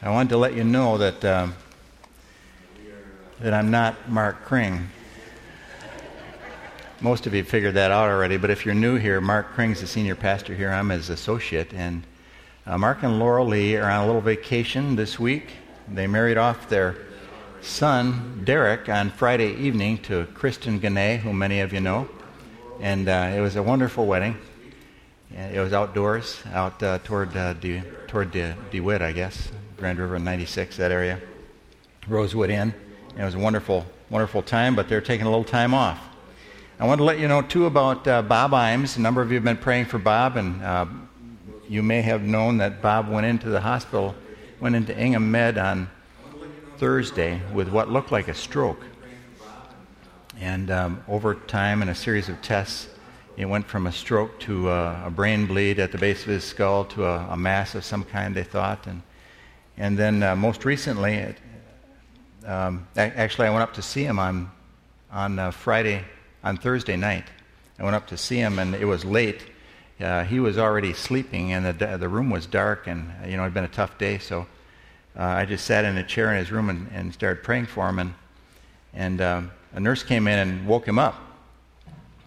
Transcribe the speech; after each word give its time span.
I 0.00 0.10
wanted 0.10 0.28
to 0.28 0.36
let 0.36 0.54
you 0.54 0.62
know 0.62 0.96
that, 0.98 1.24
um, 1.24 1.54
that 3.40 3.52
I'm 3.52 3.72
not 3.72 4.08
Mark 4.08 4.44
Kring. 4.44 4.90
Most 7.00 7.26
of 7.26 7.34
you 7.34 7.42
figured 7.42 7.74
that 7.74 7.90
out 7.90 8.08
already, 8.08 8.36
but 8.36 8.48
if 8.48 8.64
you're 8.64 8.76
new 8.76 8.94
here, 8.94 9.20
Mark 9.20 9.54
Kring's 9.54 9.80
the 9.80 9.88
senior 9.88 10.14
pastor 10.14 10.54
here. 10.54 10.70
I'm 10.70 10.90
his 10.90 11.10
associate. 11.10 11.74
And 11.74 12.04
uh, 12.64 12.78
Mark 12.78 13.02
and 13.02 13.18
Laura 13.18 13.42
Lee 13.42 13.74
are 13.74 13.90
on 13.90 14.04
a 14.04 14.06
little 14.06 14.20
vacation 14.20 14.94
this 14.94 15.18
week. 15.18 15.50
They 15.92 16.06
married 16.06 16.38
off 16.38 16.68
their 16.68 16.96
son, 17.60 18.42
Derek, 18.44 18.88
on 18.88 19.10
Friday 19.10 19.52
evening 19.56 19.98
to 20.02 20.26
Kristen 20.26 20.78
Gannett, 20.78 21.22
who 21.22 21.32
many 21.32 21.58
of 21.58 21.72
you 21.72 21.80
know. 21.80 22.08
And 22.80 23.08
uh, 23.08 23.32
it 23.34 23.40
was 23.40 23.56
a 23.56 23.64
wonderful 23.64 24.06
wedding. 24.06 24.36
It 25.32 25.58
was 25.58 25.72
outdoors, 25.72 26.40
out 26.52 26.80
uh, 26.84 27.00
toward 27.00 27.36
uh, 27.36 27.54
De, 27.54 27.82
toward 28.06 28.30
De, 28.30 28.54
DeWitt, 28.70 29.02
I 29.02 29.10
guess, 29.10 29.50
Grand 29.78 30.00
River 30.00 30.18
96, 30.18 30.76
that 30.78 30.90
area, 30.90 31.20
Rosewood 32.08 32.50
Inn. 32.50 32.74
And 33.10 33.20
it 33.20 33.24
was 33.24 33.36
a 33.36 33.38
wonderful, 33.38 33.86
wonderful 34.10 34.42
time, 34.42 34.74
but 34.74 34.88
they're 34.88 35.00
taking 35.00 35.24
a 35.24 35.30
little 35.30 35.44
time 35.44 35.72
off. 35.72 36.00
I 36.80 36.86
want 36.86 36.98
to 36.98 37.04
let 37.04 37.20
you 37.20 37.28
know, 37.28 37.42
too, 37.42 37.66
about 37.66 38.06
uh, 38.08 38.22
Bob 38.22 38.50
Imes. 38.50 38.96
A 38.96 39.00
number 39.00 39.22
of 39.22 39.30
you 39.30 39.36
have 39.36 39.44
been 39.44 39.56
praying 39.56 39.84
for 39.84 39.98
Bob, 39.98 40.36
and 40.36 40.60
uh, 40.64 40.86
you 41.68 41.84
may 41.84 42.02
have 42.02 42.22
known 42.22 42.58
that 42.58 42.82
Bob 42.82 43.08
went 43.08 43.26
into 43.26 43.50
the 43.50 43.60
hospital, 43.60 44.16
went 44.58 44.74
into 44.74 44.96
Ingham 44.98 45.30
Med 45.30 45.58
on 45.58 45.88
Thursday 46.78 47.40
with 47.54 47.68
what 47.68 47.88
looked 47.88 48.10
like 48.10 48.26
a 48.26 48.34
stroke. 48.34 48.84
And 50.40 50.72
um, 50.72 51.04
over 51.06 51.36
time, 51.36 51.82
in 51.82 51.88
a 51.88 51.94
series 51.94 52.28
of 52.28 52.42
tests, 52.42 52.88
it 53.36 53.44
went 53.44 53.68
from 53.68 53.86
a 53.86 53.92
stroke 53.92 54.40
to 54.40 54.70
a, 54.70 55.06
a 55.06 55.10
brain 55.10 55.46
bleed 55.46 55.78
at 55.78 55.92
the 55.92 55.98
base 55.98 56.22
of 56.22 56.28
his 56.28 56.42
skull 56.42 56.84
to 56.86 57.04
a, 57.04 57.28
a, 57.30 57.36
mass 57.36 57.76
of 57.76 57.84
some 57.84 58.02
kind, 58.02 58.34
they 58.34 58.42
thought. 58.42 58.84
And, 58.88 59.02
and 59.78 59.96
then 59.96 60.22
uh, 60.22 60.36
most 60.36 60.64
recently, 60.64 61.14
it, 61.14 61.36
um, 62.44 62.86
actually, 62.96 63.46
I 63.46 63.50
went 63.50 63.62
up 63.62 63.74
to 63.74 63.82
see 63.82 64.04
him 64.04 64.18
on, 64.18 64.50
on 65.10 65.38
uh, 65.38 65.50
Friday, 65.52 66.02
on 66.42 66.56
Thursday 66.56 66.96
night. 66.96 67.24
I 67.78 67.84
went 67.84 67.94
up 67.94 68.08
to 68.08 68.16
see 68.16 68.38
him, 68.38 68.58
and 68.58 68.74
it 68.74 68.84
was 68.84 69.04
late. 69.04 69.42
Uh, 70.00 70.24
he 70.24 70.40
was 70.40 70.58
already 70.58 70.92
sleeping, 70.92 71.52
and 71.52 71.78
the, 71.78 71.96
the 71.96 72.08
room 72.08 72.28
was 72.28 72.44
dark, 72.44 72.88
and 72.88 73.10
you 73.24 73.36
know, 73.36 73.42
it 73.42 73.46
had 73.46 73.54
been 73.54 73.64
a 73.64 73.68
tough 73.68 73.96
day, 73.98 74.18
so 74.18 74.46
uh, 75.16 75.22
I 75.22 75.44
just 75.44 75.64
sat 75.64 75.84
in 75.84 75.96
a 75.96 76.04
chair 76.04 76.32
in 76.32 76.38
his 76.38 76.50
room 76.52 76.70
and, 76.70 76.88
and 76.92 77.14
started 77.14 77.42
praying 77.42 77.66
for 77.66 77.88
him. 77.88 77.98
And, 77.98 78.14
and 78.94 79.20
um, 79.20 79.50
a 79.74 79.80
nurse 79.80 80.02
came 80.02 80.26
in 80.28 80.38
and 80.38 80.66
woke 80.66 80.86
him 80.86 80.98
up. 80.98 81.16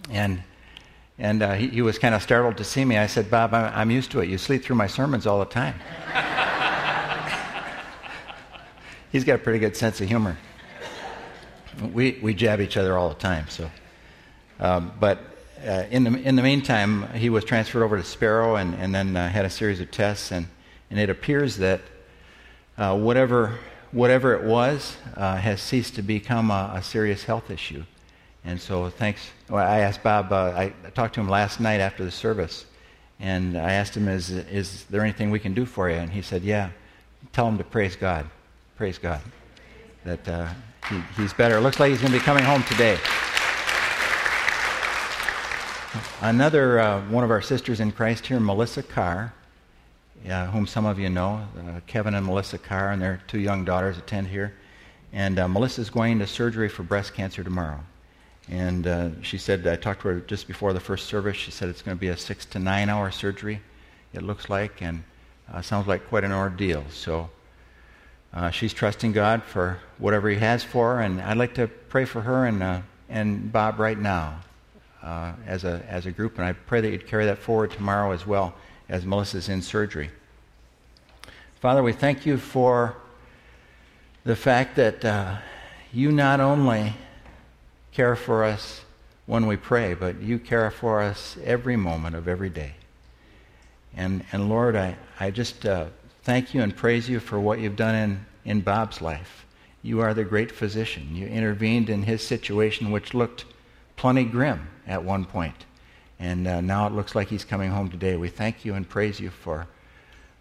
And 0.10 0.44
and 1.20 1.44
uh, 1.44 1.54
he, 1.54 1.68
he, 1.68 1.82
was 1.84 2.00
kind 2.00 2.16
of 2.16 2.24
startled 2.24 2.58
to 2.58 2.64
see 2.64 2.84
me. 2.84 2.98
I 2.98 3.06
said, 3.06 3.30
Bob, 3.30 3.54
I'm, 3.54 3.72
I'm 3.76 3.92
used 3.92 4.10
to 4.12 4.22
it. 4.22 4.30
You 4.30 4.40
sleep 4.40 4.64
through 4.64 4.78
my 4.78 4.88
sermons 4.88 5.28
all 5.28 5.38
the 5.38 5.46
time. 5.46 5.76
He's 9.12 9.26
got 9.26 9.36
a 9.36 9.40
pretty 9.40 9.60
good 9.60 9.76
sense 9.76 10.00
of 10.00 10.08
humor. 10.08 10.38
We, 11.92 12.18
we 12.22 12.34
jab 12.34 12.62
each 12.62 12.78
other 12.78 12.98
all 12.98 13.10
the 13.10 13.16
time. 13.16 13.46
So, 13.50 13.70
um, 14.58 14.94
But 15.02 15.20
uh, 15.68 15.84
in, 15.92 16.06
the, 16.06 16.18
in 16.22 16.38
the 16.38 16.42
meantime, 16.42 17.10
he 17.14 17.30
was 17.30 17.44
transferred 17.44 17.84
over 17.84 17.98
to 17.98 18.04
Sparrow 18.06 18.56
and, 18.56 18.74
and 18.76 18.96
then 18.96 19.18
uh, 19.18 19.28
had 19.28 19.44
a 19.44 19.50
series 19.50 19.82
of 19.82 19.92
tests. 19.92 20.32
And, 20.32 20.48
and 20.90 20.98
it 20.98 21.10
appears 21.10 21.58
that 21.58 21.82
uh, 22.78 22.98
whatever, 22.98 23.60
whatever 23.92 24.34
it 24.34 24.44
was 24.44 24.96
uh, 25.18 25.36
has 25.36 25.62
ceased 25.62 25.96
to 25.96 26.02
become 26.02 26.50
a, 26.50 26.72
a 26.76 26.82
serious 26.82 27.26
health 27.26 27.52
issue. 27.52 27.84
And 28.46 28.62
so, 28.62 28.90
thanks. 28.90 29.30
Well, 29.50 29.68
I 29.68 29.80
asked 29.80 30.04
Bob, 30.04 30.32
uh, 30.32 30.54
I, 30.56 30.74
talked 30.96 31.16
to 31.16 31.20
him 31.20 31.28
last 31.28 31.60
night 31.60 31.82
after 31.82 32.06
the 32.06 32.12
service, 32.12 32.66
and 33.20 33.58
I 33.58 33.74
asked 33.74 33.96
him, 33.98 34.08
is, 34.08 34.30
is 34.30 34.86
there 34.86 35.02
anything 35.02 35.32
we 35.32 35.40
can 35.40 35.54
do 35.54 35.66
for 35.66 35.90
you? 35.90 35.98
And 35.98 36.10
he 36.10 36.22
said, 36.22 36.44
Yeah, 36.44 36.70
tell 37.34 37.48
him 37.48 37.58
to 37.58 37.64
praise 37.66 37.98
God. 37.98 38.28
Praise 38.82 38.98
God. 38.98 39.22
That 40.06 40.28
uh, 40.28 40.48
he, 40.90 41.00
he's 41.16 41.34
better. 41.34 41.60
Looks 41.60 41.80
like 41.80 41.92
he's 41.92 42.02
going 42.02 42.14
to 42.14 42.18
be 42.18 42.26
coming 42.26 42.44
home 42.44 42.64
today. 42.64 42.98
Another 46.20 46.80
uh, 46.80 47.08
one 47.10 47.24
of 47.24 47.30
our 47.30 47.44
sisters 47.44 47.80
in 47.80 47.92
Christ 47.92 48.26
here, 48.26 48.40
Melissa 48.40 48.82
Carr, 48.82 49.36
uh, 50.28 50.48
whom 50.48 50.66
some 50.66 50.88
of 50.88 50.98
you 50.98 51.10
know, 51.10 51.48
uh, 51.60 51.82
Kevin 51.86 52.16
and 52.16 52.26
Melissa 52.26 52.58
Carr, 52.58 52.92
and 52.92 53.00
their 53.00 53.22
two 53.28 53.40
young 53.40 53.66
daughters 53.66 54.00
attend 54.00 54.30
here. 54.30 54.56
And 55.14 55.38
uh, 55.38 55.48
Melissa's 55.48 55.92
going 55.92 56.18
to 56.18 56.26
surgery 56.26 56.68
for 56.68 56.82
breast 56.82 57.14
cancer 57.14 57.44
tomorrow. 57.44 57.82
And 58.50 58.88
uh, 58.88 59.10
she 59.22 59.38
said, 59.38 59.68
I 59.68 59.76
talked 59.76 60.02
to 60.02 60.08
her 60.08 60.20
just 60.22 60.48
before 60.48 60.74
the 60.74 60.80
first 60.80 61.06
service. 61.06 61.38
She 61.38 61.52
said 61.52 61.70
it's 61.70 61.84
going 61.84 61.96
to 61.96 62.02
be 62.02 62.08
a 62.08 62.18
six 62.18 62.46
to 62.46 62.58
nine 62.58 62.90
hour 62.90 63.12
surgery, 63.12 63.62
it 64.12 64.24
looks 64.24 64.50
like, 64.50 64.82
and 64.82 65.04
sounds 65.62 65.86
like 65.86 66.10
quite 66.10 66.24
an 66.24 66.32
ordeal. 66.32 66.84
So 66.90 67.30
uh, 68.34 68.50
she's 68.50 68.74
trusting 68.74 69.12
God 69.12 69.44
for 69.44 69.80
whatever 69.98 70.30
He 70.30 70.38
has 70.38 70.64
for 70.64 70.96
her, 70.96 71.02
and 71.02 71.22
I'd 71.22 71.38
like 71.38 71.56
to 71.56 71.68
pray 71.68 72.06
for 72.06 72.22
her 72.22 72.46
and, 72.46 72.64
uh, 72.64 72.82
and 73.10 73.52
Bob 73.52 73.80
right 73.80 73.98
now 73.98 74.40
uh, 75.04 75.34
as, 75.46 75.64
a, 75.64 75.84
as 75.88 76.06
a 76.06 76.12
group, 76.12 76.38
and 76.38 76.46
I 76.46 76.54
pray 76.54 76.82
that 76.82 76.90
you'd 76.90 77.08
carry 77.08 77.26
that 77.26 77.40
forward 77.40 77.72
tomorrow 77.72 78.12
as 78.12 78.26
well 78.26 78.54
as 78.88 79.06
Melissa's 79.06 79.50
in 79.50 79.62
surgery. 79.62 80.10
Father, 81.60 81.84
we 81.84 81.94
thank 81.94 82.26
you 82.26 82.38
for 82.38 82.96
the 84.24 84.36
fact 84.36 84.76
that 84.78 85.04
uh, 85.04 85.38
you 85.92 86.12
not 86.12 86.40
only 86.40 86.94
care 87.92 88.16
for 88.16 88.44
us 88.44 88.82
when 89.26 89.46
we 89.46 89.58
pray, 89.58 89.94
but 89.94 90.22
you 90.22 90.40
care 90.40 90.72
for 90.72 91.02
us 91.02 91.38
every 91.44 91.76
moment 91.76 92.16
of 92.16 92.28
every 92.28 92.50
day. 92.50 92.74
And, 93.96 94.24
and 94.32 94.50
Lord, 94.50 94.76
I, 94.76 94.96
I 95.20 95.32
just 95.32 95.66
uh, 95.66 95.88
thank 96.24 96.54
you 96.54 96.62
and 96.62 96.76
praise 96.76 97.10
you 97.10 97.20
for 97.20 97.40
what 97.40 97.60
you've 97.60 97.76
done 97.76 97.96
in, 97.96 98.26
in 98.46 98.62
Bob's 98.62 99.02
life. 99.02 99.46
You 99.82 100.02
are 100.02 100.14
the 100.14 100.24
great 100.24 100.52
physician. 100.52 101.16
You 101.16 101.28
intervened 101.28 101.90
in 101.90 102.04
his 102.04 102.26
situation, 102.26 102.92
which 102.92 103.14
looked 103.14 103.46
plenty 103.96 104.26
grim 104.26 104.68
at 104.86 105.04
one 105.04 105.26
point. 105.26 105.66
And 106.20 106.48
uh, 106.48 106.62
now 106.62 106.86
it 106.86 106.94
looks 106.94 107.16
like 107.16 107.30
he's 107.30 107.44
coming 107.44 107.72
home 107.72 107.90
today. 107.90 108.16
We 108.16 108.30
thank 108.30 108.64
you 108.64 108.76
and 108.76 108.88
praise 108.88 109.20
you 109.20 109.32
for, 109.32 109.68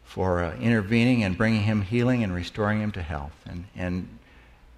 for 0.05 0.45
uh, 0.45 0.57
intervening 0.59 1.25
and 1.25 1.39
bringing 1.39 1.63
him 1.63 1.81
healing 1.81 2.23
and 2.23 2.35
restoring 2.35 2.83
him 2.83 2.93
to 2.93 3.03
health. 3.03 3.33
And, 3.47 3.65
and 3.75 4.19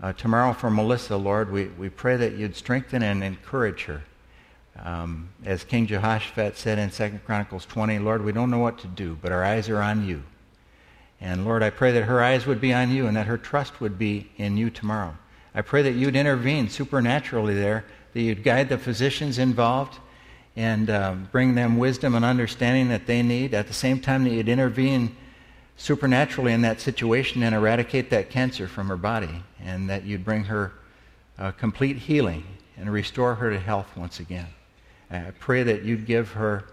uh, 0.00 0.12
tomorrow 0.12 0.52
for 0.52 0.70
Melissa, 0.70 1.16
Lord, 1.16 1.50
we, 1.50 1.66
we 1.66 1.88
pray 1.88 2.16
that 2.16 2.34
you'd 2.34 2.54
strengthen 2.54 3.02
and 3.02 3.24
encourage 3.24 3.84
her. 3.84 4.02
Um, 4.78 5.30
as 5.44 5.64
King 5.64 5.86
Jehoshaphat 5.86 6.56
said 6.56 6.78
in 6.78 6.90
2 6.90 7.20
Chronicles 7.26 7.66
20, 7.66 7.98
Lord, 7.98 8.24
we 8.24 8.32
don't 8.32 8.50
know 8.50 8.58
what 8.58 8.78
to 8.78 8.86
do, 8.86 9.19
but 9.20 9.32
our 9.32 9.44
eyes 9.44 9.69
are 9.69 9.82
on 9.82 10.06
you. 10.06 10.22
And 11.22 11.44
Lord, 11.44 11.62
I 11.62 11.71
pray 11.71 11.93
that 11.93 12.03
her 12.03 12.21
eyes 12.21 12.47
would 12.47 12.60
be 12.60 12.75
on 12.75 12.91
you 12.91 13.06
and 13.06 13.16
that 13.16 13.27
her 13.27 13.38
trust 13.38 13.81
would 13.81 13.97
be 13.97 14.28
in 14.37 14.56
you 14.56 14.71
tomorrow. 14.71 15.16
I 15.55 15.62
pray 15.62 15.83
that 15.83 15.93
you'd 15.93 16.16
intervene 16.16 16.69
supernaturally 16.69 17.55
there, 17.55 17.84
that 18.12 18.21
you'd 18.21 18.43
guide 18.43 18.69
the 18.69 18.77
physicians 18.77 19.38
involved 19.38 20.00
and 20.56 20.91
um, 20.91 21.28
bring 21.31 21.55
them 21.55 21.78
wisdom 21.78 22.16
and 22.16 22.25
understanding 22.25 22.88
that 22.88 23.06
they 23.06 23.22
need. 23.22 23.55
At 23.55 23.69
the 23.69 23.72
same 23.72 24.00
time, 24.00 24.25
that 24.25 24.31
you'd 24.31 24.49
intervene 24.49 25.15
supernaturally 25.77 26.53
in 26.53 26.62
that 26.62 26.81
situation 26.81 27.43
and 27.44 27.55
eradicate 27.55 28.11
that 28.11 28.28
cancer 28.28 28.66
from 28.66 28.88
her 28.88 28.97
body, 28.97 29.43
and 29.62 29.88
that 29.88 30.05
you'd 30.05 30.25
bring 30.25 30.44
her 30.44 30.72
uh, 31.38 31.53
complete 31.53 31.97
healing 31.97 32.44
and 32.77 32.93
restore 32.93 33.37
her 33.37 33.50
to 33.50 33.59
health 33.59 33.97
once 33.97 34.19
again. 34.19 34.49
I 35.11 35.32
pray 35.38 35.62
that 35.62 35.82
you'd 35.82 36.05
give 36.05 36.32
her 36.32 36.65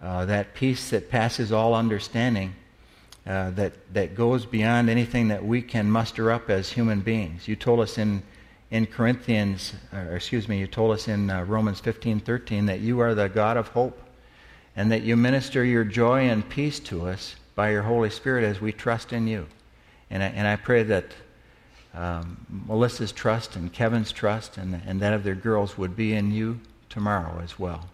uh, 0.00 0.26
that 0.26 0.54
peace 0.54 0.90
that 0.90 1.10
passes 1.10 1.52
all 1.52 1.74
understanding, 1.74 2.54
uh, 3.30 3.50
that, 3.50 3.72
that 3.94 4.16
goes 4.16 4.44
beyond 4.44 4.90
anything 4.90 5.28
that 5.28 5.44
we 5.44 5.62
can 5.62 5.88
muster 5.88 6.32
up 6.32 6.50
as 6.50 6.68
human 6.68 7.00
beings. 7.00 7.46
You 7.46 7.54
told 7.54 7.78
us 7.78 7.96
in, 7.96 8.24
in 8.72 8.86
Corinthians, 8.86 9.72
or 9.92 10.16
excuse 10.16 10.48
me, 10.48 10.58
you 10.58 10.66
told 10.66 10.90
us 10.90 11.06
in 11.06 11.30
uh, 11.30 11.44
Romans 11.44 11.78
15 11.78 12.18
13 12.18 12.66
that 12.66 12.80
you 12.80 12.98
are 12.98 13.14
the 13.14 13.28
God 13.28 13.56
of 13.56 13.68
hope 13.68 14.02
and 14.74 14.90
that 14.90 15.02
you 15.02 15.16
minister 15.16 15.64
your 15.64 15.84
joy 15.84 16.28
and 16.28 16.48
peace 16.48 16.80
to 16.80 17.06
us 17.06 17.36
by 17.54 17.70
your 17.70 17.82
Holy 17.82 18.10
Spirit 18.10 18.44
as 18.44 18.60
we 18.60 18.72
trust 18.72 19.12
in 19.12 19.28
you. 19.28 19.46
And 20.10 20.24
I, 20.24 20.26
and 20.26 20.48
I 20.48 20.56
pray 20.56 20.82
that 20.82 21.04
um, 21.94 22.64
Melissa's 22.66 23.12
trust 23.12 23.54
and 23.54 23.72
Kevin's 23.72 24.10
trust 24.10 24.56
and, 24.56 24.82
and 24.84 24.98
that 25.02 25.12
of 25.12 25.22
their 25.22 25.36
girls 25.36 25.78
would 25.78 25.94
be 25.94 26.14
in 26.14 26.32
you 26.32 26.58
tomorrow 26.88 27.40
as 27.44 27.60
well. 27.60 27.90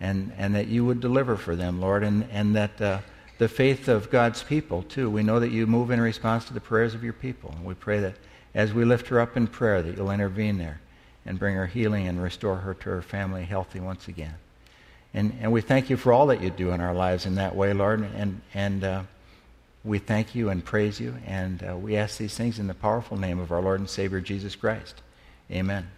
And, 0.00 0.34
and 0.36 0.54
that 0.54 0.66
you 0.66 0.84
would 0.84 1.00
deliver 1.00 1.38
for 1.38 1.56
them, 1.56 1.80
Lord, 1.80 2.04
and, 2.04 2.26
and 2.30 2.54
that 2.56 2.78
uh, 2.78 2.98
the 3.38 3.48
faith 3.48 3.88
of 3.88 4.10
God's 4.10 4.42
people, 4.42 4.82
too. 4.82 5.10
We 5.10 5.22
know 5.22 5.40
that 5.40 5.50
you 5.50 5.66
move 5.66 5.90
in 5.90 6.00
response 6.00 6.44
to 6.46 6.54
the 6.54 6.60
prayers 6.60 6.94
of 6.94 7.04
your 7.04 7.12
people. 7.12 7.52
And 7.56 7.64
we 7.64 7.74
pray 7.74 8.00
that 8.00 8.14
as 8.54 8.72
we 8.72 8.84
lift 8.84 9.08
her 9.08 9.20
up 9.20 9.36
in 9.36 9.46
prayer, 9.46 9.82
that 9.82 9.96
you'll 9.96 10.10
intervene 10.10 10.58
there 10.58 10.80
and 11.26 11.38
bring 11.38 11.54
her 11.54 11.66
healing 11.66 12.06
and 12.08 12.22
restore 12.22 12.56
her 12.56 12.72
to 12.74 12.90
her 12.90 13.02
family 13.02 13.44
healthy 13.44 13.80
once 13.80 14.08
again. 14.08 14.34
And, 15.12 15.36
and 15.40 15.52
we 15.52 15.60
thank 15.60 15.90
you 15.90 15.96
for 15.96 16.12
all 16.12 16.26
that 16.28 16.42
you 16.42 16.50
do 16.50 16.70
in 16.70 16.80
our 16.80 16.94
lives 16.94 17.26
in 17.26 17.34
that 17.36 17.54
way, 17.54 17.72
Lord. 17.72 18.00
And, 18.16 18.40
and 18.54 18.84
uh, 18.84 19.02
we 19.84 19.98
thank 19.98 20.34
you 20.34 20.50
and 20.50 20.64
praise 20.64 21.00
you. 21.00 21.16
And 21.26 21.62
uh, 21.62 21.76
we 21.76 21.96
ask 21.96 22.18
these 22.18 22.36
things 22.36 22.58
in 22.58 22.66
the 22.66 22.74
powerful 22.74 23.16
name 23.16 23.38
of 23.38 23.52
our 23.52 23.60
Lord 23.60 23.80
and 23.80 23.88
Savior, 23.88 24.20
Jesus 24.20 24.56
Christ. 24.56 25.02
Amen. 25.50 25.88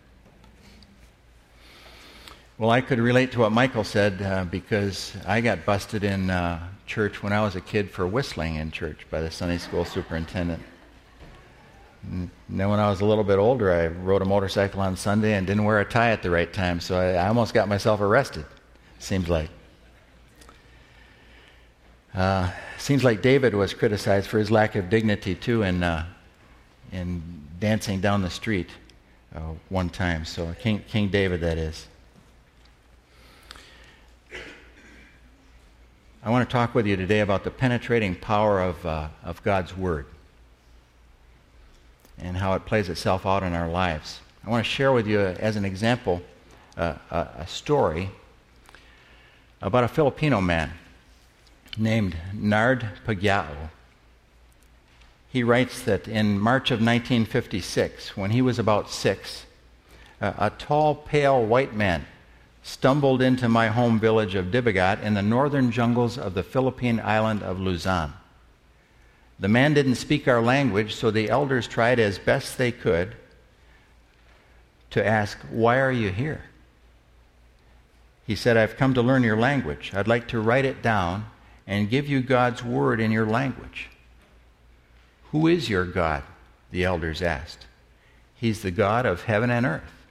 Well, 2.58 2.70
I 2.70 2.80
could 2.80 2.98
relate 2.98 3.32
to 3.32 3.40
what 3.40 3.52
Michael 3.52 3.84
said 3.84 4.20
uh, 4.20 4.44
because 4.44 5.16
I 5.26 5.40
got 5.40 5.64
busted 5.64 6.02
in 6.02 6.28
uh, 6.28 6.66
church 6.88 7.22
when 7.22 7.32
I 7.32 7.42
was 7.42 7.54
a 7.54 7.60
kid 7.60 7.90
for 7.90 8.06
whistling 8.06 8.56
in 8.56 8.72
church 8.72 9.06
by 9.10 9.20
the 9.20 9.30
Sunday 9.30 9.58
school 9.58 9.84
superintendent. 9.84 10.62
And 12.02 12.30
then 12.48 12.68
when 12.70 12.80
I 12.80 12.88
was 12.88 13.00
a 13.00 13.04
little 13.04 13.24
bit 13.24 13.38
older, 13.38 13.72
I 13.72 13.88
rode 13.88 14.22
a 14.22 14.24
motorcycle 14.24 14.80
on 14.80 14.96
Sunday 14.96 15.34
and 15.34 15.46
didn't 15.46 15.64
wear 15.64 15.80
a 15.80 15.84
tie 15.84 16.10
at 16.10 16.22
the 16.22 16.30
right 16.30 16.50
time, 16.52 16.80
so 16.80 16.98
I, 16.98 17.12
I 17.14 17.28
almost 17.28 17.52
got 17.54 17.68
myself 17.68 18.00
arrested, 18.00 18.46
seems 18.98 19.28
like. 19.28 19.50
Uh, 22.14 22.50
seems 22.78 23.04
like 23.04 23.20
David 23.20 23.54
was 23.54 23.74
criticized 23.74 24.28
for 24.28 24.38
his 24.38 24.50
lack 24.50 24.74
of 24.74 24.88
dignity, 24.88 25.34
too, 25.34 25.62
in, 25.62 25.82
uh, 25.82 26.06
in 26.92 27.22
dancing 27.60 28.00
down 28.00 28.22
the 28.22 28.30
street 28.30 28.70
uh, 29.34 29.40
one 29.68 29.90
time. 29.90 30.24
So, 30.24 30.54
King, 30.58 30.82
King 30.88 31.08
David, 31.08 31.40
that 31.42 31.58
is. 31.58 31.87
I 36.20 36.30
want 36.30 36.48
to 36.48 36.52
talk 36.52 36.74
with 36.74 36.84
you 36.84 36.96
today 36.96 37.20
about 37.20 37.44
the 37.44 37.50
penetrating 37.50 38.16
power 38.16 38.60
of, 38.60 38.84
uh, 38.84 39.08
of 39.22 39.40
God's 39.44 39.76
Word 39.76 40.04
and 42.18 42.36
how 42.36 42.54
it 42.54 42.66
plays 42.66 42.88
itself 42.88 43.24
out 43.24 43.44
in 43.44 43.52
our 43.52 43.68
lives. 43.68 44.18
I 44.44 44.50
want 44.50 44.64
to 44.64 44.70
share 44.70 44.90
with 44.90 45.06
you, 45.06 45.20
as 45.20 45.54
an 45.54 45.64
example, 45.64 46.20
uh, 46.76 46.94
a, 47.10 47.46
story 47.46 48.10
about 49.62 49.84
a 49.84 49.88
Filipino 49.88 50.40
man 50.40 50.72
named 51.76 52.16
Nard 52.34 52.88
Pagyao. 53.06 53.70
He 55.30 55.44
writes 55.44 55.82
that 55.82 56.08
in 56.08 56.40
March 56.40 56.72
of 56.72 56.80
1956, 56.80 58.16
when 58.16 58.32
he 58.32 58.42
was 58.42 58.58
about 58.58 58.90
six, 58.90 59.44
a 60.20 60.50
tall, 60.58 60.96
pale 60.96 61.44
white 61.44 61.74
man 61.74 62.06
stumbled 62.68 63.22
into 63.22 63.48
my 63.48 63.68
home 63.68 63.98
village 63.98 64.34
of 64.34 64.50
Dibagat 64.50 65.02
in 65.02 65.14
the 65.14 65.22
northern 65.22 65.70
jungles 65.70 66.18
of 66.18 66.34
the 66.34 66.42
Philippine 66.42 67.00
island 67.00 67.42
of 67.42 67.58
Luzon. 67.58 68.12
The 69.40 69.48
man 69.48 69.72
didn't 69.72 69.94
speak 69.94 70.28
our 70.28 70.42
language, 70.42 70.94
so 70.94 71.10
the 71.10 71.30
elders 71.30 71.66
tried 71.66 71.98
as 71.98 72.18
best 72.18 72.58
they 72.58 72.70
could 72.70 73.16
to 74.90 75.04
ask, 75.04 75.38
Why 75.50 75.80
are 75.80 75.92
you 75.92 76.10
here? 76.10 76.42
He 78.26 78.36
said, 78.36 78.58
I've 78.58 78.76
come 78.76 78.92
to 78.94 79.02
learn 79.02 79.22
your 79.22 79.38
language. 79.38 79.92
I'd 79.94 80.08
like 80.08 80.28
to 80.28 80.40
write 80.40 80.66
it 80.66 80.82
down 80.82 81.24
and 81.66 81.88
give 81.88 82.06
you 82.06 82.20
God's 82.20 82.62
word 82.62 83.00
in 83.00 83.10
your 83.10 83.26
language. 83.26 83.88
Who 85.32 85.46
is 85.46 85.70
your 85.70 85.86
God? 85.86 86.22
The 86.70 86.84
elders 86.84 87.22
asked. 87.22 87.66
He's 88.34 88.60
the 88.60 88.70
God 88.70 89.06
of 89.06 89.22
heaven 89.22 89.50
and 89.50 89.64
earth. 89.64 90.04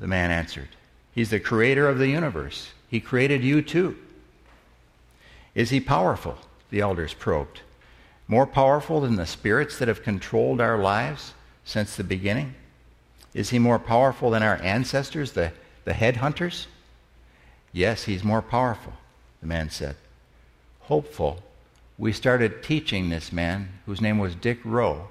The 0.00 0.06
man 0.06 0.30
answered. 0.30 0.75
He's 1.16 1.30
the 1.30 1.40
creator 1.40 1.88
of 1.88 1.98
the 1.98 2.06
universe. 2.06 2.70
He 2.88 3.00
created 3.00 3.42
you 3.42 3.60
too. 3.60 3.96
Is 5.56 5.70
he 5.70 5.80
powerful? 5.80 6.38
The 6.70 6.80
elders 6.80 7.12
probed. 7.12 7.62
More 8.28 8.46
powerful 8.46 9.00
than 9.00 9.16
the 9.16 9.26
spirits 9.26 9.78
that 9.78 9.88
have 9.88 10.04
controlled 10.04 10.60
our 10.60 10.78
lives 10.78 11.34
since 11.64 11.96
the 11.96 12.04
beginning? 12.04 12.54
Is 13.34 13.50
he 13.50 13.58
more 13.58 13.80
powerful 13.80 14.30
than 14.30 14.44
our 14.44 14.62
ancestors, 14.62 15.32
the, 15.32 15.50
the 15.84 15.92
headhunters? 15.92 16.66
Yes, 17.72 18.04
he's 18.04 18.22
more 18.22 18.42
powerful, 18.42 18.92
the 19.40 19.48
man 19.48 19.70
said 19.70 19.96
hopeful, 20.86 21.42
we 21.98 22.12
started 22.12 22.62
teaching 22.62 23.08
this 23.08 23.32
man, 23.32 23.68
whose 23.86 24.00
name 24.00 24.18
was 24.18 24.34
Dick 24.34 24.58
Rowe, 24.64 25.08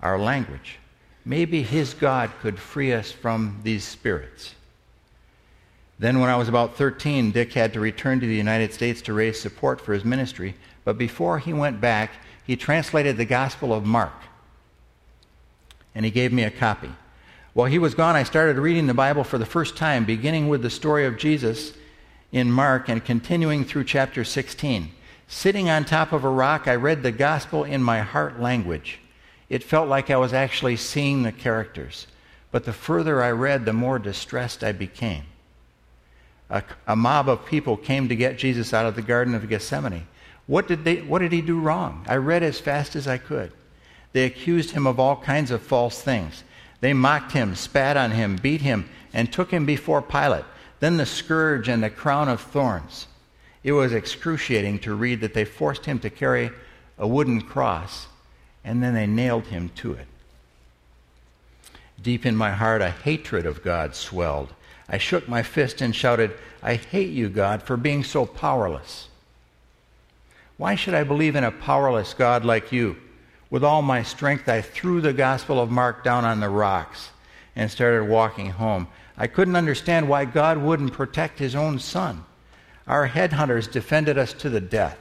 our 0.00 0.18
language. 0.18 0.78
Maybe 1.24 1.62
his 1.62 1.92
God 1.94 2.30
could 2.40 2.58
free 2.58 2.92
us 2.92 3.10
from 3.10 3.60
these 3.64 3.84
spirits. 3.84 4.54
Then, 5.98 6.20
when 6.20 6.30
I 6.30 6.36
was 6.36 6.48
about 6.48 6.76
13, 6.76 7.32
Dick 7.32 7.52
had 7.52 7.72
to 7.72 7.80
return 7.80 8.20
to 8.20 8.26
the 8.26 8.34
United 8.34 8.72
States 8.72 9.02
to 9.02 9.12
raise 9.12 9.40
support 9.40 9.80
for 9.80 9.92
his 9.92 10.04
ministry. 10.04 10.54
But 10.84 10.96
before 10.96 11.38
he 11.40 11.52
went 11.52 11.80
back, 11.80 12.12
he 12.46 12.56
translated 12.56 13.16
the 13.16 13.24
Gospel 13.24 13.74
of 13.74 13.84
Mark. 13.84 14.12
And 15.94 16.04
he 16.04 16.10
gave 16.10 16.32
me 16.32 16.44
a 16.44 16.50
copy. 16.50 16.90
While 17.52 17.66
he 17.66 17.80
was 17.80 17.96
gone, 17.96 18.14
I 18.14 18.22
started 18.22 18.58
reading 18.58 18.86
the 18.86 18.94
Bible 18.94 19.24
for 19.24 19.38
the 19.38 19.44
first 19.44 19.76
time, 19.76 20.04
beginning 20.04 20.48
with 20.48 20.62
the 20.62 20.70
story 20.70 21.04
of 21.04 21.18
Jesus 21.18 21.72
in 22.30 22.52
Mark 22.52 22.88
and 22.88 23.04
continuing 23.04 23.64
through 23.64 23.84
chapter 23.84 24.22
16. 24.22 24.90
Sitting 25.26 25.68
on 25.68 25.84
top 25.84 26.12
of 26.12 26.22
a 26.22 26.28
rock, 26.28 26.68
I 26.68 26.76
read 26.76 27.02
the 27.02 27.10
gospel 27.10 27.64
in 27.64 27.82
my 27.82 28.00
heart 28.00 28.40
language. 28.40 29.00
It 29.48 29.64
felt 29.64 29.88
like 29.88 30.10
I 30.10 30.16
was 30.16 30.32
actually 30.32 30.76
seeing 30.76 31.22
the 31.22 31.32
characters. 31.32 32.06
But 32.52 32.64
the 32.64 32.72
further 32.72 33.22
I 33.22 33.32
read, 33.32 33.64
the 33.64 33.72
more 33.72 33.98
distressed 33.98 34.62
I 34.62 34.72
became. 34.72 35.24
A, 36.50 36.62
a, 36.86 36.96
mob 36.96 37.28
of 37.28 37.44
people 37.44 37.76
came 37.76 38.08
to 38.08 38.16
get 38.16 38.38
Jesus 38.38 38.72
out 38.72 38.86
of 38.86 38.94
the 38.94 39.02
Garden 39.02 39.34
of 39.34 39.48
Gethsemane. 39.48 40.06
What 40.46 40.66
did, 40.66 40.84
they, 40.84 40.96
what 41.02 41.18
did 41.18 41.32
he 41.32 41.42
do 41.42 41.60
wrong? 41.60 42.06
I 42.08 42.16
read 42.16 42.42
as 42.42 42.58
fast 42.58 42.96
as 42.96 43.06
I 43.06 43.18
could. 43.18 43.52
They 44.12 44.24
accused 44.24 44.70
him 44.70 44.86
of 44.86 44.98
all 44.98 45.16
kinds 45.16 45.50
of 45.50 45.60
false 45.60 46.00
things. 46.00 46.44
They 46.80 46.94
mocked 46.94 47.32
him, 47.32 47.54
spat 47.54 47.96
on 47.96 48.12
him, 48.12 48.36
beat 48.36 48.62
him, 48.62 48.88
and 49.12 49.30
took 49.30 49.50
him 49.50 49.66
before 49.66 50.00
Pilate. 50.00 50.44
Then 50.80 50.96
the 50.96 51.06
scourge 51.06 51.68
and 51.68 51.82
the 51.82 51.90
crown 51.90 52.28
of 52.28 52.40
thorns. 52.40 53.08
It 53.62 53.72
was 53.72 53.92
excruciating 53.92 54.78
to 54.80 54.94
read 54.94 55.20
that 55.20 55.34
they 55.34 55.44
forced 55.44 55.84
him 55.84 55.98
to 56.00 56.10
carry 56.10 56.50
a 56.96 57.06
wooden 57.06 57.42
cross 57.42 58.06
and 58.64 58.82
then 58.82 58.94
they 58.94 59.06
nailed 59.06 59.46
him 59.46 59.70
to 59.76 59.92
it. 59.92 60.06
Deep 62.00 62.24
in 62.24 62.36
my 62.36 62.50
heart, 62.50 62.80
a 62.80 62.90
hatred 62.90 63.46
of 63.46 63.62
God 63.62 63.94
swelled. 63.94 64.52
I 64.88 64.98
shook 64.98 65.28
my 65.28 65.42
fist 65.42 65.80
and 65.80 65.94
shouted, 65.94 66.32
I 66.62 66.74
hate 66.74 67.10
you, 67.10 67.28
God, 67.28 67.62
for 67.62 67.76
being 67.76 68.02
so 68.04 68.24
powerless. 68.24 69.08
Why 70.56 70.74
should 70.74 70.94
I 70.94 71.04
believe 71.04 71.36
in 71.36 71.44
a 71.44 71.52
powerless 71.52 72.14
God 72.14 72.44
like 72.44 72.72
you? 72.72 72.96
With 73.50 73.62
all 73.62 73.82
my 73.82 74.02
strength, 74.02 74.48
I 74.48 74.60
threw 74.60 75.00
the 75.00 75.12
Gospel 75.12 75.60
of 75.60 75.70
Mark 75.70 76.04
down 76.04 76.24
on 76.24 76.40
the 76.40 76.48
rocks 76.48 77.10
and 77.54 77.70
started 77.70 78.08
walking 78.08 78.50
home. 78.50 78.88
I 79.16 79.26
couldn't 79.26 79.56
understand 79.56 80.08
why 80.08 80.24
God 80.24 80.58
wouldn't 80.58 80.92
protect 80.92 81.38
his 81.38 81.54
own 81.54 81.78
son. 81.78 82.24
Our 82.86 83.08
headhunters 83.08 83.70
defended 83.70 84.16
us 84.16 84.32
to 84.34 84.48
the 84.48 84.60
death. 84.60 84.98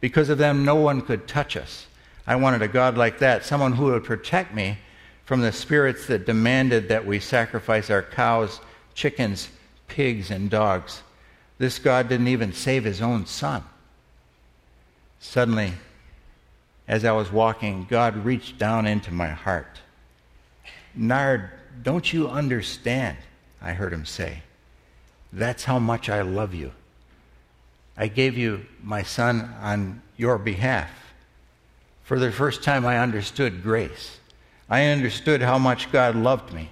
Because 0.00 0.30
of 0.30 0.38
them, 0.38 0.64
no 0.64 0.76
one 0.76 1.02
could 1.02 1.26
touch 1.26 1.56
us. 1.56 1.86
I 2.26 2.36
wanted 2.36 2.62
a 2.62 2.68
God 2.68 2.96
like 2.96 3.18
that, 3.18 3.44
someone 3.44 3.72
who 3.72 3.86
would 3.86 4.04
protect 4.04 4.54
me 4.54 4.78
from 5.24 5.40
the 5.40 5.52
spirits 5.52 6.06
that 6.06 6.26
demanded 6.26 6.88
that 6.88 7.06
we 7.06 7.20
sacrifice 7.20 7.90
our 7.90 8.02
cows, 8.02 8.60
chickens, 9.00 9.48
pigs, 9.88 10.30
and 10.30 10.50
dogs. 10.50 11.02
This 11.56 11.78
God 11.78 12.10
didn't 12.10 12.28
even 12.28 12.52
save 12.52 12.84
his 12.84 13.00
own 13.00 13.24
son. 13.24 13.64
Suddenly, 15.20 15.72
as 16.86 17.06
I 17.06 17.12
was 17.12 17.32
walking, 17.32 17.86
God 17.88 18.26
reached 18.26 18.58
down 18.58 18.86
into 18.86 19.10
my 19.10 19.28
heart. 19.28 19.80
Nard, 20.94 21.48
don't 21.82 22.12
you 22.12 22.28
understand? 22.28 23.16
I 23.62 23.72
heard 23.72 23.94
him 23.94 24.04
say. 24.04 24.42
That's 25.32 25.64
how 25.64 25.78
much 25.78 26.10
I 26.10 26.20
love 26.20 26.52
you. 26.52 26.70
I 27.96 28.08
gave 28.08 28.36
you 28.36 28.66
my 28.82 29.02
son 29.02 29.54
on 29.62 30.02
your 30.18 30.36
behalf. 30.36 30.90
For 32.02 32.18
the 32.18 32.30
first 32.30 32.62
time, 32.62 32.84
I 32.84 32.98
understood 32.98 33.62
grace. 33.62 34.18
I 34.68 34.84
understood 34.86 35.40
how 35.40 35.58
much 35.58 35.90
God 35.90 36.16
loved 36.16 36.52
me. 36.52 36.68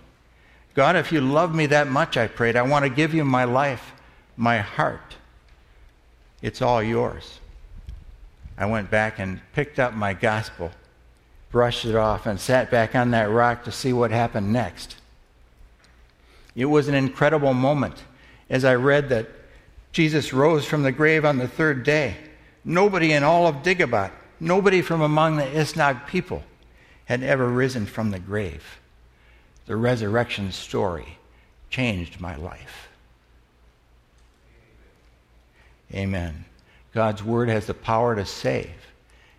God, 0.78 0.94
if 0.94 1.10
you 1.10 1.20
love 1.20 1.52
me 1.52 1.66
that 1.66 1.88
much, 1.88 2.16
I 2.16 2.28
prayed, 2.28 2.54
I 2.54 2.62
want 2.62 2.84
to 2.84 2.88
give 2.88 3.12
you 3.12 3.24
my 3.24 3.42
life, 3.42 3.94
my 4.36 4.58
heart. 4.58 5.16
It's 6.40 6.62
all 6.62 6.80
yours. 6.80 7.40
I 8.56 8.66
went 8.66 8.88
back 8.88 9.18
and 9.18 9.40
picked 9.54 9.80
up 9.80 9.92
my 9.92 10.14
gospel, 10.14 10.70
brushed 11.50 11.84
it 11.84 11.96
off, 11.96 12.26
and 12.26 12.38
sat 12.38 12.70
back 12.70 12.94
on 12.94 13.10
that 13.10 13.28
rock 13.28 13.64
to 13.64 13.72
see 13.72 13.92
what 13.92 14.12
happened 14.12 14.52
next. 14.52 14.94
It 16.54 16.66
was 16.66 16.86
an 16.86 16.94
incredible 16.94 17.54
moment 17.54 17.96
as 18.48 18.64
I 18.64 18.76
read 18.76 19.08
that 19.08 19.26
Jesus 19.90 20.32
rose 20.32 20.64
from 20.64 20.84
the 20.84 20.92
grave 20.92 21.24
on 21.24 21.38
the 21.38 21.48
third 21.48 21.82
day. 21.82 22.18
Nobody 22.64 23.10
in 23.14 23.24
all 23.24 23.48
of 23.48 23.64
Digabat, 23.64 24.12
nobody 24.38 24.80
from 24.82 25.00
among 25.00 25.38
the 25.38 25.42
Isnag 25.42 26.06
people, 26.06 26.44
had 27.06 27.24
ever 27.24 27.48
risen 27.48 27.84
from 27.84 28.12
the 28.12 28.20
grave. 28.20 28.78
The 29.68 29.76
resurrection 29.76 30.50
story 30.50 31.18
changed 31.68 32.20
my 32.20 32.36
life. 32.36 32.88
Amen. 35.92 36.46
God's 36.94 37.22
word 37.22 37.50
has 37.50 37.66
the 37.66 37.74
power 37.74 38.16
to 38.16 38.24
save, 38.24 38.72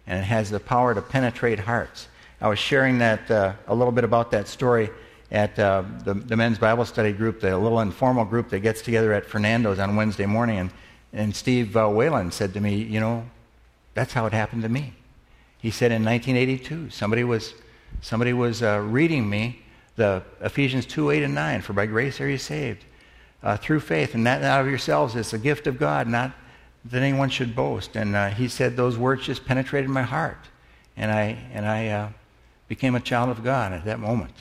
and 0.06 0.20
it 0.20 0.26
has 0.26 0.52
the 0.52 0.60
power 0.60 0.94
to 0.94 1.02
penetrate 1.02 1.58
hearts. 1.58 2.08
I 2.40 2.48
was 2.48 2.60
sharing 2.60 3.00
that 3.00 3.30
uh, 3.32 3.54
a 3.68 3.74
little 3.74 3.92
bit 3.92 4.04
about 4.04 4.30
that 4.30 4.48
story 4.48 4.92
at 5.32 5.58
uh, 5.58 5.84
the, 6.06 6.14
the, 6.14 6.38
men's 6.38 6.60
Bible 6.60 6.86
study 6.86 7.12
group, 7.12 7.42
the 7.42 7.58
little 7.58 7.80
informal 7.80 8.24
group 8.24 8.50
that 8.50 8.60
gets 8.60 8.84
together 8.84 9.12
at 9.14 9.26
Fernando's 9.26 9.80
on 9.80 9.96
Wednesday 9.96 10.28
morning. 10.28 10.60
And, 10.60 10.72
and 11.12 11.36
Steve 11.36 11.76
uh, 11.76 11.90
Whalen 11.90 12.32
said 12.32 12.54
to 12.54 12.60
me, 12.60 12.76
You 12.76 13.00
know, 13.00 13.26
that's 13.96 14.14
how 14.14 14.28
it 14.28 14.34
happened 14.34 14.62
to 14.62 14.70
me. 14.70 14.94
He 15.58 15.72
said 15.72 15.92
in 15.92 16.06
1982, 16.06 16.92
somebody 16.92 17.24
was, 17.24 17.56
somebody 18.02 18.34
was 18.34 18.62
uh, 18.62 18.80
reading 18.80 19.28
me 19.28 19.64
the 20.00 20.24
Ephesians 20.42 20.86
2 20.86 21.12
8 21.12 21.24
and 21.24 21.36
9, 21.36 21.62
for 21.62 21.74
by 21.74 21.86
grace 21.86 22.20
are 22.22 22.30
you 22.30 22.38
saved, 22.38 22.86
uh, 23.44 23.58
through 23.58 23.82
faith, 23.82 24.16
and 24.16 24.26
that 24.26 24.42
out 24.44 24.62
of 24.62 24.68
yourselves 24.68 25.16
is 25.16 25.34
a 25.34 25.38
gift 25.38 25.68
of 25.68 25.78
God, 25.78 26.08
not 26.08 26.32
that 26.86 27.04
anyone 27.04 27.30
should 27.30 27.54
boast. 27.54 27.96
And 27.96 28.16
uh, 28.16 28.30
he 28.30 28.48
said 28.48 28.76
those 28.76 28.98
words 28.98 29.26
just 29.26 29.46
penetrated 29.46 29.90
my 29.90 30.02
heart, 30.02 30.40
and 30.98 31.12
I 31.12 31.38
and 31.54 31.68
I 31.68 31.88
uh, 31.90 32.10
became 32.70 32.96
a 32.96 33.02
child 33.02 33.30
of 33.30 33.44
God 33.44 33.74
at 33.74 33.86
that 33.86 34.00
moment. 34.00 34.34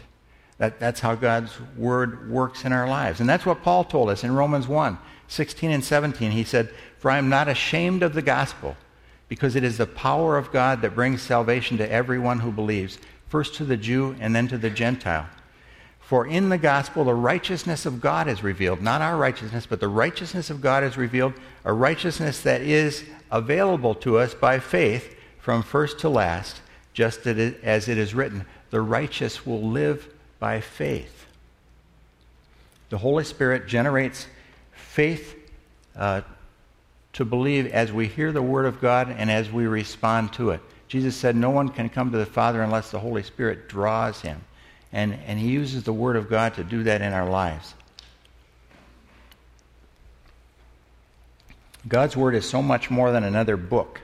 That, 0.59 0.81
that's 0.81 1.01
how 1.01 1.15
God's 1.15 1.53
word 1.77 2.31
works 2.31 2.65
in 2.65 2.73
our 2.73 2.89
lives, 2.89 3.21
and 3.21 3.29
that's 3.29 3.45
what 3.45 3.63
Paul 3.63 3.85
told 3.85 4.11
us 4.11 4.25
in 4.25 4.33
Romans 4.35 4.69
1, 4.69 4.97
16 5.27 5.71
and 5.71 5.85
17. 5.85 6.31
He 6.31 6.45
said, 6.45 6.73
"For 6.99 7.11
I 7.11 7.19
am 7.19 7.29
not 7.29 7.49
ashamed 7.49 8.03
of 8.03 8.15
the 8.15 8.23
gospel." 8.23 8.77
Because 9.29 9.57
it 9.57 9.63
is 9.63 9.77
the 9.77 9.87
power 9.87 10.39
of 10.39 10.51
God 10.53 10.81
that 10.81 10.95
brings 10.95 11.21
salvation 11.21 11.77
to 11.77 11.93
everyone 11.93 12.39
who 12.39 12.51
believes, 12.51 12.97
first 13.29 13.57
to 13.57 13.65
the 13.67 13.77
Jew 13.77 14.17
and 14.21 14.35
then 14.35 14.49
to 14.49 14.57
the 14.57 14.71
Gentile. 14.71 15.27
For 16.09 16.27
in 16.27 16.49
the 16.49 16.57
gospel, 16.57 17.05
the 17.05 17.13
righteousness 17.13 17.85
of 17.85 18.01
God 18.01 18.29
is 18.29 18.43
revealed. 18.43 18.81
Not 18.81 19.03
our 19.03 19.19
righteousness, 19.19 19.67
but 19.67 19.79
the 19.79 19.89
righteousness 19.89 20.49
of 20.49 20.63
God 20.63 20.83
is 20.83 20.97
revealed. 20.97 21.35
A 21.67 21.73
righteousness 21.75 22.41
that 22.45 22.63
is 22.63 23.05
available 23.31 23.95
to 23.97 24.17
us 24.17 24.33
by 24.33 24.59
faith 24.59 25.15
from 25.39 25.63
first 25.63 25.99
to 25.99 26.09
last, 26.09 26.63
just 26.95 27.27
as 27.27 27.89
it 27.89 27.99
is 27.99 28.15
written 28.15 28.47
the 28.71 28.81
righteous 28.81 29.45
will 29.45 29.61
live 29.61 30.09
by 30.39 30.63
faith. 30.63 31.27
The 32.89 32.97
Holy 32.97 33.25
Spirit 33.25 33.67
generates 33.67 34.29
faith 34.73 35.37
uh, 35.95 36.23
to 37.13 37.27
believe 37.27 37.67
as 37.67 37.93
we 37.93 38.09
hear 38.09 38.33
the 38.33 38.41
Word 38.41 38.65
of 38.65 38.81
God 38.81 39.11
and 39.11 39.31
as 39.31 39.53
we 39.53 39.67
respond 39.67 40.33
to 40.33 40.53
it. 40.53 40.63
Jesus 40.89 41.15
said, 41.15 41.37
No 41.37 41.51
one 41.51 41.69
can 41.69 41.91
come 41.91 42.11
to 42.13 42.17
the 42.17 42.25
Father 42.25 42.63
unless 42.63 42.91
the 42.91 42.99
Holy 42.99 43.23
Spirit 43.23 43.69
draws 43.69 44.23
him. 44.23 44.43
And, 44.93 45.19
and 45.27 45.39
he 45.39 45.49
uses 45.49 45.85
the 45.85 45.93
Word 45.93 46.17
of 46.17 46.31
God 46.31 46.55
to 46.55 46.65
do 46.65 46.85
that 46.85 47.03
in 47.03 47.13
our 47.13 47.29
lives. 47.29 47.75
God's 51.87 52.17
Word 52.17 52.35
is 52.35 52.49
so 52.49 52.63
much 52.63 52.91
more 52.91 53.13
than 53.13 53.25
another 53.25 53.57
book, 53.57 54.01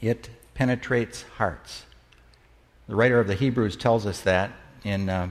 it 0.00 0.30
penetrates 0.54 1.22
hearts. 1.36 1.84
The 2.88 2.96
writer 2.96 3.20
of 3.20 3.26
the 3.26 3.34
Hebrews 3.34 3.76
tells 3.76 4.06
us 4.06 4.20
that 4.22 4.50
in, 4.84 5.08
uh, 5.08 5.30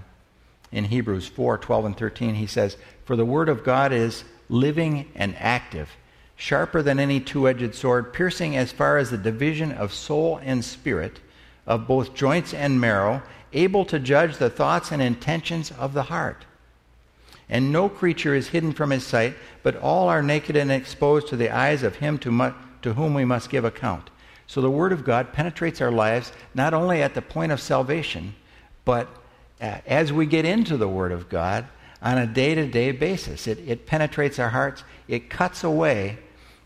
in 0.71 0.85
Hebrews 0.85 1.27
4 1.27 1.57
12 1.57 1.85
and 1.85 1.97
13. 1.97 2.35
He 2.35 2.47
says, 2.47 2.77
For 3.05 3.15
the 3.15 3.25
Word 3.25 3.49
of 3.49 3.63
God 3.63 3.91
is 3.91 4.23
living 4.49 5.11
and 5.15 5.35
active, 5.37 5.89
sharper 6.35 6.81
than 6.81 6.99
any 6.99 7.19
two 7.19 7.47
edged 7.47 7.75
sword, 7.75 8.13
piercing 8.13 8.55
as 8.55 8.71
far 8.71 8.97
as 8.97 9.09
the 9.09 9.17
division 9.17 9.71
of 9.71 9.93
soul 9.93 10.39
and 10.43 10.63
spirit, 10.63 11.19
of 11.65 11.87
both 11.87 12.13
joints 12.13 12.53
and 12.53 12.79
marrow 12.79 13.21
able 13.53 13.85
to 13.85 13.99
judge 13.99 14.37
the 14.37 14.49
thoughts 14.49 14.91
and 14.91 15.01
intentions 15.01 15.71
of 15.71 15.93
the 15.93 16.03
heart. 16.03 16.45
And 17.49 17.71
no 17.71 17.87
creature 17.87 18.35
is 18.35 18.49
hidden 18.49 18.73
from 18.73 18.89
his 18.89 19.05
sight, 19.05 19.35
but 19.63 19.77
all 19.77 20.09
are 20.09 20.21
naked 20.21 20.55
and 20.55 20.71
exposed 20.71 21.27
to 21.29 21.37
the 21.37 21.49
eyes 21.49 21.83
of 21.83 21.95
him 21.97 22.17
to, 22.19 22.31
mu- 22.31 22.53
to 22.81 22.93
whom 22.93 23.13
we 23.13 23.25
must 23.25 23.49
give 23.49 23.63
account. 23.63 24.09
So 24.47 24.61
the 24.61 24.71
Word 24.71 24.91
of 24.91 25.03
God 25.03 25.33
penetrates 25.33 25.81
our 25.81 25.91
lives 25.91 26.31
not 26.53 26.73
only 26.73 27.01
at 27.01 27.13
the 27.13 27.21
point 27.21 27.51
of 27.51 27.61
salvation, 27.61 28.35
but 28.85 29.07
uh, 29.61 29.77
as 29.85 30.11
we 30.11 30.25
get 30.25 30.45
into 30.45 30.77
the 30.77 30.87
Word 30.87 31.11
of 31.11 31.29
God 31.29 31.67
on 32.01 32.17
a 32.17 32.27
day 32.27 32.55
to 32.55 32.67
day 32.67 32.91
basis. 32.91 33.47
It, 33.47 33.59
it 33.67 33.85
penetrates 33.85 34.39
our 34.39 34.49
hearts, 34.49 34.83
it 35.07 35.29
cuts 35.29 35.63
away 35.63 36.17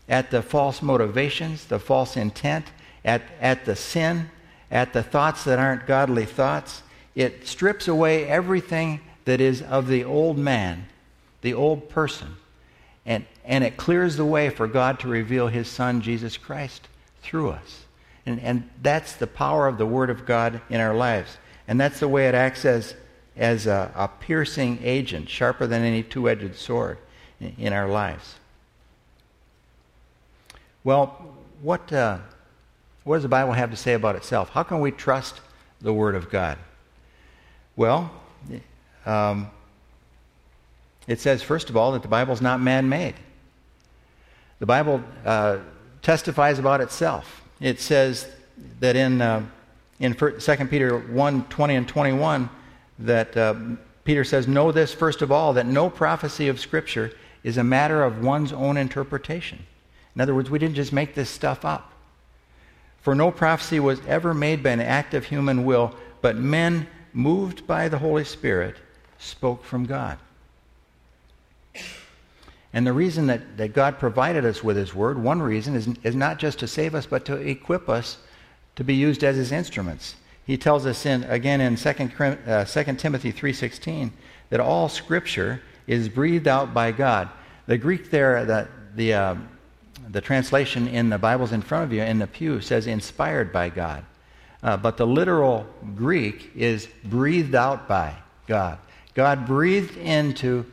at 0.08 0.30
the 0.30 0.42
false 0.42 0.82
motivations, 0.82 1.64
the 1.64 1.78
false 1.78 2.16
intent, 2.16 2.66
at, 3.04 3.22
at 3.40 3.64
the 3.64 3.76
sin, 3.76 4.30
at 4.72 4.94
the 4.94 5.02
thoughts 5.02 5.44
that 5.44 5.58
aren't 5.58 5.86
godly 5.86 6.24
thoughts. 6.24 6.82
It 7.14 7.46
strips 7.46 7.86
away 7.86 8.26
everything 8.26 9.00
that 9.26 9.40
is 9.40 9.60
of 9.62 9.86
the 9.86 10.02
old 10.02 10.38
man, 10.38 10.86
the 11.42 11.54
old 11.54 11.90
person. 11.90 12.36
And, 13.04 13.26
and 13.44 13.62
it 13.62 13.76
clears 13.76 14.16
the 14.16 14.24
way 14.24 14.48
for 14.48 14.66
God 14.66 14.98
to 15.00 15.08
reveal 15.08 15.48
his 15.48 15.68
Son, 15.68 16.00
Jesus 16.00 16.38
Christ, 16.38 16.88
through 17.22 17.50
us. 17.50 17.84
And, 18.24 18.40
and 18.40 18.68
that's 18.80 19.14
the 19.14 19.26
power 19.26 19.68
of 19.68 19.76
the 19.76 19.86
Word 19.86 20.08
of 20.08 20.24
God 20.24 20.62
in 20.70 20.80
our 20.80 20.94
lives. 20.94 21.36
And 21.68 21.78
that's 21.78 22.00
the 22.00 22.08
way 22.08 22.28
it 22.28 22.34
acts 22.34 22.64
as, 22.64 22.94
as 23.36 23.66
a, 23.66 23.92
a 23.94 24.08
piercing 24.08 24.78
agent, 24.82 25.28
sharper 25.28 25.66
than 25.66 25.82
any 25.82 26.02
two 26.02 26.28
edged 26.28 26.56
sword 26.56 26.98
in, 27.40 27.54
in, 27.58 27.72
our 27.72 27.88
lives. 27.88 28.36
Well, 30.84 31.34
what, 31.60 31.92
uh, 31.92 32.18
what 33.04 33.16
does 33.16 33.22
the 33.22 33.28
Bible 33.28 33.52
have 33.52 33.70
to 33.70 33.76
say 33.76 33.94
about 33.94 34.16
itself? 34.16 34.50
How 34.50 34.62
can 34.62 34.80
we 34.80 34.90
trust 34.90 35.40
the 35.80 35.92
Word 35.92 36.14
of 36.14 36.30
God? 36.30 36.58
Well, 37.76 38.10
um, 39.06 39.50
it 41.06 41.20
says, 41.20 41.42
first 41.42 41.70
of 41.70 41.76
all, 41.76 41.92
that 41.92 42.02
the 42.02 42.08
Bible 42.08 42.32
is 42.32 42.40
not 42.40 42.60
man 42.60 42.88
made. 42.88 43.14
The 44.60 44.66
Bible 44.66 45.02
uh, 45.24 45.58
testifies 46.02 46.58
about 46.58 46.80
itself. 46.80 47.42
It 47.60 47.80
says 47.80 48.28
that 48.80 48.94
in, 48.94 49.20
uh, 49.20 49.44
in 49.98 50.14
2 50.14 50.30
Peter 50.70 50.98
1 50.98 51.44
20 51.48 51.74
and 51.74 51.88
21, 51.88 52.48
that 53.00 53.36
uh, 53.36 53.54
Peter 54.04 54.22
says, 54.24 54.46
Know 54.46 54.70
this, 54.70 54.94
first 54.94 55.22
of 55.22 55.32
all, 55.32 55.52
that 55.54 55.66
no 55.66 55.90
prophecy 55.90 56.48
of 56.48 56.60
Scripture 56.60 57.12
is 57.42 57.56
a 57.56 57.64
matter 57.64 58.04
of 58.04 58.22
one's 58.22 58.52
own 58.52 58.76
interpretation. 58.76 59.58
In 60.14 60.20
other 60.20 60.34
words, 60.34 60.50
we 60.50 60.58
didn't 60.58 60.76
just 60.76 60.92
make 60.92 61.14
this 61.14 61.30
stuff 61.30 61.64
up. 61.64 61.91
For 63.02 63.14
no 63.14 63.30
prophecy 63.30 63.80
was 63.80 64.00
ever 64.06 64.32
made 64.32 64.62
by 64.62 64.70
an 64.70 64.80
act 64.80 65.12
of 65.12 65.26
human 65.26 65.64
will, 65.64 65.94
but 66.20 66.36
men 66.36 66.86
moved 67.12 67.66
by 67.66 67.88
the 67.88 67.98
Holy 67.98 68.24
Spirit 68.24 68.76
spoke 69.18 69.64
from 69.64 69.86
God. 69.86 70.18
And 72.72 72.86
the 72.86 72.92
reason 72.92 73.26
that, 73.26 73.58
that 73.58 73.74
God 73.74 73.98
provided 73.98 74.44
us 74.46 74.64
with 74.64 74.76
His 74.76 74.94
Word, 74.94 75.18
one 75.18 75.42
reason, 75.42 75.74
is, 75.74 75.88
is 76.02 76.14
not 76.14 76.38
just 76.38 76.58
to 76.60 76.68
save 76.68 76.94
us, 76.94 77.04
but 77.04 77.24
to 77.26 77.36
equip 77.36 77.88
us 77.88 78.18
to 78.76 78.84
be 78.84 78.94
used 78.94 79.22
as 79.22 79.36
His 79.36 79.52
instruments. 79.52 80.16
He 80.46 80.56
tells 80.56 80.86
us 80.86 81.04
in, 81.04 81.24
again 81.24 81.60
in 81.60 81.76
2, 81.76 81.88
uh, 81.88 82.64
2 82.64 82.84
Timothy 82.94 83.32
3.16 83.32 84.10
that 84.50 84.60
all 84.60 84.88
Scripture 84.88 85.60
is 85.86 86.08
breathed 86.08 86.48
out 86.48 86.72
by 86.72 86.92
God. 86.92 87.28
The 87.66 87.78
Greek 87.78 88.10
there, 88.10 88.44
the, 88.44 88.68
the, 88.94 89.14
uh, 89.14 89.34
the 90.08 90.20
translation 90.20 90.88
in 90.88 91.10
the 91.10 91.18
Bibles 91.18 91.52
in 91.52 91.62
front 91.62 91.84
of 91.84 91.92
you 91.92 92.02
in 92.02 92.18
the 92.18 92.26
pew 92.26 92.60
says 92.60 92.86
inspired 92.86 93.52
by 93.52 93.68
God. 93.68 94.04
Uh, 94.62 94.76
but 94.76 94.96
the 94.96 95.06
literal 95.06 95.66
Greek 95.96 96.50
is 96.54 96.88
breathed 97.04 97.54
out 97.54 97.88
by 97.88 98.14
God. 98.46 98.78
God 99.14 99.46
breathed 99.46 99.96
into, 99.96 100.64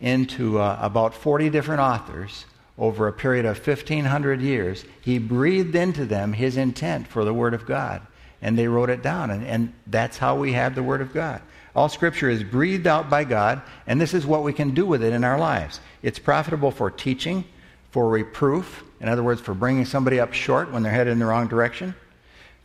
into 0.00 0.58
uh, 0.58 0.78
about 0.80 1.14
40 1.14 1.50
different 1.50 1.80
authors 1.80 2.46
over 2.78 3.08
a 3.08 3.12
period 3.12 3.44
of 3.44 3.64
1,500 3.64 4.40
years. 4.40 4.84
He 5.00 5.18
breathed 5.18 5.74
into 5.74 6.04
them 6.04 6.32
his 6.32 6.56
intent 6.56 7.06
for 7.08 7.24
the 7.24 7.34
Word 7.34 7.54
of 7.54 7.66
God, 7.66 8.02
and 8.40 8.58
they 8.58 8.68
wrote 8.68 8.90
it 8.90 9.02
down. 9.02 9.30
And, 9.30 9.46
and 9.46 9.72
that's 9.86 10.18
how 10.18 10.36
we 10.36 10.52
have 10.52 10.74
the 10.74 10.82
Word 10.82 11.00
of 11.00 11.12
God. 11.12 11.42
All 11.76 11.88
Scripture 11.88 12.30
is 12.30 12.44
breathed 12.44 12.86
out 12.86 13.10
by 13.10 13.24
God, 13.24 13.62
and 13.86 14.00
this 14.00 14.14
is 14.14 14.24
what 14.24 14.44
we 14.44 14.52
can 14.52 14.74
do 14.74 14.86
with 14.86 15.02
it 15.02 15.12
in 15.12 15.24
our 15.24 15.38
lives. 15.38 15.80
It's 16.02 16.18
profitable 16.18 16.70
for 16.70 16.90
teaching, 16.90 17.44
for 17.94 18.08
reproof, 18.08 18.82
in 18.98 19.08
other 19.08 19.22
words, 19.22 19.40
for 19.40 19.54
bringing 19.54 19.84
somebody 19.84 20.18
up 20.18 20.32
short 20.32 20.72
when 20.72 20.82
they're 20.82 20.90
headed 20.90 21.12
in 21.12 21.20
the 21.20 21.24
wrong 21.24 21.46
direction, 21.46 21.94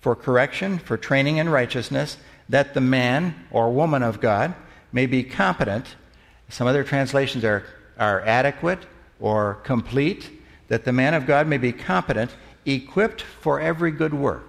for 0.01 0.15
correction, 0.15 0.79
for 0.79 0.97
training 0.97 1.37
in 1.37 1.47
righteousness, 1.47 2.17
that 2.49 2.73
the 2.73 2.81
man 2.81 3.35
or 3.51 3.71
woman 3.71 4.01
of 4.01 4.19
God 4.21 4.55
may 4.91 5.05
be 5.05 5.21
competent. 5.23 5.85
Some 6.49 6.65
other 6.65 6.83
translations 6.83 7.43
are, 7.43 7.63
are 7.99 8.21
adequate 8.21 8.79
or 9.19 9.59
complete, 9.63 10.31
that 10.67 10.83
the 10.83 10.91
man 10.91 11.13
of 11.13 11.27
God 11.27 11.45
may 11.45 11.59
be 11.59 11.73
competent, 11.73 12.31
equipped 12.65 13.21
for 13.21 13.59
every 13.59 13.91
good 13.91 14.15
work. 14.15 14.48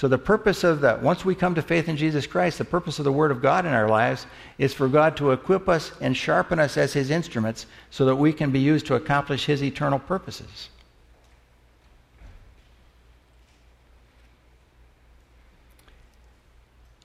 So, 0.00 0.08
the 0.08 0.16
purpose 0.16 0.64
of 0.64 0.80
that, 0.80 1.02
once 1.02 1.26
we 1.26 1.34
come 1.34 1.54
to 1.56 1.60
faith 1.60 1.86
in 1.86 1.94
Jesus 1.98 2.26
Christ, 2.26 2.56
the 2.56 2.64
purpose 2.64 2.98
of 2.98 3.04
the 3.04 3.12
Word 3.12 3.30
of 3.30 3.42
God 3.42 3.66
in 3.66 3.74
our 3.74 3.86
lives 3.86 4.26
is 4.56 4.72
for 4.72 4.88
God 4.88 5.14
to 5.18 5.32
equip 5.32 5.68
us 5.68 5.92
and 6.00 6.16
sharpen 6.16 6.58
us 6.58 6.78
as 6.78 6.94
His 6.94 7.10
instruments 7.10 7.66
so 7.90 8.06
that 8.06 8.16
we 8.16 8.32
can 8.32 8.50
be 8.50 8.60
used 8.60 8.86
to 8.86 8.94
accomplish 8.94 9.44
His 9.44 9.62
eternal 9.62 9.98
purposes. 9.98 10.70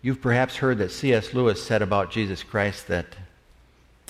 You've 0.02 0.22
perhaps 0.22 0.56
heard 0.56 0.78
that 0.78 0.92
C.S. 0.94 1.34
Lewis 1.34 1.62
said 1.62 1.82
about 1.82 2.12
Jesus 2.12 2.44
Christ 2.44 2.88
that 2.88 3.08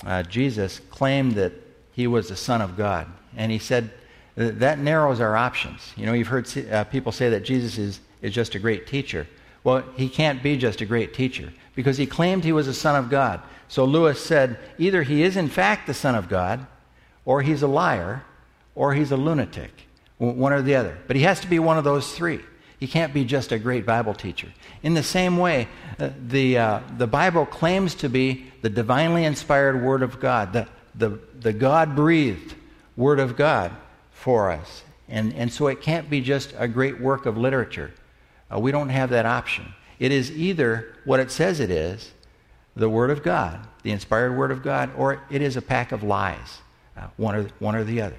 uh, 0.04 0.22
Jesus 0.22 0.80
claimed 0.90 1.32
that 1.32 1.54
he 1.92 2.06
was 2.06 2.28
the 2.28 2.36
Son 2.36 2.62
of 2.62 2.76
God. 2.76 3.08
And 3.36 3.50
he 3.50 3.58
said 3.58 3.90
that 4.36 4.78
narrows 4.78 5.20
our 5.20 5.36
options. 5.36 5.92
You 5.96 6.06
know, 6.06 6.12
you've 6.12 6.28
heard 6.28 6.46
uh, 6.70 6.84
people 6.84 7.10
say 7.10 7.30
that 7.30 7.42
Jesus 7.42 7.78
is 7.78 8.00
is 8.22 8.34
just 8.34 8.54
a 8.54 8.58
great 8.58 8.86
teacher. 8.86 9.26
Well, 9.64 9.82
he 9.96 10.08
can't 10.08 10.42
be 10.42 10.56
just 10.56 10.80
a 10.80 10.86
great 10.86 11.12
teacher 11.12 11.52
because 11.74 11.96
he 11.96 12.06
claimed 12.06 12.44
he 12.44 12.52
was 12.52 12.68
a 12.68 12.74
son 12.74 12.96
of 12.96 13.10
God. 13.10 13.42
So 13.68 13.84
Lewis 13.84 14.22
said 14.22 14.58
either 14.78 15.02
he 15.02 15.22
is 15.22 15.36
in 15.36 15.48
fact 15.48 15.86
the 15.86 15.94
son 15.94 16.14
of 16.14 16.28
God, 16.28 16.66
or 17.24 17.42
he's 17.42 17.62
a 17.62 17.66
liar, 17.66 18.22
or 18.74 18.94
he's 18.94 19.10
a 19.10 19.16
lunatic, 19.16 19.72
one 20.18 20.52
or 20.52 20.62
the 20.62 20.76
other. 20.76 20.96
But 21.06 21.16
he 21.16 21.22
has 21.22 21.40
to 21.40 21.48
be 21.48 21.58
one 21.58 21.78
of 21.78 21.84
those 21.84 22.14
three. 22.14 22.40
He 22.78 22.86
can't 22.86 23.14
be 23.14 23.24
just 23.24 23.52
a 23.52 23.58
great 23.58 23.86
Bible 23.86 24.14
teacher. 24.14 24.48
In 24.82 24.94
the 24.94 25.02
same 25.02 25.38
way, 25.38 25.66
uh, 25.98 26.10
the, 26.28 26.58
uh, 26.58 26.80
the 26.98 27.06
Bible 27.06 27.46
claims 27.46 27.94
to 27.96 28.08
be 28.08 28.52
the 28.60 28.68
divinely 28.68 29.24
inspired 29.24 29.82
Word 29.82 30.02
of 30.02 30.20
God, 30.20 30.52
the, 30.52 30.68
the, 30.94 31.18
the 31.40 31.52
God 31.52 31.96
breathed 31.96 32.54
Word 32.96 33.18
of 33.18 33.36
God 33.36 33.72
for 34.10 34.50
us. 34.50 34.84
And, 35.08 35.32
and 35.34 35.52
so 35.52 35.68
it 35.68 35.80
can't 35.80 36.10
be 36.10 36.20
just 36.20 36.54
a 36.58 36.68
great 36.68 37.00
work 37.00 37.26
of 37.26 37.38
literature. 37.38 37.92
Uh, 38.52 38.58
we 38.58 38.70
don't 38.70 38.88
have 38.88 39.10
that 39.10 39.26
option. 39.26 39.74
It 39.98 40.12
is 40.12 40.30
either 40.30 40.94
what 41.04 41.20
it 41.20 41.30
says 41.30 41.60
it 41.60 41.70
is, 41.70 42.12
the 42.76 42.88
Word 42.88 43.10
of 43.10 43.22
God, 43.22 43.66
the 43.82 43.90
inspired 43.90 44.36
Word 44.36 44.50
of 44.50 44.62
God, 44.62 44.90
or 44.96 45.22
it 45.30 45.40
is 45.42 45.56
a 45.56 45.62
pack 45.62 45.92
of 45.92 46.02
lies, 46.02 46.60
uh, 46.96 47.06
one, 47.16 47.34
or, 47.34 47.48
one 47.58 47.74
or 47.74 47.84
the 47.84 48.02
other. 48.02 48.18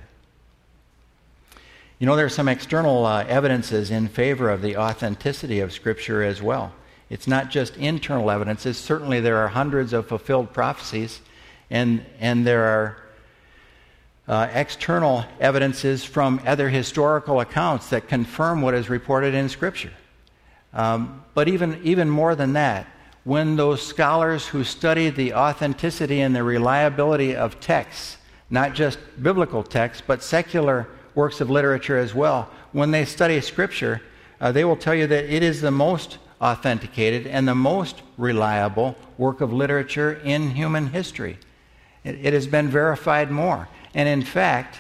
You 2.00 2.07
know, 2.07 2.15
there 2.15 2.25
are 2.25 2.29
some 2.29 2.48
external 2.48 3.05
uh, 3.05 3.24
evidences 3.27 3.89
in 3.89 4.07
favor 4.07 4.50
of 4.50 4.62
the 4.62 4.77
authenticity 4.77 5.60
of 5.60 5.72
Scripture 5.72 6.24
as 6.24 6.41
well. 6.41 6.74
It's 7.10 7.27
not 7.27 7.50
just 7.50 7.77
internal 7.77 8.29
evidences. 8.29 8.77
Certainly, 8.77 9.22
there 9.22 9.38
are 9.38 9.48
hundreds 9.48 9.93
of 9.93 10.07
fulfilled 10.07 10.53
prophecies, 10.53 11.22
and, 11.69 12.05
and 12.19 12.46
there 12.46 12.63
are 12.65 12.98
uh, 14.27 14.48
external 14.53 15.24
evidences 15.39 16.03
from 16.03 16.41
other 16.46 16.69
historical 16.69 17.39
accounts 17.39 17.89
that 17.91 18.07
confirm 18.07 18.62
what 18.62 18.74
is 18.74 18.89
reported 18.89 19.34
in 19.34 19.48
Scripture. 19.48 19.93
Um, 20.74 21.24
but 21.33 21.47
even, 21.47 21.79
even 21.83 22.09
more 22.09 22.36
than 22.36 22.53
that, 22.53 22.88
when 23.24 23.55
those 23.55 23.81
scholars 23.81 24.47
who 24.47 24.63
study 24.63 25.09
the 25.09 25.33
authenticity 25.33 26.21
and 26.21 26.36
the 26.36 26.43
reliability 26.43 27.36
of 27.36 27.59
texts, 27.59 28.17
not 28.50 28.74
just 28.74 29.00
biblical 29.21 29.63
texts, 29.63 30.03
but 30.05 30.24
secular 30.24 30.88
works 31.15 31.41
of 31.41 31.50
literature 31.50 31.97
as 31.97 32.13
well, 32.13 32.50
when 32.71 32.91
they 32.91 33.03
study 33.03 33.41
Scripture, 33.41 34.01
uh, 34.39 34.51
they 34.51 34.63
will 34.63 34.77
tell 34.77 34.95
you 34.95 35.07
that 35.07 35.25
it 35.25 35.43
is 35.43 35.62
the 35.62 35.71
most 35.71 36.19
authenticated 36.39 37.27
and 37.27 37.47
the 37.47 37.55
most 37.55 38.01
reliable 38.17 38.95
work 39.17 39.41
of 39.41 39.51
literature 39.51 40.13
in 40.24 40.51
human 40.51 40.88
history. 40.88 41.38
It, 42.03 42.15
it 42.24 42.33
has 42.33 42.47
been 42.47 42.69
verified 42.69 43.31
more. 43.31 43.67
And 43.93 44.07
in 44.07 44.21
fact, 44.21 44.79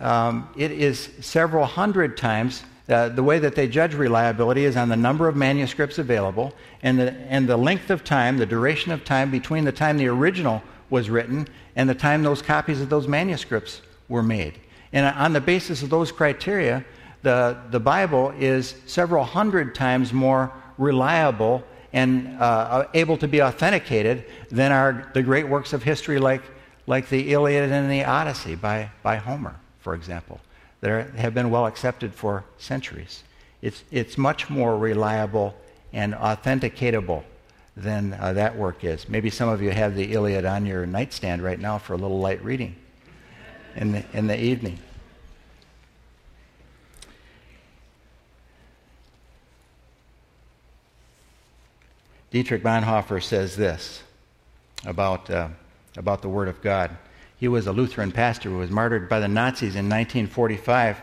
um, 0.00 0.48
it 0.56 0.72
is 0.72 1.10
several 1.20 1.64
hundred 1.64 2.16
times. 2.16 2.64
Uh, 2.92 3.08
the 3.08 3.22
way 3.22 3.38
that 3.38 3.54
they 3.54 3.66
judge 3.66 3.94
reliability 3.94 4.64
is 4.64 4.76
on 4.76 4.88
the 4.88 4.96
number 4.96 5.26
of 5.28 5.34
manuscripts 5.34 5.98
available 5.98 6.52
and 6.82 6.98
the, 6.98 7.12
and 7.28 7.48
the 7.48 7.56
length 7.56 7.90
of 7.90 8.04
time, 8.04 8.36
the 8.36 8.46
duration 8.46 8.92
of 8.92 9.04
time 9.04 9.30
between 9.30 9.64
the 9.64 9.72
time 9.72 9.96
the 9.96 10.06
original 10.06 10.62
was 10.90 11.08
written 11.08 11.48
and 11.74 11.88
the 11.88 11.94
time 11.94 12.22
those 12.22 12.42
copies 12.42 12.80
of 12.80 12.90
those 12.90 13.08
manuscripts 13.08 13.80
were 14.08 14.22
made. 14.22 14.60
And 14.92 15.06
on 15.16 15.32
the 15.32 15.40
basis 15.40 15.82
of 15.82 15.90
those 15.90 16.12
criteria, 16.12 16.84
the, 17.22 17.56
the 17.70 17.80
Bible 17.80 18.34
is 18.38 18.74
several 18.86 19.24
hundred 19.24 19.74
times 19.74 20.12
more 20.12 20.52
reliable 20.76 21.64
and 21.92 22.38
uh, 22.40 22.86
able 22.94 23.16
to 23.18 23.28
be 23.28 23.42
authenticated 23.42 24.24
than 24.50 24.70
are 24.72 25.10
the 25.14 25.22
great 25.22 25.48
works 25.48 25.72
of 25.72 25.82
history 25.82 26.18
like 26.18 26.42
like 26.86 27.08
the 27.08 27.32
Iliad 27.32 27.70
and 27.70 27.90
the 27.90 28.04
Odyssey 28.04 28.54
by, 28.54 28.90
by 29.02 29.16
Homer, 29.16 29.54
for 29.80 29.94
example, 29.94 30.40
that 30.82 30.90
are, 30.90 31.02
have 31.16 31.32
been 31.32 31.50
well 31.50 31.64
accepted 31.64 32.14
for 32.14 32.44
centuries. 32.58 33.22
It's, 33.62 33.82
it's 33.90 34.18
much 34.18 34.50
more 34.50 34.76
reliable 34.76 35.54
and 35.94 36.12
authenticatable 36.12 37.22
than 37.76 38.12
uh, 38.12 38.34
that 38.34 38.56
work 38.56 38.84
is. 38.84 39.08
Maybe 39.08 39.30
some 39.30 39.48
of 39.48 39.62
you 39.62 39.70
have 39.70 39.94
the 39.94 40.12
Iliad 40.12 40.44
on 40.44 40.66
your 40.66 40.84
nightstand 40.84 41.42
right 41.42 41.58
now 41.58 41.78
for 41.78 41.94
a 41.94 41.96
little 41.96 42.20
light 42.20 42.44
reading 42.44 42.76
in 43.76 43.92
the, 43.92 44.04
in 44.12 44.26
the 44.26 44.38
evening. 44.38 44.78
Dietrich 52.30 52.62
Bonhoeffer 52.62 53.22
says 53.22 53.56
this 53.56 54.02
about 54.86 55.28
uh, 55.30 55.48
about 55.98 56.22
the 56.22 56.28
Word 56.30 56.48
of 56.48 56.62
God. 56.62 56.96
He 57.42 57.48
was 57.48 57.66
a 57.66 57.72
Lutheran 57.72 58.12
pastor 58.12 58.50
who 58.50 58.58
was 58.58 58.70
martyred 58.70 59.08
by 59.08 59.18
the 59.18 59.26
Nazis 59.26 59.74
in 59.74 59.88
1945. 59.88 61.00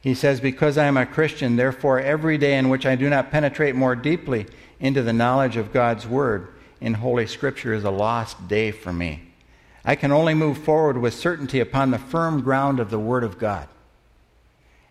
He 0.00 0.14
says, 0.14 0.40
Because 0.40 0.76
I 0.76 0.86
am 0.86 0.96
a 0.96 1.06
Christian, 1.06 1.54
therefore, 1.54 2.00
every 2.00 2.38
day 2.38 2.58
in 2.58 2.68
which 2.68 2.84
I 2.84 2.96
do 2.96 3.08
not 3.08 3.30
penetrate 3.30 3.76
more 3.76 3.94
deeply 3.94 4.46
into 4.80 5.00
the 5.00 5.12
knowledge 5.12 5.56
of 5.56 5.72
God's 5.72 6.04
Word 6.04 6.48
in 6.80 6.94
Holy 6.94 7.24
Scripture 7.28 7.72
is 7.72 7.84
a 7.84 7.92
lost 7.92 8.48
day 8.48 8.72
for 8.72 8.92
me. 8.92 9.30
I 9.84 9.94
can 9.94 10.10
only 10.10 10.34
move 10.34 10.58
forward 10.58 10.98
with 10.98 11.14
certainty 11.14 11.60
upon 11.60 11.92
the 11.92 11.98
firm 11.98 12.40
ground 12.42 12.80
of 12.80 12.90
the 12.90 12.98
Word 12.98 13.22
of 13.22 13.38
God. 13.38 13.68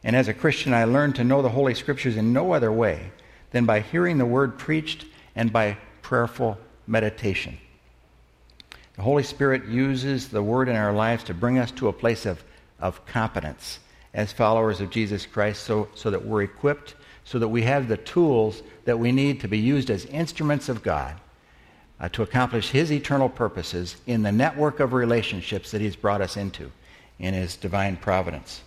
And 0.02 0.16
as 0.16 0.30
a 0.30 0.34
Christian, 0.34 0.74
I 0.74 0.86
learned 0.86 1.16
to 1.18 1.26
know 1.26 1.42
the 1.42 1.50
Holy 1.50 1.76
Scriptures 1.76 2.16
in 2.16 2.32
no 2.32 2.54
other 2.54 2.72
way 2.72 3.12
than 3.52 3.66
by 3.66 3.82
hearing 3.82 4.18
the 4.18 4.26
Word 4.26 4.58
preached 4.58 5.06
and 5.36 5.52
by 5.52 5.76
prayerful 6.02 6.58
meditation. 6.88 7.58
The 8.96 9.02
Holy 9.02 9.24
Spirit 9.24 9.66
uses 9.66 10.30
the 10.30 10.42
Word 10.42 10.70
in 10.70 10.76
our 10.76 10.94
lives 10.94 11.24
to 11.26 11.34
bring 11.34 11.58
us 11.58 11.72
to 11.72 11.90
a 11.90 11.94
place 11.94 12.26
of, 12.26 12.44
of 12.80 13.06
competence 13.06 13.80
as 14.14 14.32
followers 14.32 14.80
of 14.80 14.90
Jesus 14.90 15.26
Christ 15.26 15.64
so, 15.64 15.90
so 15.96 16.10
that 16.10 16.26
we're 16.26 16.44
equipped, 16.44 16.96
so 17.26 17.38
that 17.40 17.50
we 17.50 17.64
have 17.64 17.88
the 17.88 17.98
tools 17.98 18.64
that 18.86 18.98
we 18.98 19.12
need 19.12 19.42
to 19.42 19.48
be 19.50 19.58
used 19.58 19.90
as 19.90 20.06
instruments 20.06 20.70
of 20.70 20.82
God 20.82 21.16
uh, 22.00 22.08
to 22.10 22.24
accomplish 22.24 22.70
His 22.70 22.92
eternal 22.92 23.28
purposes 23.28 23.98
in 24.08 24.24
the 24.24 24.32
network 24.32 24.80
of 24.80 24.94
relationships 24.94 25.72
that 25.72 25.82
He's 25.82 25.98
brought 25.98 26.22
us 26.22 26.38
into 26.38 26.72
in 27.20 27.34
His 27.34 27.58
divine 27.58 27.98
providence. 27.98 28.62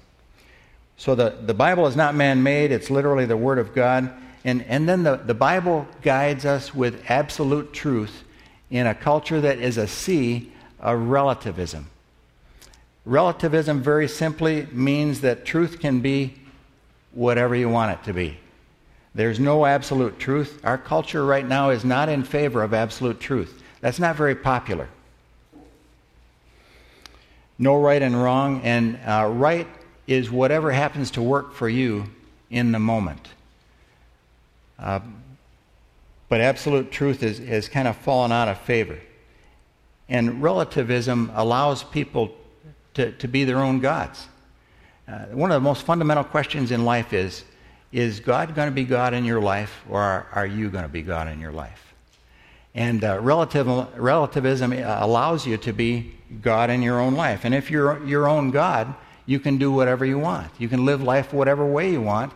So 0.98 1.14
the, 1.14 1.38
the 1.40 1.54
Bible 1.54 1.86
is 1.86 1.96
not 1.96 2.14
man 2.14 2.42
made, 2.42 2.70
it's 2.70 2.90
literally 2.90 3.24
the 3.24 3.36
Word 3.36 3.58
of 3.58 3.74
God. 3.74 4.12
And, 4.44 4.62
and 4.64 4.86
then 4.86 5.04
the, 5.04 5.16
the 5.16 5.34
Bible 5.34 5.86
guides 6.02 6.44
us 6.44 6.74
with 6.74 7.02
absolute 7.08 7.72
truth 7.72 8.24
in 8.70 8.86
a 8.86 8.94
culture 8.94 9.40
that 9.40 9.58
is 9.58 9.76
a 9.76 9.86
sea 9.86 10.52
of 10.80 11.08
relativism. 11.08 11.86
Relativism 13.04 13.82
very 13.82 14.08
simply 14.08 14.66
means 14.72 15.22
that 15.22 15.44
truth 15.44 15.80
can 15.80 16.00
be 16.00 16.34
whatever 17.12 17.56
you 17.56 17.68
want 17.68 17.92
it 17.92 18.04
to 18.04 18.12
be. 18.12 18.38
There's 19.14 19.40
no 19.40 19.64
absolute 19.64 20.18
truth. 20.18 20.60
Our 20.62 20.78
culture 20.78 21.24
right 21.24 21.46
now 21.46 21.70
is 21.70 21.84
not 21.84 22.08
in 22.08 22.22
favor 22.22 22.62
of 22.62 22.74
absolute 22.74 23.18
truth. 23.18 23.62
That's 23.80 23.98
not 23.98 24.16
very 24.16 24.34
popular. 24.34 24.88
No 27.58 27.80
right 27.80 28.00
and 28.00 28.20
wrong, 28.20 28.60
and 28.62 28.98
uh, 29.04 29.28
right 29.32 29.66
is 30.06 30.30
whatever 30.30 30.70
happens 30.70 31.10
to 31.12 31.22
work 31.22 31.52
for 31.52 31.68
you 31.68 32.04
in 32.50 32.72
the 32.72 32.78
moment. 32.78 33.26
Uh, 34.78 35.00
but 36.28 36.40
absolute 36.40 36.90
truth 36.90 37.22
is, 37.22 37.38
has 37.38 37.68
kind 37.68 37.88
of 37.88 37.96
fallen 37.96 38.32
out 38.32 38.48
of 38.48 38.58
favor. 38.60 38.98
And 40.08 40.42
relativism 40.42 41.30
allows 41.34 41.84
people 41.84 42.34
to, 42.94 43.12
to 43.12 43.28
be 43.28 43.44
their 43.44 43.58
own 43.58 43.80
gods. 43.80 44.26
Uh, 45.06 45.26
one 45.26 45.50
of 45.50 45.54
the 45.54 45.64
most 45.64 45.82
fundamental 45.82 46.24
questions 46.24 46.70
in 46.70 46.84
life 46.84 47.12
is 47.12 47.44
Is 47.92 48.20
God 48.20 48.54
going 48.54 48.68
to 48.68 48.74
be 48.74 48.84
God 48.84 49.14
in 49.14 49.24
your 49.24 49.40
life, 49.40 49.84
or 49.88 50.00
are, 50.00 50.26
are 50.32 50.46
you 50.46 50.68
going 50.70 50.84
to 50.84 50.88
be 50.88 51.02
God 51.02 51.28
in 51.28 51.40
your 51.40 51.52
life? 51.52 51.94
And 52.74 53.02
uh, 53.02 53.18
relativism 53.20 54.72
allows 54.72 55.46
you 55.46 55.56
to 55.56 55.72
be 55.72 56.14
God 56.42 56.70
in 56.70 56.82
your 56.82 57.00
own 57.00 57.14
life. 57.14 57.44
And 57.44 57.54
if 57.54 57.70
you're 57.70 58.04
your 58.06 58.28
own 58.28 58.50
God, 58.50 58.94
you 59.26 59.40
can 59.40 59.58
do 59.58 59.72
whatever 59.72 60.04
you 60.04 60.18
want. 60.18 60.50
You 60.58 60.68
can 60.68 60.84
live 60.84 61.02
life 61.02 61.32
whatever 61.32 61.64
way 61.64 61.90
you 61.90 62.02
want. 62.02 62.32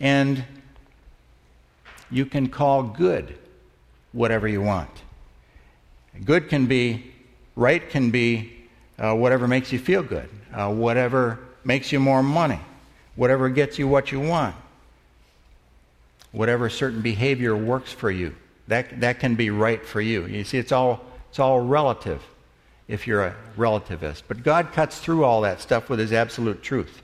And 0.00 0.44
you 2.12 2.26
can 2.26 2.48
call 2.48 2.82
good 2.82 3.38
whatever 4.12 4.46
you 4.46 4.60
want. 4.62 4.90
Good 6.24 6.48
can 6.48 6.66
be, 6.66 7.12
right 7.56 7.88
can 7.88 8.10
be 8.10 8.52
uh, 8.98 9.14
whatever 9.14 9.48
makes 9.48 9.72
you 9.72 9.78
feel 9.78 10.02
good, 10.02 10.28
uh, 10.52 10.72
whatever 10.72 11.38
makes 11.64 11.90
you 11.90 11.98
more 11.98 12.22
money, 12.22 12.60
whatever 13.16 13.48
gets 13.48 13.78
you 13.78 13.88
what 13.88 14.12
you 14.12 14.20
want, 14.20 14.54
whatever 16.32 16.68
certain 16.68 17.00
behavior 17.00 17.56
works 17.56 17.92
for 17.92 18.10
you. 18.10 18.34
That, 18.68 19.00
that 19.00 19.18
can 19.18 19.34
be 19.34 19.50
right 19.50 19.84
for 19.84 20.00
you. 20.00 20.26
You 20.26 20.44
see, 20.44 20.58
it's 20.58 20.72
all, 20.72 21.04
it's 21.30 21.38
all 21.38 21.60
relative 21.60 22.22
if 22.88 23.06
you're 23.06 23.24
a 23.24 23.34
relativist. 23.56 24.22
But 24.28 24.42
God 24.42 24.72
cuts 24.72 24.98
through 24.98 25.24
all 25.24 25.40
that 25.40 25.60
stuff 25.60 25.88
with 25.88 25.98
His 25.98 26.12
absolute 26.12 26.62
truth. 26.62 27.02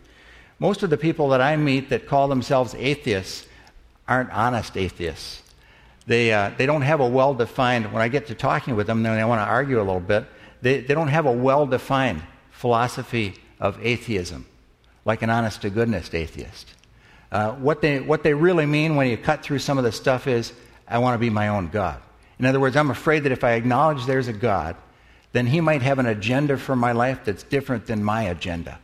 Most 0.59 0.83
of 0.83 0.91
the 0.91 0.97
people 0.97 1.31
that 1.31 1.41
I 1.41 1.57
meet 1.57 1.89
that 1.91 2.07
call 2.07 2.29
themselves 2.29 2.75
atheists 2.75 3.48
aren't 4.09 4.31
honest 4.31 4.77
atheists. 4.77 5.43
They, 6.07 6.33
uh, 6.33 6.53
they 6.57 6.67
don't 6.67 6.83
have 6.83 7.01
a 7.01 7.09
well 7.09 7.35
defined, 7.35 7.93
when 7.93 8.03
I 8.03 8.09
get 8.09 8.29
to 8.29 8.35
talking 8.35 8.75
with 8.75 8.87
them, 8.87 9.03
then 9.03 9.19
I 9.19 9.25
want 9.27 9.41
to 9.41 9.47
argue 9.47 9.79
a 9.79 9.85
little 9.85 10.01
bit, 10.01 10.25
they, 10.63 10.81
they 10.81 10.95
don't 10.95 11.09
have 11.09 11.27
a 11.27 11.33
well 11.33 11.67
defined 11.67 12.23
philosophy 12.51 13.35
of 13.61 13.79
atheism, 13.85 14.47
like 15.05 15.23
an 15.23 15.31
honest 15.31 15.63
to 15.63 15.71
goodness 15.71 16.13
atheist. 16.15 16.75
Uh, 17.31 17.53
what, 17.53 17.83
they, 17.83 18.01
what 18.01 18.23
they 18.23 18.33
really 18.33 18.65
mean 18.65 18.97
when 18.97 19.09
you 19.09 19.19
cut 19.19 19.43
through 19.43 19.59
some 19.59 19.77
of 19.77 19.85
the 19.85 19.93
stuff 19.93 20.27
is, 20.27 20.53
I 20.89 20.99
want 20.99 21.15
to 21.15 21.19
be 21.19 21.29
my 21.29 21.49
own 21.49 21.69
God. 21.69 22.01
In 22.39 22.47
other 22.47 22.59
words, 22.59 22.77
I'm 22.77 22.91
afraid 22.91 23.25
that 23.25 23.33
if 23.33 23.45
I 23.45 23.53
acknowledge 23.53 24.07
there's 24.07 24.29
a 24.29 24.33
God, 24.33 24.77
then 25.33 25.47
he 25.47 25.61
might 25.61 25.83
have 25.83 25.99
an 25.99 26.07
agenda 26.07 26.57
for 26.57 26.75
my 26.75 26.93
life 26.93 27.21
that's 27.25 27.43
different 27.43 27.87
than 27.87 28.03
my 28.03 28.23
agenda. 28.23 28.79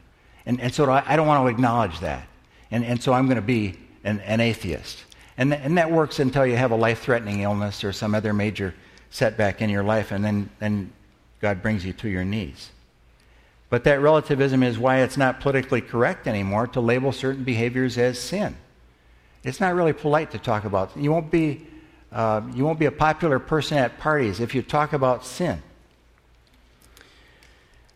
And, 0.45 0.61
and 0.61 0.75
so 0.75 0.91
I, 0.91 1.17
don't 1.17 1.27
want 1.27 1.43
to 1.43 1.49
acknowledge 1.49 2.01
that. 2.01 2.29
And, 2.71 2.85
and 2.85 3.03
so 3.03 3.15
I'm 3.15 3.27
going 3.27 3.37
to 3.37 3.43
be 3.43 3.79
an, 4.03 4.21
an 4.21 4.41
atheist. 4.41 5.05
And, 5.37 5.51
th- 5.51 5.63
and 5.65 5.79
that 5.79 5.91
works 5.91 6.19
until 6.19 6.47
you 6.47 6.57
have 6.57 6.71
a 6.71 6.77
life 6.77 7.01
threatening 7.03 7.41
illness 7.41 7.85
or 7.85 7.93
some 7.93 8.15
other 8.15 8.33
major 8.33 8.75
setback 9.11 9.63
in 9.63 9.71
your 9.71 9.85
life, 9.85 10.11
and 10.13 10.25
then, 10.25 10.51
then 10.59 10.93
God 11.41 11.63
brings 11.63 11.85
you 11.85 11.93
to 11.95 12.09
your 12.09 12.25
knees. 12.25 12.71
But 13.71 13.85
that 13.85 14.01
relativism 14.01 14.63
is 14.63 14.79
why 14.79 15.03
it's 15.03 15.17
not 15.17 15.41
politically 15.41 15.81
correct 15.81 16.27
anymore 16.27 16.67
to 16.69 16.81
label 16.81 17.13
certain 17.13 17.45
behaviors 17.45 17.99
as 17.99 18.19
sin. 18.19 18.57
It's 19.43 19.61
not 19.61 19.75
really 19.75 19.93
polite 19.93 20.31
to 20.33 20.39
talk 20.39 20.65
about. 20.65 20.97
You 20.97 21.11
won't 21.13 21.31
be, 21.31 21.67
uh, 22.13 22.43
you 22.55 22.65
won't 22.65 22.79
be 22.79 22.87
a 22.87 22.93
popular 22.93 23.39
person 23.39 23.79
at 23.79 23.99
parties 23.99 24.41
if 24.41 24.55
you 24.55 24.63
talk 24.63 24.93
about 24.93 25.27
sin. 25.27 25.63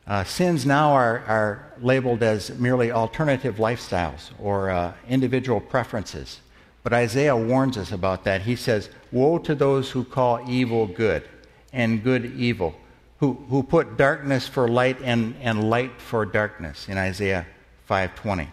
Uh, 0.07 0.25
sins 0.25 0.65
now 0.65 0.93
are, 0.93 1.19
are 1.27 1.73
labeled 1.81 2.23
as 2.23 2.51
merely 2.59 2.91
alternative 2.91 3.57
lifestyles 3.57 4.31
or 4.41 4.71
uh, 4.71 4.93
individual 5.09 5.61
preferences. 5.61 6.41
But 6.89 6.97
Isaiah 6.97 7.37
warns 7.37 7.77
us 7.77 7.93
about 7.93 8.25
that. 8.25 8.41
He 8.41 8.57
says, 8.57 8.89
Woe 9.13 9.37
to 9.41 9.55
those 9.55 9.91
who 9.91 10.05
call 10.05 10.41
evil 10.49 10.87
good 10.87 11.23
and 11.71 12.03
good 12.03 12.25
evil, 12.25 12.75
who, 13.19 13.35
who 13.51 13.63
put 13.63 13.99
darkness 13.99 14.49
for 14.49 14.67
light 14.67 14.97
and, 15.03 15.37
and 15.43 15.69
light 15.69 16.01
for 16.01 16.25
darkness 16.25 16.89
in 16.89 16.97
Isaiah 16.97 17.47
5.20. 17.91 18.49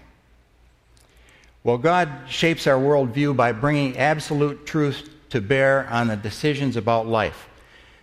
Well, 1.63 1.77
God 1.77 2.09
shapes 2.27 2.67
our 2.67 2.77
worldview 2.77 3.37
by 3.37 3.53
bringing 3.53 3.97
absolute 3.97 4.65
truth 4.65 5.09
to 5.29 5.39
bear 5.39 5.87
on 5.89 6.09
the 6.09 6.17
decisions 6.17 6.75
about 6.75 7.07
life. 7.07 7.47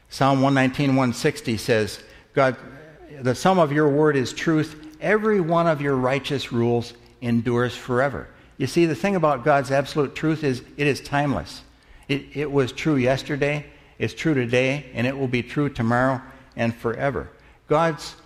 Psalm 0.08 0.40
119, 0.40 0.96
160 0.96 1.58
says, 1.58 2.02
God, 2.32 2.56
the 3.20 3.34
sum 3.34 3.58
of 3.58 3.70
your 3.70 3.90
word 3.90 4.16
is 4.16 4.32
truth. 4.32 4.96
Every 4.98 5.42
one 5.42 5.66
of 5.66 5.82
your 5.82 5.96
righteous 5.96 6.52
rules 6.52 6.94
endures 7.20 7.76
forever. 7.76 8.28
You 8.58 8.66
see, 8.66 8.86
the 8.86 8.94
thing 8.94 9.16
about 9.16 9.44
God's 9.44 9.70
absolute 9.70 10.14
truth 10.14 10.44
is 10.44 10.62
it 10.76 10.86
is 10.86 11.00
timeless. 11.00 11.62
It, 12.08 12.36
it 12.36 12.50
was 12.50 12.72
true 12.72 12.96
yesterday, 12.96 13.66
it's 13.98 14.14
true 14.14 14.34
today, 14.34 14.86
and 14.94 15.06
it 15.06 15.16
will 15.16 15.28
be 15.28 15.42
true 15.42 15.68
tomorrow 15.68 16.20
and 16.56 16.74
forever. 16.74 17.30
God's 17.68 18.16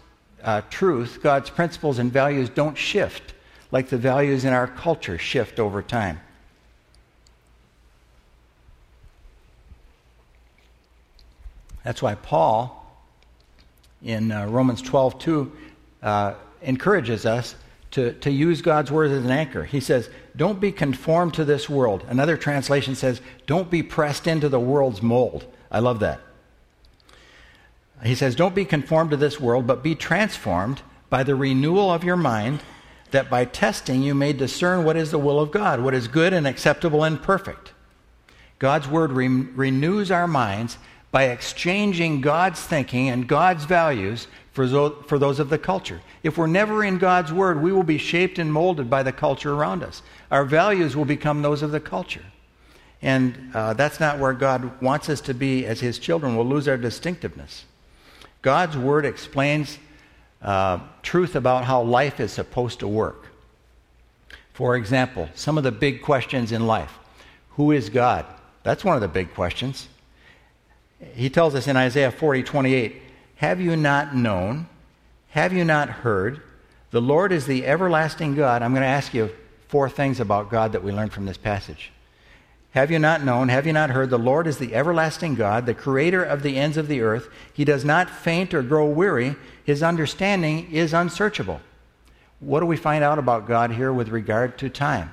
uh, 0.43 0.63
truth, 0.71 1.21
God's 1.23 1.51
principles 1.51 1.99
and 1.99 2.13
values 2.13 2.49
don't 2.49 2.77
shift 2.77 3.35
like 3.71 3.89
the 3.89 3.99
values 3.99 4.45
in 4.45 4.53
our 4.53 4.67
culture 4.67 5.19
shift 5.19 5.59
over 5.59 5.83
time. 5.83 6.21
That's 11.85 12.03
why 12.03 12.17
Paul 12.17 12.83
in 14.03 14.33
uh, 14.33 14.47
Romans 14.47 14.83
12 14.83 15.19
2 15.19 15.53
uh, 16.03 16.35
encourages 16.63 17.25
us 17.27 17.55
to, 17.97 18.13
to 18.13 18.31
use 18.31 18.61
God's 18.61 18.93
word 18.93 19.11
as 19.11 19.25
an 19.25 19.31
anchor. 19.31 19.65
He 19.65 19.81
says, 19.81 20.11
Don't 20.37 20.61
be 20.61 20.71
conformed 20.71 21.33
to 21.33 21.47
this 21.47 21.67
world. 21.67 22.05
Another 22.09 22.37
translation 22.37 22.95
says, 22.95 23.23
Don't 23.47 23.71
be 23.71 23.83
pressed 23.83 24.27
into 24.27 24.51
the 24.51 24.61
world's 24.61 25.01
mold. 25.01 25.47
I 25.71 25.79
love 25.79 26.01
that. 26.01 26.21
He 28.05 28.15
says, 28.15 28.35
Don't 28.35 28.55
be 28.55 28.67
conformed 28.67 29.13
to 29.13 29.17
this 29.17 29.41
world, 29.41 29.67
but 29.67 29.83
be 29.83 29.95
transformed 29.95 30.83
by 31.09 31.23
the 31.23 31.35
renewal 31.35 31.91
of 31.91 32.05
your 32.05 32.19
mind, 32.19 32.61
that 33.13 33.31
by 33.31 33.47
testing 33.47 34.03
you 34.03 34.15
may 34.15 34.35
discern 34.35 34.85
what 34.85 34.99
is 34.99 35.11
the 35.11 35.19
will 35.19 35.41
of 35.41 35.51
God, 35.51 35.81
what 35.81 35.95
is 35.95 36.07
good 36.07 36.35
and 36.35 36.47
acceptable 36.47 37.03
and 37.03 37.23
perfect. 37.23 37.73
God's 38.59 38.87
word 38.87 39.11
re- 39.13 39.27
renews 39.27 40.11
our 40.11 40.29
minds 40.29 40.77
by 41.11 41.29
exchanging 41.29 42.21
God's 42.21 42.61
thinking 42.61 43.09
and 43.09 43.27
God's 43.27 43.65
values 43.65 44.29
for 44.57 45.19
those, 45.19 45.39
of 45.39 45.51
the 45.51 45.59
culture. 45.59 46.01
If 46.23 46.39
we're 46.39 46.47
never 46.47 46.83
in 46.83 46.97
God's 46.97 47.31
Word, 47.31 47.61
we 47.61 47.73
will 47.73 47.83
be 47.83 47.99
shaped 47.99 48.39
and 48.39 48.51
molded 48.51 48.89
by 48.89 49.03
the 49.03 49.13
culture 49.13 49.53
around 49.53 49.85
us. 49.85 50.03
Our 50.31 50.47
values 50.47 50.97
will 50.97 51.05
become 51.05 51.43
those 51.43 51.63
of 51.63 51.73
the 51.73 51.79
culture. 51.79 52.25
And 53.03 53.51
uh, 53.53 53.75
that's 53.75 54.01
not 54.01 54.19
where 54.19 54.33
God 54.33 54.81
wants 54.81 55.11
us 55.11 55.21
to 55.23 55.35
be 55.35 55.67
as 55.67 55.81
His 55.81 55.99
children. 55.99 56.37
We'll 56.37 56.47
lose 56.47 56.69
our 56.69 56.79
distinctiveness. 56.79 57.67
God's 58.41 58.79
Word 58.79 59.05
explains 59.05 59.79
uh, 60.41 60.79
truth 61.03 61.37
about 61.37 61.65
how 61.65 61.83
life 61.83 62.19
is 62.19 62.33
supposed 62.33 62.81
to 62.81 62.89
work. 62.89 63.27
For 64.55 64.75
example, 64.75 65.29
some 65.35 65.59
of 65.59 65.65
the 65.65 65.73
big 65.73 66.01
questions 66.01 66.51
in 66.51 66.67
life 66.67 66.99
Who 67.51 67.73
is 67.73 67.91
God? 67.91 68.25
That's 68.63 68.87
one 68.87 68.95
of 68.95 69.03
the 69.03 69.09
big 69.09 69.35
questions. 69.35 69.89
He 71.15 71.29
tells 71.29 71.55
us 71.55 71.69
in 71.69 71.77
Isaiah 71.77 72.11
40, 72.11 72.43
28, 72.43 73.03
Have 73.37 73.61
you 73.61 73.77
not 73.77 74.15
known? 74.15 74.67
Have 75.31 75.53
you 75.53 75.65
not 75.65 75.89
heard? 75.89 76.41
The 76.91 77.01
Lord 77.01 77.33
is 77.33 77.47
the 77.47 77.67
everlasting 77.67 78.35
God. 78.35 78.63
I'm 78.63 78.73
going 78.73 78.83
to 78.83 78.89
ask 78.89 79.13
you 79.13 79.31
four 79.69 79.89
things 79.89 80.21
about 80.21 80.51
God 80.51 80.73
that 80.73 80.83
we 80.83 80.93
learned 80.93 81.13
from 81.13 81.27
this 81.27 81.37
passage. 81.37 81.93
Have 82.71 82.91
you 82.91 82.99
not 82.99 83.25
known? 83.25 83.49
Have 83.49 83.67
you 83.67 83.73
not 83.73 83.91
heard? 83.91 84.11
The 84.11 84.19
Lord 84.19 84.47
is 84.47 84.59
the 84.59 84.75
everlasting 84.75 85.35
God, 85.35 85.65
the 85.65 85.75
creator 85.75 86.23
of 86.23 86.43
the 86.43 86.57
ends 86.59 86.77
of 86.77 86.89
the 86.89 87.01
earth. 87.01 87.29
He 87.53 87.65
does 87.65 87.85
not 87.85 88.11
faint 88.11 88.53
or 88.53 88.63
grow 88.63 88.87
weary. 88.87 89.35
His 89.65 89.83
understanding 89.83 90.71
is 90.71 90.93
unsearchable. 90.93 91.61
What 92.41 92.61
do 92.61 92.67
we 92.67 92.77
find 92.77 93.03
out 93.03 93.19
about 93.19 93.47
God 93.47 93.71
here 93.71 93.93
with 93.93 94.11
regard 94.11 94.59
to 94.59 94.69
time? 94.69 95.13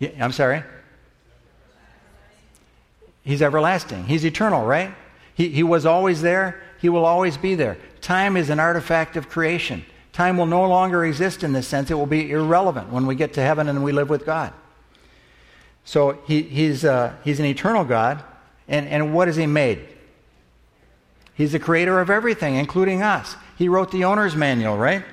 Yeah, 0.00 0.10
I'm 0.20 0.32
sorry? 0.32 0.64
He's 3.24 3.42
everlasting. 3.42 4.04
He's 4.04 4.24
eternal, 4.24 4.66
right? 4.66 4.94
He, 5.34 5.48
he 5.48 5.62
was 5.62 5.86
always 5.86 6.22
there. 6.22 6.60
He 6.80 6.88
will 6.88 7.04
always 7.04 7.36
be 7.36 7.54
there. 7.54 7.78
Time 8.00 8.36
is 8.36 8.50
an 8.50 8.60
artifact 8.60 9.16
of 9.16 9.28
creation. 9.28 9.84
Time 10.12 10.36
will 10.36 10.46
no 10.46 10.68
longer 10.68 11.04
exist 11.04 11.42
in 11.42 11.52
this 11.52 11.66
sense. 11.66 11.90
It 11.90 11.94
will 11.94 12.06
be 12.06 12.30
irrelevant 12.30 12.90
when 12.90 13.06
we 13.06 13.14
get 13.14 13.32
to 13.34 13.40
heaven 13.40 13.68
and 13.68 13.82
we 13.82 13.92
live 13.92 14.10
with 14.10 14.26
God. 14.26 14.52
So 15.84 16.18
he, 16.26 16.42
he's, 16.42 16.84
uh, 16.84 17.14
he's 17.24 17.40
an 17.40 17.46
eternal 17.46 17.84
God. 17.84 18.22
And, 18.68 18.86
and 18.88 19.14
what 19.14 19.28
has 19.28 19.36
he 19.36 19.46
made? 19.46 19.88
He's 21.34 21.52
the 21.52 21.58
creator 21.58 22.00
of 22.00 22.10
everything, 22.10 22.54
including 22.54 23.02
us. 23.02 23.36
He 23.58 23.68
wrote 23.68 23.90
the 23.90 24.04
owner's 24.04 24.36
manual, 24.36 24.76
right? 24.76 25.04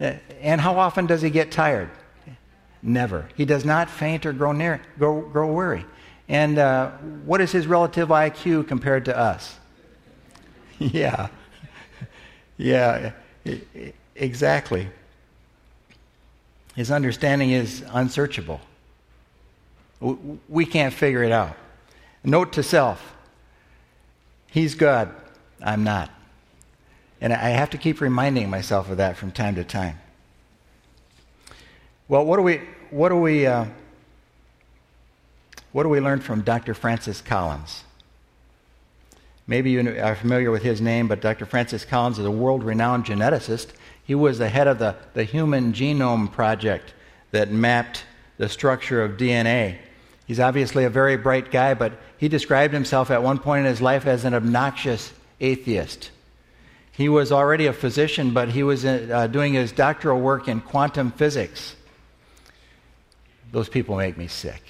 Uh, 0.00 0.14
and 0.40 0.60
how 0.60 0.78
often 0.78 1.06
does 1.06 1.22
he 1.22 1.30
get 1.30 1.52
tired? 1.52 1.90
Never. 2.82 3.28
He 3.36 3.44
does 3.44 3.64
not 3.64 3.88
faint 3.90 4.26
or 4.26 4.32
grow, 4.32 4.52
near, 4.52 4.80
grow, 4.98 5.20
grow 5.20 5.52
weary. 5.52 5.84
And 6.28 6.58
uh, 6.58 6.90
what 7.24 7.40
is 7.40 7.52
his 7.52 7.66
relative 7.66 8.08
IQ 8.08 8.66
compared 8.68 9.04
to 9.06 9.16
us? 9.16 9.58
yeah. 10.78 11.28
Yeah, 12.56 13.10
exactly. 14.14 14.88
His 16.76 16.92
understanding 16.92 17.50
is 17.50 17.82
unsearchable. 17.90 18.60
We 20.48 20.64
can't 20.64 20.94
figure 20.94 21.24
it 21.24 21.32
out. 21.32 21.56
Note 22.22 22.52
to 22.52 22.62
self 22.62 23.14
He's 24.54 24.76
God, 24.76 25.12
I'm 25.60 25.82
not. 25.82 26.12
And 27.20 27.32
I 27.32 27.48
have 27.48 27.70
to 27.70 27.78
keep 27.78 28.00
reminding 28.00 28.48
myself 28.48 28.88
of 28.88 28.98
that 28.98 29.16
from 29.16 29.32
time 29.32 29.56
to 29.56 29.64
time. 29.64 29.98
Well, 32.06 32.24
what 32.24 32.36
do 32.36 32.42
we, 32.42 32.60
what 32.90 33.08
do 33.08 33.16
we, 33.16 33.46
uh, 33.46 33.64
what 35.74 35.82
do 35.82 35.88
we 35.88 35.98
learn 35.98 36.20
from 36.20 36.42
Dr. 36.42 36.72
Francis 36.72 37.20
Collins? 37.20 37.82
Maybe 39.44 39.72
you 39.72 40.00
are 40.00 40.14
familiar 40.14 40.52
with 40.52 40.62
his 40.62 40.80
name, 40.80 41.08
but 41.08 41.20
Dr. 41.20 41.46
Francis 41.46 41.84
Collins 41.84 42.20
is 42.20 42.24
a 42.24 42.30
world 42.30 42.62
renowned 42.62 43.06
geneticist. 43.06 43.70
He 44.04 44.14
was 44.14 44.38
the 44.38 44.48
head 44.48 44.68
of 44.68 44.78
the, 44.78 44.94
the 45.14 45.24
Human 45.24 45.72
Genome 45.72 46.30
Project 46.30 46.94
that 47.32 47.50
mapped 47.50 48.04
the 48.38 48.48
structure 48.48 49.02
of 49.02 49.16
DNA. 49.16 49.78
He's 50.28 50.38
obviously 50.38 50.84
a 50.84 50.90
very 50.90 51.16
bright 51.16 51.50
guy, 51.50 51.74
but 51.74 51.94
he 52.18 52.28
described 52.28 52.72
himself 52.72 53.10
at 53.10 53.24
one 53.24 53.40
point 53.40 53.66
in 53.66 53.70
his 53.72 53.82
life 53.82 54.06
as 54.06 54.24
an 54.24 54.32
obnoxious 54.32 55.12
atheist. 55.40 56.12
He 56.92 57.08
was 57.08 57.32
already 57.32 57.66
a 57.66 57.72
physician, 57.72 58.30
but 58.30 58.50
he 58.50 58.62
was 58.62 58.84
uh, 58.84 59.26
doing 59.26 59.54
his 59.54 59.72
doctoral 59.72 60.20
work 60.20 60.46
in 60.46 60.60
quantum 60.60 61.10
physics. 61.10 61.74
Those 63.50 63.68
people 63.68 63.96
make 63.96 64.16
me 64.16 64.28
sick 64.28 64.62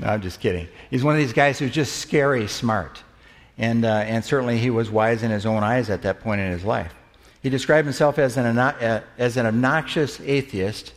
no, 0.00 0.08
I'm 0.08 0.22
just 0.22 0.40
kidding. 0.40 0.68
He's 0.90 1.04
one 1.04 1.14
of 1.14 1.20
these 1.20 1.32
guys 1.32 1.58
who's 1.58 1.72
just 1.72 1.96
scary 1.96 2.46
smart. 2.48 3.02
And, 3.58 3.84
uh, 3.84 3.88
and 3.88 4.24
certainly 4.24 4.58
he 4.58 4.70
was 4.70 4.90
wise 4.90 5.22
in 5.22 5.30
his 5.30 5.46
own 5.46 5.62
eyes 5.62 5.90
at 5.90 6.02
that 6.02 6.20
point 6.20 6.40
in 6.40 6.50
his 6.50 6.64
life. 6.64 6.94
He 7.42 7.50
described 7.50 7.86
himself 7.86 8.18
as 8.18 8.36
an, 8.36 8.58
uh, 8.58 9.02
as 9.18 9.36
an 9.36 9.46
obnoxious 9.46 10.20
atheist 10.20 10.92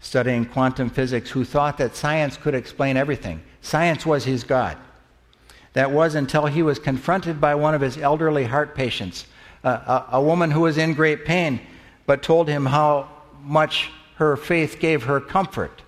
studying 0.00 0.44
quantum 0.44 0.88
physics 0.88 1.30
who 1.30 1.44
thought 1.44 1.78
that 1.78 1.94
science 1.94 2.36
could 2.36 2.54
explain 2.54 2.96
everything. 2.96 3.42
Science 3.60 4.06
was 4.06 4.24
his 4.24 4.44
God. 4.44 4.76
That 5.74 5.90
was 5.90 6.14
until 6.14 6.46
he 6.46 6.62
was 6.62 6.78
confronted 6.78 7.40
by 7.40 7.54
one 7.54 7.74
of 7.74 7.80
his 7.80 7.98
elderly 7.98 8.44
heart 8.44 8.74
patients, 8.74 9.26
uh, 9.62 10.04
a, 10.10 10.16
a 10.16 10.22
woman 10.22 10.50
who 10.50 10.62
was 10.62 10.78
in 10.78 10.94
great 10.94 11.24
pain, 11.24 11.60
but 12.06 12.22
told 12.22 12.48
him 12.48 12.66
how 12.66 13.08
much 13.42 13.90
her 14.16 14.36
faith 14.36 14.78
gave 14.80 15.04
her 15.04 15.20
comfort. 15.20 15.82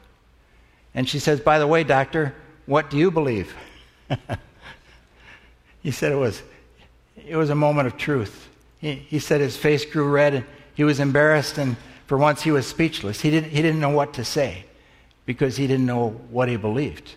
And 0.94 1.08
she 1.08 1.18
says, 1.18 1.40
By 1.40 1.58
the 1.58 1.66
way, 1.66 1.84
doctor, 1.84 2.34
what 2.66 2.90
do 2.90 2.96
you 2.96 3.10
believe? 3.10 3.54
he 5.82 5.90
said 5.90 6.12
it 6.12 6.16
was, 6.16 6.42
it 7.26 7.36
was 7.36 7.50
a 7.50 7.54
moment 7.54 7.86
of 7.86 7.96
truth. 7.96 8.48
He, 8.78 8.94
he 8.94 9.18
said 9.18 9.40
his 9.40 9.56
face 9.56 9.84
grew 9.84 10.08
red 10.08 10.34
and 10.34 10.46
he 10.74 10.84
was 10.84 11.00
embarrassed, 11.00 11.58
and 11.58 11.76
for 12.06 12.16
once 12.16 12.42
he 12.42 12.50
was 12.50 12.66
speechless. 12.66 13.20
He 13.20 13.30
didn't, 13.30 13.50
he 13.50 13.62
didn't 13.62 13.80
know 13.80 13.90
what 13.90 14.14
to 14.14 14.24
say 14.24 14.64
because 15.26 15.56
he 15.56 15.66
didn't 15.66 15.86
know 15.86 16.10
what 16.30 16.48
he 16.48 16.56
believed. 16.56 17.14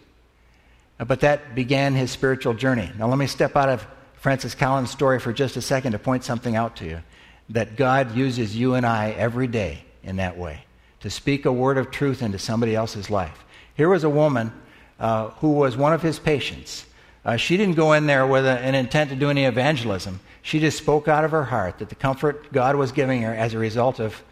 Uh, 0.99 1.05
but 1.05 1.21
that 1.21 1.55
began 1.55 1.93
his 1.93 2.11
spiritual 2.11 2.53
journey. 2.53 2.91
Now, 2.97 3.07
let 3.07 3.17
me 3.17 3.27
step 3.27 3.55
out 3.55 3.69
of 3.69 3.85
Francis 4.15 4.55
Collins' 4.55 4.91
story 4.91 5.19
for 5.19 5.33
just 5.33 5.55
a 5.55 5.61
second 5.61 5.93
to 5.93 5.99
point 5.99 6.23
something 6.23 6.55
out 6.55 6.75
to 6.77 6.85
you 6.85 7.01
that 7.49 7.75
God 7.75 8.15
uses 8.15 8.55
you 8.55 8.73
and 8.73 8.85
I 8.85 9.11
every 9.11 9.47
day 9.47 9.83
in 10.03 10.15
that 10.15 10.37
way 10.37 10.63
to 11.01 11.09
speak 11.09 11.45
a 11.45 11.51
word 11.53 11.77
of 11.77 11.91
truth 11.91 12.23
into 12.23 12.39
somebody 12.39 12.75
else's 12.75 13.09
life. 13.09 13.44
Here 13.75 13.89
was 13.89 14.03
a 14.03 14.09
woman 14.09 14.51
uh, 14.99 15.29
who 15.41 15.51
was 15.53 15.77
one 15.77 15.93
of 15.93 16.01
his 16.01 16.19
patients. 16.19 16.85
Uh, 17.23 17.37
she 17.37 17.57
didn't 17.57 17.75
go 17.75 17.93
in 17.93 18.05
there 18.05 18.25
with 18.25 18.45
a, 18.45 18.59
an 18.59 18.75
intent 18.75 19.09
to 19.09 19.15
do 19.15 19.29
any 19.29 19.45
evangelism. 19.45 20.19
She 20.41 20.59
just 20.59 20.77
spoke 20.77 21.07
out 21.07 21.25
of 21.25 21.31
her 21.31 21.43
heart 21.43 21.79
that 21.79 21.89
the 21.89 21.95
comfort 21.95 22.51
God 22.53 22.75
was 22.75 22.91
giving 22.91 23.23
her 23.23 23.33
as 23.33 23.53
a 23.53 23.59
result 23.59 23.99
of, 23.99 24.23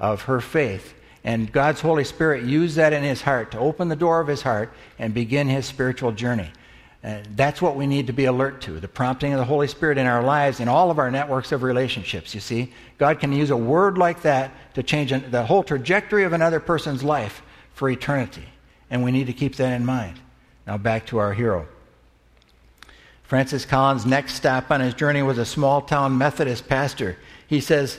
of 0.00 0.22
her 0.22 0.40
faith. 0.40 0.94
And 1.24 1.52
God's 1.52 1.80
Holy 1.80 2.04
Spirit 2.04 2.44
used 2.44 2.76
that 2.76 2.92
in 2.92 3.02
his 3.02 3.20
heart 3.20 3.50
to 3.52 3.58
open 3.58 3.88
the 3.88 3.96
door 3.96 4.20
of 4.20 4.28
his 4.28 4.42
heart 4.42 4.72
and 4.98 5.12
begin 5.12 5.48
his 5.48 5.66
spiritual 5.66 6.12
journey. 6.12 6.50
And 7.02 7.26
that's 7.36 7.62
what 7.62 7.76
we 7.76 7.86
need 7.86 8.08
to 8.08 8.12
be 8.12 8.24
alert 8.24 8.62
to 8.62 8.80
the 8.80 8.88
prompting 8.88 9.32
of 9.32 9.38
the 9.38 9.44
Holy 9.44 9.68
Spirit 9.68 9.98
in 9.98 10.06
our 10.06 10.22
lives, 10.22 10.58
in 10.58 10.68
all 10.68 10.90
of 10.90 10.98
our 10.98 11.10
networks 11.10 11.52
of 11.52 11.62
relationships. 11.62 12.34
You 12.34 12.40
see, 12.40 12.72
God 12.96 13.20
can 13.20 13.32
use 13.32 13.50
a 13.50 13.56
word 13.56 13.98
like 13.98 14.22
that 14.22 14.50
to 14.74 14.82
change 14.82 15.12
the 15.30 15.44
whole 15.44 15.62
trajectory 15.62 16.24
of 16.24 16.32
another 16.32 16.60
person's 16.60 17.04
life 17.04 17.42
for 17.74 17.88
eternity. 17.88 18.44
And 18.90 19.04
we 19.04 19.12
need 19.12 19.26
to 19.26 19.32
keep 19.32 19.56
that 19.56 19.72
in 19.72 19.84
mind. 19.84 20.18
Now, 20.66 20.78
back 20.78 21.06
to 21.06 21.18
our 21.18 21.32
hero. 21.32 21.66
Francis 23.22 23.66
Collins' 23.66 24.06
next 24.06 24.34
stop 24.34 24.70
on 24.70 24.80
his 24.80 24.94
journey 24.94 25.22
was 25.22 25.36
a 25.36 25.44
small 25.44 25.82
town 25.82 26.16
Methodist 26.16 26.66
pastor. 26.66 27.18
He 27.46 27.60
says, 27.60 27.98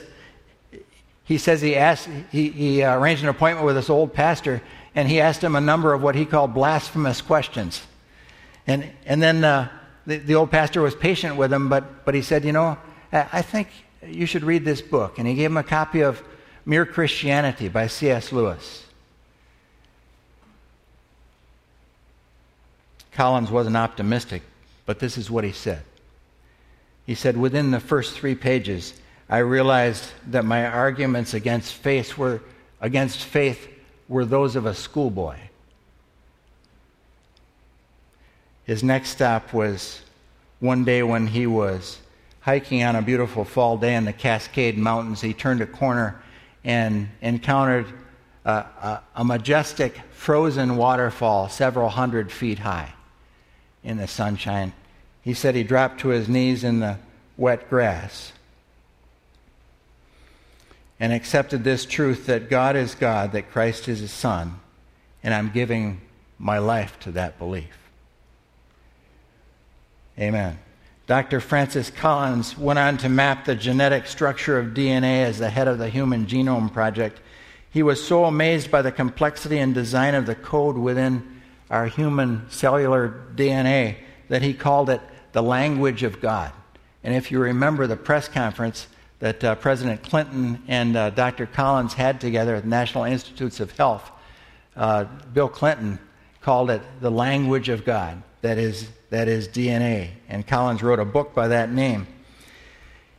he 1.24 1.38
says 1.38 1.60
he, 1.60 1.76
asked, 1.76 2.08
he, 2.32 2.50
he 2.50 2.84
arranged 2.84 3.22
an 3.22 3.28
appointment 3.28 3.64
with 3.64 3.76
this 3.76 3.88
old 3.88 4.12
pastor, 4.12 4.60
and 4.94 5.08
he 5.08 5.20
asked 5.20 5.42
him 5.42 5.54
a 5.54 5.60
number 5.60 5.92
of 5.92 6.02
what 6.02 6.16
he 6.16 6.24
called 6.24 6.52
blasphemous 6.52 7.22
questions. 7.22 7.86
And, 8.66 8.90
and 9.06 9.22
then 9.22 9.44
uh, 9.44 9.68
the, 10.06 10.16
the 10.18 10.34
old 10.34 10.50
pastor 10.50 10.82
was 10.82 10.94
patient 10.96 11.36
with 11.36 11.52
him, 11.52 11.68
but, 11.68 12.04
but 12.04 12.14
he 12.14 12.22
said, 12.22 12.44
You 12.44 12.52
know, 12.52 12.78
I 13.12 13.42
think 13.42 13.68
you 14.04 14.26
should 14.26 14.42
read 14.42 14.64
this 14.64 14.82
book. 14.82 15.18
And 15.18 15.28
he 15.28 15.34
gave 15.34 15.50
him 15.50 15.56
a 15.56 15.62
copy 15.62 16.00
of 16.00 16.22
Mere 16.64 16.86
Christianity 16.86 17.68
by 17.68 17.86
C.S. 17.86 18.32
Lewis. 18.32 18.86
Collins 23.12 23.50
wasn't 23.50 23.76
optimistic, 23.76 24.42
but 24.86 24.98
this 24.98 25.18
is 25.18 25.30
what 25.30 25.44
he 25.44 25.52
said. 25.52 25.82
He 27.06 27.14
said, 27.14 27.36
Within 27.36 27.70
the 27.70 27.80
first 27.80 28.14
three 28.14 28.34
pages, 28.34 28.94
I 29.28 29.38
realized 29.38 30.04
that 30.28 30.44
my 30.44 30.66
arguments 30.66 31.34
against 31.34 31.74
faith 31.74 32.16
were, 32.16 32.40
against 32.80 33.24
faith 33.24 33.68
were 34.08 34.24
those 34.24 34.56
of 34.56 34.66
a 34.66 34.74
schoolboy. 34.74 35.36
His 38.64 38.82
next 38.84 39.10
stop 39.10 39.52
was 39.52 40.02
one 40.60 40.84
day 40.84 41.02
when 41.02 41.26
he 41.26 41.46
was 41.46 41.98
hiking 42.40 42.82
on 42.84 42.94
a 42.94 43.02
beautiful 43.02 43.44
fall 43.44 43.76
day 43.76 43.94
in 43.96 44.04
the 44.04 44.12
Cascade 44.12 44.78
Mountains. 44.78 45.20
He 45.20 45.34
turned 45.34 45.60
a 45.60 45.66
corner 45.66 46.22
and 46.62 47.08
encountered 47.22 47.86
a, 48.44 48.52
a, 48.52 49.02
a 49.16 49.24
majestic 49.24 50.00
frozen 50.12 50.76
waterfall 50.76 51.48
several 51.48 51.88
hundred 51.88 52.30
feet 52.30 52.60
high 52.60 52.92
in 53.82 53.96
the 53.96 54.06
sunshine. 54.06 54.72
He 55.22 55.34
said 55.34 55.54
he 55.54 55.62
dropped 55.62 56.00
to 56.00 56.08
his 56.08 56.28
knees 56.28 56.64
in 56.64 56.80
the 56.80 56.98
wet 57.36 57.68
grass 57.68 58.32
and 60.98 61.12
accepted 61.12 61.64
this 61.64 61.86
truth 61.86 62.26
that 62.26 62.50
God 62.50 62.76
is 62.76 62.94
God, 62.94 63.32
that 63.32 63.50
Christ 63.50 63.88
is 63.88 64.00
his 64.00 64.12
Son, 64.12 64.60
and 65.22 65.32
I'm 65.32 65.50
giving 65.50 66.00
my 66.38 66.58
life 66.58 66.98
to 67.00 67.12
that 67.12 67.38
belief. 67.38 67.78
Amen. 70.18 70.58
Dr. 71.06 71.40
Francis 71.40 71.90
Collins 71.90 72.56
went 72.56 72.78
on 72.78 72.98
to 72.98 73.08
map 73.08 73.44
the 73.44 73.54
genetic 73.54 74.06
structure 74.06 74.58
of 74.58 74.74
DNA 74.74 75.24
as 75.24 75.38
the 75.38 75.50
head 75.50 75.66
of 75.66 75.78
the 75.78 75.88
Human 75.88 76.26
Genome 76.26 76.72
Project. 76.72 77.20
He 77.70 77.82
was 77.82 78.04
so 78.04 78.26
amazed 78.26 78.70
by 78.70 78.82
the 78.82 78.92
complexity 78.92 79.58
and 79.58 79.74
design 79.74 80.14
of 80.14 80.26
the 80.26 80.34
code 80.34 80.76
within 80.76 81.39
our 81.70 81.86
human 81.86 82.50
cellular 82.50 83.22
DNA 83.34 83.96
that 84.28 84.42
he 84.42 84.52
called 84.52 84.90
it 84.90 85.00
the 85.32 85.42
language 85.42 86.02
of 86.02 86.20
God. 86.20 86.52
And 87.02 87.14
if 87.14 87.30
you 87.30 87.38
remember 87.38 87.86
the 87.86 87.96
press 87.96 88.28
conference 88.28 88.88
that 89.20 89.42
uh, 89.42 89.54
President 89.56 90.02
Clinton 90.02 90.62
and 90.68 90.96
uh, 90.96 91.10
Dr. 91.10 91.46
Collins 91.46 91.94
had 91.94 92.20
together 92.20 92.56
at 92.56 92.64
the 92.64 92.68
National 92.68 93.04
Institutes 93.04 93.60
of 93.60 93.70
Health, 93.72 94.10
uh, 94.76 95.04
Bill 95.32 95.48
Clinton 95.48 95.98
called 96.42 96.70
it 96.70 96.82
the 97.00 97.10
language 97.10 97.68
of 97.68 97.84
God. 97.84 98.22
That 98.42 98.58
is 98.58 98.88
that 99.10 99.28
is 99.28 99.48
DNA. 99.48 100.10
And 100.28 100.46
Collins 100.46 100.82
wrote 100.82 101.00
a 101.00 101.04
book 101.04 101.34
by 101.34 101.48
that 101.48 101.70
name. 101.70 102.06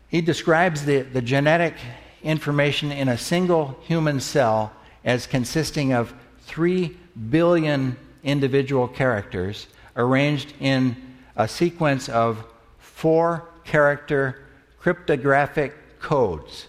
He 0.08 0.22
describes 0.22 0.86
the, 0.86 1.02
the 1.02 1.22
genetic 1.22 1.76
information 2.24 2.92
in 2.92 3.10
a 3.10 3.18
single 3.18 3.78
human 3.84 4.20
cell 4.20 4.74
as 5.04 5.28
consisting 5.28 5.94
of 5.94 6.14
3 6.42 6.98
billion 7.30 7.98
individual 8.24 8.88
characters 8.88 9.68
arranged 9.96 10.54
in 10.60 10.96
a 11.36 11.48
sequence 11.48 12.10
of 12.10 12.44
four 12.80 13.48
character 13.64 14.44
cryptographic 14.80 16.00
codes. 16.00 16.68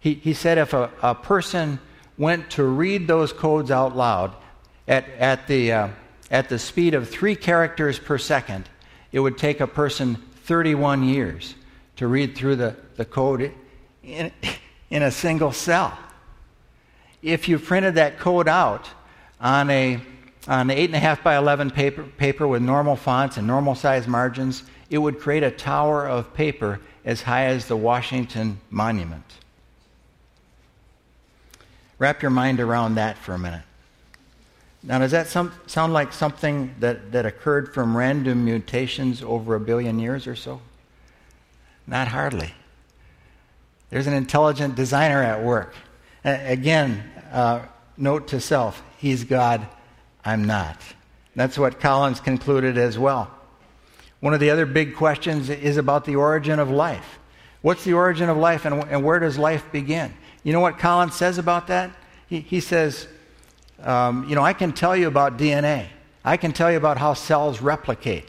He, 0.00 0.14
he 0.14 0.32
said 0.32 0.58
if 0.58 0.72
a, 0.72 0.90
a 1.02 1.14
person 1.14 1.78
went 2.16 2.50
to 2.50 2.64
read 2.64 3.06
those 3.06 3.32
codes 3.32 3.70
out 3.70 3.96
loud 3.96 4.34
at, 4.86 5.08
at 5.18 5.46
the 5.46 5.72
uh, 5.72 5.88
at 6.30 6.48
the 6.48 6.58
speed 6.58 6.94
of 6.94 7.08
three 7.08 7.34
characters 7.34 7.98
per 7.98 8.18
second, 8.18 8.68
it 9.12 9.20
would 9.20 9.38
take 9.38 9.60
a 9.60 9.66
person 9.66 10.16
31 10.44 11.02
years 11.04 11.54
to 11.96 12.06
read 12.06 12.36
through 12.36 12.56
the, 12.56 12.76
the 12.96 13.04
code 13.04 13.52
in, 14.02 14.30
in 14.90 15.02
a 15.02 15.10
single 15.10 15.52
cell. 15.52 15.96
If 17.22 17.48
you 17.48 17.58
printed 17.58 17.94
that 17.94 18.18
code 18.18 18.48
out 18.48 18.88
on 19.40 19.70
a 19.70 20.00
on 20.46 20.70
an 20.70 20.76
8.5 20.76 21.22
by 21.22 21.36
11 21.36 21.70
paper, 21.70 22.02
paper 22.04 22.46
with 22.46 22.62
normal 22.62 22.96
fonts 22.96 23.36
and 23.36 23.46
normal 23.46 23.74
size 23.74 24.06
margins, 24.06 24.62
it 24.90 24.98
would 24.98 25.18
create 25.18 25.42
a 25.42 25.50
tower 25.50 26.06
of 26.06 26.32
paper 26.34 26.80
as 27.04 27.22
high 27.22 27.46
as 27.46 27.66
the 27.66 27.76
Washington 27.76 28.60
Monument. 28.70 29.24
Wrap 31.98 32.22
your 32.22 32.30
mind 32.30 32.60
around 32.60 32.94
that 32.94 33.18
for 33.18 33.34
a 33.34 33.38
minute. 33.38 33.62
Now, 34.82 35.00
does 35.00 35.10
that 35.10 35.26
some, 35.26 35.52
sound 35.66 35.92
like 35.92 36.12
something 36.12 36.74
that, 36.78 37.10
that 37.12 37.26
occurred 37.26 37.74
from 37.74 37.96
random 37.96 38.44
mutations 38.44 39.22
over 39.22 39.56
a 39.56 39.60
billion 39.60 39.98
years 39.98 40.26
or 40.26 40.36
so? 40.36 40.60
Not 41.86 42.08
hardly. 42.08 42.54
There's 43.90 44.06
an 44.06 44.12
intelligent 44.12 44.76
designer 44.76 45.22
at 45.22 45.42
work. 45.42 45.74
again, 46.24 47.02
uh, 47.32 47.62
note 47.96 48.28
to 48.28 48.40
self 48.40 48.82
He's 48.98 49.24
God, 49.24 49.66
I'm 50.28 50.44
not. 50.44 50.78
That's 51.34 51.58
what 51.58 51.80
Collins 51.80 52.20
concluded 52.20 52.76
as 52.76 52.98
well. 52.98 53.30
One 54.20 54.34
of 54.34 54.40
the 54.40 54.50
other 54.50 54.66
big 54.66 54.94
questions 54.94 55.48
is 55.48 55.78
about 55.78 56.04
the 56.04 56.16
origin 56.16 56.58
of 56.58 56.70
life. 56.70 57.18
What's 57.62 57.82
the 57.84 57.94
origin 57.94 58.28
of 58.28 58.36
life 58.36 58.66
and, 58.66 58.84
and 58.90 59.02
where 59.02 59.18
does 59.20 59.38
life 59.38 59.64
begin? 59.72 60.12
You 60.44 60.52
know 60.52 60.60
what 60.60 60.78
Collins 60.78 61.14
says 61.14 61.38
about 61.38 61.68
that? 61.68 61.92
He, 62.28 62.40
he 62.40 62.60
says, 62.60 63.08
um, 63.82 64.28
you 64.28 64.34
know, 64.34 64.42
I 64.42 64.52
can 64.52 64.74
tell 64.74 64.94
you 64.94 65.08
about 65.08 65.38
DNA. 65.38 65.86
I 66.22 66.36
can 66.36 66.52
tell 66.52 66.70
you 66.70 66.76
about 66.76 66.98
how 66.98 67.14
cells 67.14 67.62
replicate 67.62 68.28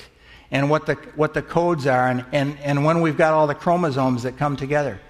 and 0.51 0.69
what 0.69 0.85
the, 0.85 0.93
what 1.17 1.33
the 1.33 1.41
codes 1.41 1.85
are 1.85 2.07
and, 2.07 2.23
and, 2.31 2.57
and 2.61 2.85
when 2.85 3.01
we've 3.01 3.17
got 3.17 3.33
all 3.33 3.45
the 3.45 3.55
chromosomes 3.55 4.23
that 4.23 4.37
come 4.37 4.55
together 4.55 5.01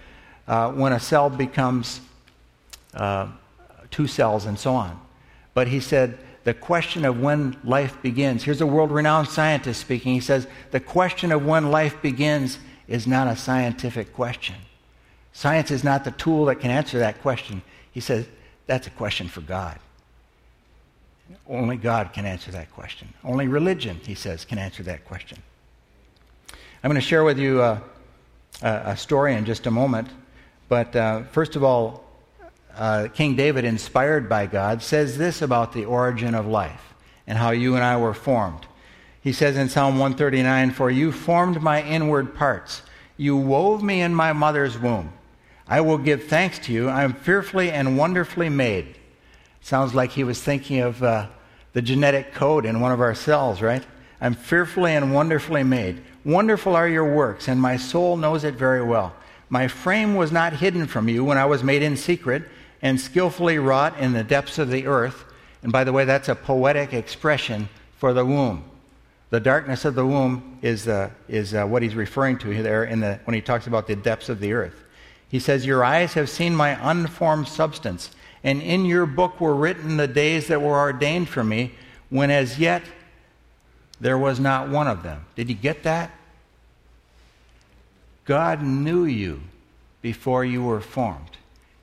uh, 0.47 0.71
when 0.71 0.91
a 0.91 0.99
cell 0.99 1.29
becomes 1.29 2.01
uh, 2.95 3.27
two 3.91 4.07
cells 4.07 4.45
and 4.45 4.57
so 4.57 4.73
on. 4.73 4.99
But 5.53 5.67
he 5.67 5.81
said, 5.81 6.17
the 6.43 6.53
question 6.53 7.05
of 7.05 7.19
when 7.19 7.57
life 7.63 8.01
begins, 8.01 8.43
here's 8.43 8.61
a 8.61 8.67
world 8.67 8.91
renowned 8.91 9.27
scientist 9.27 9.81
speaking. 9.81 10.13
He 10.13 10.19
says, 10.19 10.47
the 10.71 10.79
question 10.79 11.31
of 11.31 11.45
when 11.45 11.71
life 11.71 12.01
begins 12.01 12.59
is 12.87 13.05
not 13.05 13.27
a 13.27 13.35
scientific 13.35 14.13
question. 14.13 14.55
Science 15.33 15.71
is 15.71 15.83
not 15.83 16.03
the 16.03 16.11
tool 16.11 16.45
that 16.45 16.59
can 16.59 16.71
answer 16.71 16.99
that 16.99 17.21
question. 17.21 17.61
He 17.91 17.99
says, 17.99 18.25
that's 18.67 18.87
a 18.87 18.91
question 18.91 19.27
for 19.27 19.41
God. 19.41 19.79
Only 21.47 21.77
God 21.77 22.13
can 22.13 22.25
answer 22.25 22.51
that 22.51 22.71
question. 22.71 23.13
Only 23.23 23.47
religion, 23.47 23.99
he 24.05 24.15
says, 24.15 24.45
can 24.45 24.57
answer 24.57 24.83
that 24.83 25.05
question. 25.05 25.37
I'm 26.83 26.89
going 26.89 26.95
to 26.95 27.01
share 27.01 27.23
with 27.23 27.37
you 27.37 27.61
a, 27.61 27.81
a 28.61 28.97
story 28.97 29.35
in 29.35 29.45
just 29.45 29.67
a 29.67 29.71
moment. 29.71 30.07
But 30.69 30.95
uh, 30.95 31.23
first 31.23 31.55
of 31.55 31.63
all, 31.63 32.08
uh, 32.75 33.07
King 33.13 33.35
David, 33.35 33.65
inspired 33.65 34.29
by 34.29 34.45
God, 34.45 34.81
says 34.81 35.17
this 35.17 35.41
about 35.41 35.73
the 35.73 35.85
origin 35.85 36.35
of 36.35 36.47
life 36.47 36.93
and 37.27 37.37
how 37.37 37.51
you 37.51 37.75
and 37.75 37.83
I 37.83 37.97
were 37.97 38.13
formed. 38.13 38.65
He 39.21 39.33
says 39.33 39.57
in 39.57 39.69
Psalm 39.69 39.99
139 39.99 40.71
For 40.71 40.89
you 40.89 41.11
formed 41.11 41.61
my 41.61 41.83
inward 41.83 42.35
parts, 42.35 42.81
you 43.17 43.35
wove 43.35 43.83
me 43.83 44.01
in 44.01 44.15
my 44.15 44.33
mother's 44.33 44.77
womb. 44.77 45.13
I 45.67 45.81
will 45.81 45.97
give 45.97 46.23
thanks 46.25 46.57
to 46.59 46.73
you. 46.73 46.89
I 46.89 47.03
am 47.03 47.13
fearfully 47.13 47.69
and 47.69 47.97
wonderfully 47.97 48.49
made. 48.49 48.95
Sounds 49.61 49.93
like 49.93 50.11
he 50.11 50.23
was 50.23 50.41
thinking 50.41 50.79
of 50.79 51.03
uh, 51.03 51.27
the 51.73 51.81
genetic 51.81 52.33
code 52.33 52.65
in 52.65 52.79
one 52.79 52.91
of 52.91 53.01
our 53.01 53.13
cells, 53.13 53.61
right? 53.61 53.85
I'm 54.21 54.33
fearfully 54.33 54.93
and 54.93 55.13
wonderfully 55.13 55.63
made. 55.63 56.01
Wonderful 56.25 56.75
are 56.75 56.87
your 56.87 57.13
works, 57.13 57.47
and 57.47 57.61
my 57.61 57.77
soul 57.77 58.17
knows 58.17 58.43
it 58.43 58.55
very 58.55 58.81
well. 58.81 59.13
My 59.49 59.67
frame 59.67 60.15
was 60.15 60.31
not 60.31 60.53
hidden 60.53 60.87
from 60.87 61.07
you 61.07 61.23
when 61.23 61.37
I 61.37 61.45
was 61.45 61.63
made 61.63 61.83
in 61.83 61.97
secret 61.97 62.43
and 62.81 62.99
skillfully 62.99 63.59
wrought 63.59 63.97
in 63.99 64.13
the 64.13 64.23
depths 64.23 64.57
of 64.57 64.69
the 64.69 64.87
earth. 64.87 65.25
And 65.63 65.71
by 65.71 65.83
the 65.83 65.91
way, 65.91 66.05
that's 66.05 66.29
a 66.29 66.35
poetic 66.35 66.93
expression 66.93 67.69
for 67.97 68.13
the 68.13 68.25
womb. 68.25 68.63
The 69.29 69.39
darkness 69.39 69.85
of 69.85 69.95
the 69.95 70.05
womb 70.05 70.57
is, 70.61 70.87
uh, 70.87 71.11
is 71.27 71.53
uh, 71.53 71.65
what 71.65 71.83
he's 71.83 71.95
referring 71.95 72.37
to 72.39 72.63
there 72.63 72.85
in 72.85 72.99
the, 72.99 73.19
when 73.25 73.35
he 73.35 73.41
talks 73.41 73.67
about 73.67 73.85
the 73.85 73.95
depths 73.95 74.29
of 74.29 74.39
the 74.39 74.53
earth. 74.53 74.83
He 75.29 75.39
says, 75.39 75.65
Your 75.65 75.83
eyes 75.83 76.13
have 76.13 76.29
seen 76.29 76.55
my 76.55 76.77
unformed 76.89 77.47
substance, 77.47 78.09
and 78.43 78.61
in 78.61 78.85
your 78.85 79.05
book 79.05 79.39
were 79.39 79.53
written 79.53 79.97
the 79.97 80.07
days 80.07 80.47
that 80.47 80.61
were 80.61 80.79
ordained 80.79 81.29
for 81.29 81.43
me, 81.43 81.73
when 82.09 82.31
as 82.31 82.57
yet 82.57 82.81
there 84.01 84.17
was 84.17 84.39
not 84.39 84.69
one 84.69 84.87
of 84.87 85.03
them. 85.03 85.25
Did 85.35 85.49
you 85.49 85.55
get 85.55 85.83
that? 85.83 86.11
God 88.25 88.63
knew 88.63 89.05
you 89.05 89.41
before 90.01 90.45
you 90.45 90.63
were 90.63 90.81
formed. 90.81 91.37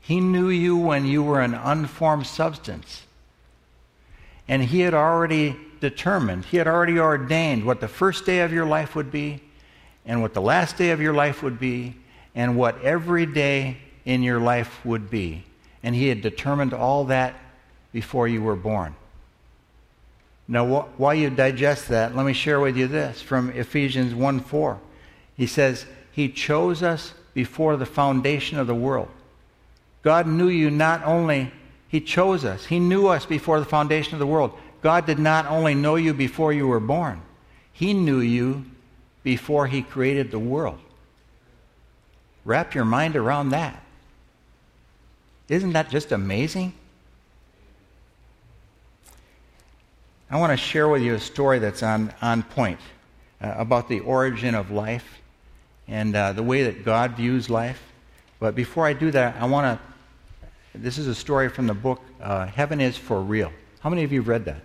He 0.06 0.20
knew 0.20 0.50
you 0.50 0.76
when 0.76 1.04
you 1.04 1.24
were 1.24 1.40
an 1.40 1.54
unformed 1.54 2.28
substance. 2.28 3.02
And 4.46 4.62
He 4.62 4.80
had 4.80 4.94
already 4.94 5.56
determined, 5.80 6.44
He 6.44 6.58
had 6.58 6.68
already 6.68 7.00
ordained 7.00 7.64
what 7.64 7.80
the 7.80 7.88
first 7.88 8.24
day 8.24 8.40
of 8.42 8.52
your 8.52 8.66
life 8.66 8.94
would 8.94 9.10
be, 9.10 9.42
and 10.04 10.22
what 10.22 10.32
the 10.32 10.40
last 10.40 10.76
day 10.76 10.90
of 10.90 11.00
your 11.00 11.12
life 11.12 11.42
would 11.42 11.58
be, 11.58 11.96
and 12.36 12.56
what 12.56 12.80
every 12.82 13.26
day 13.26 13.78
in 14.04 14.22
your 14.22 14.38
life 14.38 14.84
would 14.84 15.10
be. 15.10 15.42
And 15.82 15.92
He 15.92 16.06
had 16.06 16.22
determined 16.22 16.72
all 16.72 17.06
that 17.06 17.34
before 17.92 18.28
you 18.28 18.42
were 18.42 18.54
born. 18.54 18.94
Now, 20.46 20.82
while 20.96 21.14
you 21.14 21.30
digest 21.30 21.88
that, 21.88 22.14
let 22.14 22.24
me 22.24 22.32
share 22.32 22.60
with 22.60 22.76
you 22.76 22.86
this 22.86 23.20
from 23.20 23.50
Ephesians 23.50 24.14
1 24.14 24.38
4. 24.38 24.78
He 25.36 25.48
says, 25.48 25.84
He 26.12 26.28
chose 26.28 26.84
us 26.84 27.12
before 27.34 27.76
the 27.76 27.86
foundation 27.86 28.60
of 28.60 28.68
the 28.68 28.74
world. 28.74 29.08
God 30.06 30.28
knew 30.28 30.46
you 30.46 30.70
not 30.70 31.02
only, 31.02 31.50
He 31.88 32.00
chose 32.00 32.44
us, 32.44 32.64
He 32.64 32.78
knew 32.78 33.08
us 33.08 33.26
before 33.26 33.58
the 33.58 33.66
foundation 33.66 34.12
of 34.12 34.20
the 34.20 34.26
world. 34.26 34.56
God 34.80 35.04
did 35.04 35.18
not 35.18 35.46
only 35.46 35.74
know 35.74 35.96
you 35.96 36.14
before 36.14 36.52
you 36.52 36.68
were 36.68 36.78
born, 36.78 37.20
He 37.72 37.92
knew 37.92 38.20
you 38.20 38.66
before 39.24 39.66
He 39.66 39.82
created 39.82 40.30
the 40.30 40.38
world. 40.38 40.78
Wrap 42.44 42.72
your 42.72 42.84
mind 42.84 43.16
around 43.16 43.48
that. 43.48 43.82
Isn't 45.48 45.72
that 45.72 45.90
just 45.90 46.12
amazing? 46.12 46.72
I 50.30 50.38
want 50.38 50.52
to 50.52 50.56
share 50.56 50.88
with 50.88 51.02
you 51.02 51.14
a 51.14 51.20
story 51.20 51.58
that's 51.58 51.82
on, 51.82 52.14
on 52.22 52.44
point 52.44 52.78
uh, 53.40 53.54
about 53.56 53.88
the 53.88 53.98
origin 53.98 54.54
of 54.54 54.70
life 54.70 55.20
and 55.88 56.14
uh, 56.14 56.32
the 56.32 56.44
way 56.44 56.62
that 56.62 56.84
God 56.84 57.16
views 57.16 57.50
life. 57.50 57.82
But 58.38 58.54
before 58.54 58.86
I 58.86 58.92
do 58.92 59.10
that, 59.10 59.34
I 59.42 59.46
want 59.46 59.80
to. 59.80 59.85
This 60.78 60.98
is 60.98 61.06
a 61.06 61.14
story 61.14 61.48
from 61.48 61.66
the 61.66 61.74
book 61.74 62.00
uh, 62.20 62.46
Heaven 62.46 62.80
is 62.80 62.96
for 62.96 63.20
Real. 63.20 63.52
How 63.80 63.90
many 63.90 64.04
of 64.04 64.12
you 64.12 64.20
have 64.20 64.28
read 64.28 64.44
that? 64.44 64.62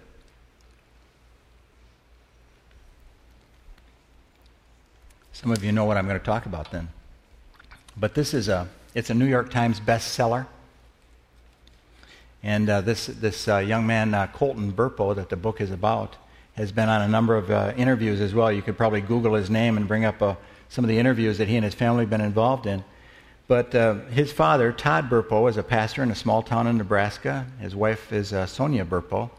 Some 5.31 5.51
of 5.51 5.63
you 5.63 5.71
know 5.71 5.85
what 5.85 5.97
I'm 5.97 6.07
going 6.07 6.19
to 6.19 6.25
talk 6.25 6.45
about 6.45 6.71
then. 6.71 6.89
But 7.97 8.13
this 8.13 8.33
is 8.33 8.47
a 8.47 8.67
it's 8.93 9.09
a 9.09 9.13
New 9.13 9.25
York 9.25 9.49
Times 9.51 9.79
bestseller. 9.79 10.47
And 12.43 12.69
uh, 12.69 12.81
this, 12.81 13.05
this 13.05 13.47
uh, 13.47 13.59
young 13.59 13.85
man, 13.85 14.13
uh, 14.13 14.27
Colton 14.27 14.73
Burpo, 14.73 15.15
that 15.15 15.29
the 15.29 15.35
book 15.35 15.61
is 15.61 15.71
about, 15.71 16.15
has 16.55 16.71
been 16.71 16.89
on 16.89 17.01
a 17.01 17.07
number 17.07 17.37
of 17.37 17.51
uh, 17.51 17.73
interviews 17.77 18.19
as 18.19 18.33
well. 18.33 18.51
You 18.51 18.61
could 18.61 18.77
probably 18.77 19.01
Google 19.01 19.35
his 19.35 19.49
name 19.49 19.77
and 19.77 19.87
bring 19.87 20.05
up 20.05 20.21
uh, 20.21 20.35
some 20.67 20.83
of 20.83 20.89
the 20.89 20.97
interviews 20.97 21.37
that 21.37 21.47
he 21.47 21.55
and 21.55 21.63
his 21.63 21.75
family 21.75 22.01
have 22.01 22.09
been 22.09 22.21
involved 22.21 22.65
in. 22.65 22.83
But 23.51 23.75
uh, 23.75 23.95
his 24.05 24.31
father, 24.31 24.71
Todd 24.71 25.09
Burpo, 25.09 25.49
is 25.49 25.57
a 25.57 25.63
pastor 25.63 26.01
in 26.03 26.09
a 26.09 26.15
small 26.15 26.41
town 26.41 26.67
in 26.67 26.77
Nebraska. 26.77 27.45
His 27.59 27.75
wife 27.75 28.13
is 28.13 28.31
Sonja 28.31 28.85
Burpo. 28.85 29.29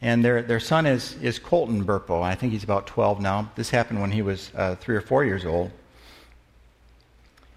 And 0.00 0.24
their, 0.24 0.40
their 0.40 0.60
son 0.60 0.86
is, 0.86 1.16
is 1.20 1.40
Colton 1.40 1.84
Burpo. 1.84 2.22
I 2.22 2.36
think 2.36 2.52
he's 2.52 2.62
about 2.62 2.86
12 2.86 3.18
now. 3.18 3.50
This 3.56 3.68
happened 3.68 4.00
when 4.00 4.12
he 4.12 4.22
was 4.22 4.52
three 4.78 4.94
or 4.94 5.00
four 5.00 5.24
years 5.24 5.44
old. 5.44 5.72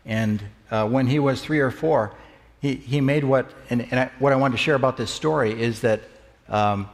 And 0.03 0.41
when 0.71 1.05
he 1.05 1.19
was 1.19 1.43
three 1.43 1.59
or 1.59 1.69
four, 1.69 2.15
he, 2.59 2.73
he 2.73 2.99
made 2.99 3.23
what, 3.23 3.51
and, 3.69 3.83
and 3.91 3.99
I, 3.99 4.09
what 4.17 4.33
I 4.33 4.35
wanted 4.35 4.57
to 4.57 4.63
share 4.63 4.73
about 4.73 4.97
this 4.97 5.11
story 5.11 5.61
is 5.61 5.81
that, 5.81 6.01
um, 6.49 6.89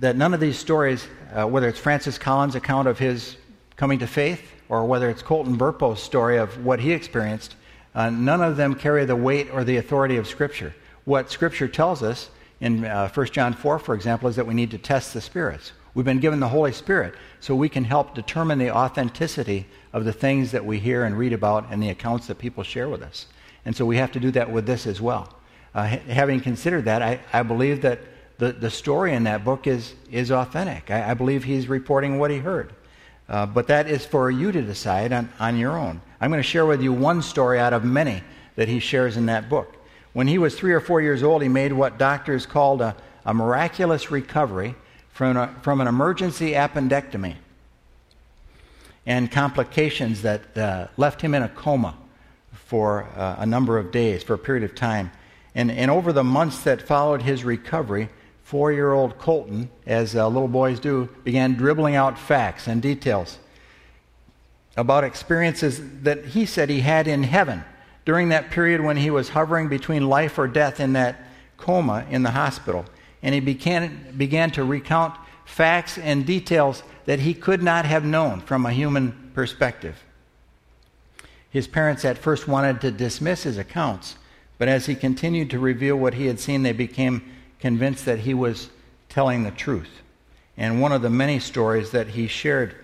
that 0.00 0.16
none 0.16 0.32
of 0.32 0.40
these 0.40 0.58
stories, 0.58 1.06
uh, 1.34 1.44
whether 1.44 1.68
it's 1.68 1.78
Francis 1.78 2.16
Collins' 2.16 2.54
account 2.54 2.88
of 2.88 2.98
his 2.98 3.36
coming 3.76 3.98
to 3.98 4.06
faith 4.06 4.51
or 4.72 4.86
whether 4.86 5.10
it's 5.10 5.20
Colton 5.20 5.58
Burpo's 5.58 6.02
story 6.02 6.38
of 6.38 6.64
what 6.64 6.80
he 6.80 6.92
experienced, 6.92 7.56
uh, 7.94 8.08
none 8.08 8.40
of 8.40 8.56
them 8.56 8.74
carry 8.74 9.04
the 9.04 9.14
weight 9.14 9.50
or 9.52 9.64
the 9.64 9.76
authority 9.76 10.16
of 10.16 10.26
Scripture. 10.26 10.74
What 11.04 11.30
Scripture 11.30 11.68
tells 11.68 12.02
us 12.02 12.30
in 12.58 12.86
uh, 12.86 13.10
1 13.10 13.26
John 13.26 13.52
4, 13.52 13.78
for 13.78 13.94
example, 13.94 14.30
is 14.30 14.36
that 14.36 14.46
we 14.46 14.54
need 14.54 14.70
to 14.70 14.78
test 14.78 15.12
the 15.12 15.20
spirits. 15.20 15.72
We've 15.92 16.06
been 16.06 16.20
given 16.20 16.40
the 16.40 16.48
Holy 16.48 16.72
Spirit 16.72 17.14
so 17.38 17.54
we 17.54 17.68
can 17.68 17.84
help 17.84 18.14
determine 18.14 18.58
the 18.58 18.74
authenticity 18.74 19.66
of 19.92 20.06
the 20.06 20.12
things 20.12 20.52
that 20.52 20.64
we 20.64 20.78
hear 20.78 21.04
and 21.04 21.18
read 21.18 21.34
about 21.34 21.66
and 21.70 21.82
the 21.82 21.90
accounts 21.90 22.26
that 22.28 22.38
people 22.38 22.62
share 22.62 22.88
with 22.88 23.02
us. 23.02 23.26
And 23.66 23.76
so 23.76 23.84
we 23.84 23.98
have 23.98 24.12
to 24.12 24.20
do 24.20 24.30
that 24.30 24.50
with 24.50 24.64
this 24.64 24.86
as 24.86 25.02
well. 25.02 25.34
Uh, 25.74 25.84
having 25.84 26.40
considered 26.40 26.86
that, 26.86 27.02
I, 27.02 27.20
I 27.30 27.42
believe 27.42 27.82
that 27.82 27.98
the, 28.38 28.52
the 28.52 28.70
story 28.70 29.12
in 29.12 29.24
that 29.24 29.44
book 29.44 29.66
is, 29.66 29.92
is 30.10 30.32
authentic. 30.32 30.90
I, 30.90 31.10
I 31.10 31.14
believe 31.14 31.44
he's 31.44 31.68
reporting 31.68 32.18
what 32.18 32.30
he 32.30 32.38
heard. 32.38 32.72
Uh, 33.28 33.46
but 33.46 33.66
that 33.68 33.88
is 33.88 34.04
for 34.04 34.30
you 34.30 34.52
to 34.52 34.62
decide 34.62 35.12
on, 35.12 35.30
on 35.38 35.56
your 35.56 35.78
own. 35.78 36.00
I'm 36.20 36.30
going 36.30 36.42
to 36.42 36.48
share 36.48 36.66
with 36.66 36.82
you 36.82 36.92
one 36.92 37.22
story 37.22 37.58
out 37.58 37.72
of 37.72 37.84
many 37.84 38.22
that 38.56 38.68
he 38.68 38.78
shares 38.78 39.16
in 39.16 39.26
that 39.26 39.48
book. 39.48 39.74
When 40.12 40.26
he 40.26 40.38
was 40.38 40.54
three 40.54 40.72
or 40.72 40.80
four 40.80 41.00
years 41.00 41.22
old, 41.22 41.42
he 41.42 41.48
made 41.48 41.72
what 41.72 41.98
doctors 41.98 42.44
called 42.44 42.82
a, 42.82 42.94
a 43.24 43.32
miraculous 43.32 44.10
recovery 44.10 44.74
from, 45.10 45.36
a, 45.36 45.54
from 45.62 45.80
an 45.80 45.86
emergency 45.86 46.52
appendectomy 46.52 47.36
and 49.06 49.30
complications 49.30 50.22
that 50.22 50.56
uh, 50.56 50.86
left 50.96 51.20
him 51.20 51.34
in 51.34 51.42
a 51.42 51.48
coma 51.48 51.96
for 52.52 53.04
uh, 53.16 53.36
a 53.38 53.46
number 53.46 53.78
of 53.78 53.90
days, 53.90 54.22
for 54.22 54.34
a 54.34 54.38
period 54.38 54.64
of 54.64 54.74
time. 54.74 55.10
And, 55.54 55.70
and 55.70 55.90
over 55.90 56.12
the 56.12 56.24
months 56.24 56.62
that 56.64 56.82
followed 56.82 57.22
his 57.22 57.44
recovery, 57.44 58.08
four 58.52 58.70
year 58.70 58.92
old 58.92 59.16
Colton, 59.16 59.70
as 59.86 60.14
uh, 60.14 60.28
little 60.28 60.46
boys 60.46 60.78
do, 60.78 61.08
began 61.24 61.54
dribbling 61.54 61.94
out 61.94 62.18
facts 62.18 62.66
and 62.66 62.82
details 62.82 63.38
about 64.76 65.04
experiences 65.04 65.80
that 66.02 66.22
he 66.26 66.44
said 66.44 66.68
he 66.68 66.80
had 66.80 67.08
in 67.08 67.22
heaven 67.22 67.64
during 68.04 68.28
that 68.28 68.50
period 68.50 68.82
when 68.82 68.98
he 68.98 69.08
was 69.08 69.30
hovering 69.30 69.70
between 69.70 70.06
life 70.06 70.38
or 70.38 70.46
death 70.46 70.80
in 70.80 70.92
that 70.92 71.16
coma 71.56 72.04
in 72.10 72.24
the 72.24 72.32
hospital 72.32 72.84
and 73.22 73.34
he 73.34 73.40
began, 73.40 74.12
began 74.18 74.50
to 74.50 74.62
recount 74.62 75.14
facts 75.46 75.96
and 75.96 76.26
details 76.26 76.82
that 77.06 77.20
he 77.20 77.32
could 77.32 77.62
not 77.62 77.86
have 77.86 78.04
known 78.04 78.42
from 78.42 78.66
a 78.66 78.72
human 78.72 79.30
perspective. 79.32 80.04
His 81.48 81.66
parents 81.66 82.04
at 82.04 82.18
first 82.18 82.46
wanted 82.46 82.82
to 82.82 82.90
dismiss 82.90 83.44
his 83.44 83.56
accounts, 83.56 84.16
but 84.58 84.68
as 84.68 84.84
he 84.84 84.94
continued 84.94 85.48
to 85.48 85.58
reveal 85.58 85.96
what 85.96 86.12
he 86.12 86.26
had 86.26 86.38
seen, 86.38 86.62
they 86.62 86.74
became 86.74 87.22
convinced 87.62 88.04
that 88.04 88.18
he 88.18 88.34
was 88.34 88.68
telling 89.08 89.44
the 89.44 89.50
truth. 89.52 89.88
And 90.56 90.82
one 90.82 90.92
of 90.92 91.00
the 91.00 91.08
many 91.08 91.38
stories 91.38 91.92
that 91.92 92.08
he 92.08 92.26
shared 92.26 92.74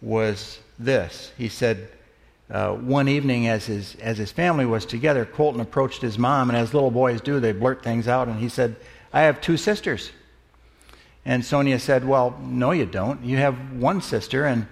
was 0.00 0.60
this. 0.78 1.32
He 1.36 1.48
said, 1.48 1.88
uh, 2.48 2.74
one 2.74 3.08
evening 3.08 3.48
as 3.48 3.66
his, 3.66 3.96
as 3.96 4.16
his 4.16 4.32
family 4.32 4.64
was 4.64 4.86
together, 4.86 5.24
Colton 5.24 5.60
approached 5.60 6.00
his 6.00 6.16
mom, 6.16 6.48
and 6.48 6.56
as 6.56 6.72
little 6.72 6.92
boys 6.92 7.20
do, 7.20 7.40
they 7.40 7.52
blurt 7.52 7.82
things 7.82 8.08
out, 8.08 8.28
and 8.28 8.38
he 8.38 8.48
said, 8.48 8.76
I 9.12 9.22
have 9.22 9.40
two 9.40 9.56
sisters. 9.56 10.12
And 11.24 11.42
Sonja 11.42 11.78
said, 11.78 12.06
Well, 12.06 12.38
no, 12.40 12.70
you 12.70 12.86
don't. 12.86 13.22
You 13.22 13.36
have 13.36 13.72
one 13.72 14.00
sister, 14.00 14.46
and, 14.46 14.66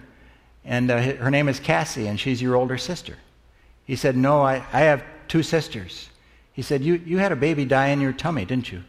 and 0.65 0.91
uh, 0.91 1.01
her 1.01 1.31
name 1.31 1.49
is 1.49 1.61
Cassie, 1.61 2.07
and 2.07 2.19
she's 2.19 2.41
your 2.41 2.57
older 2.57 2.79
sister. 2.79 3.17
He 3.85 3.97
said, 3.97 4.17
No, 4.17 4.41
I, 4.41 4.65
I 4.73 4.81
have 4.81 5.05
two 5.27 5.43
sisters. 5.43 6.09
He 6.53 6.63
said, 6.63 6.83
you, 6.83 6.95
you 6.95 7.19
had 7.19 7.31
a 7.31 7.37
baby 7.37 7.65
die 7.65 7.89
in 7.89 8.01
your 8.01 8.13
tummy, 8.13 8.45
didn't 8.45 8.73
you? 8.73 8.83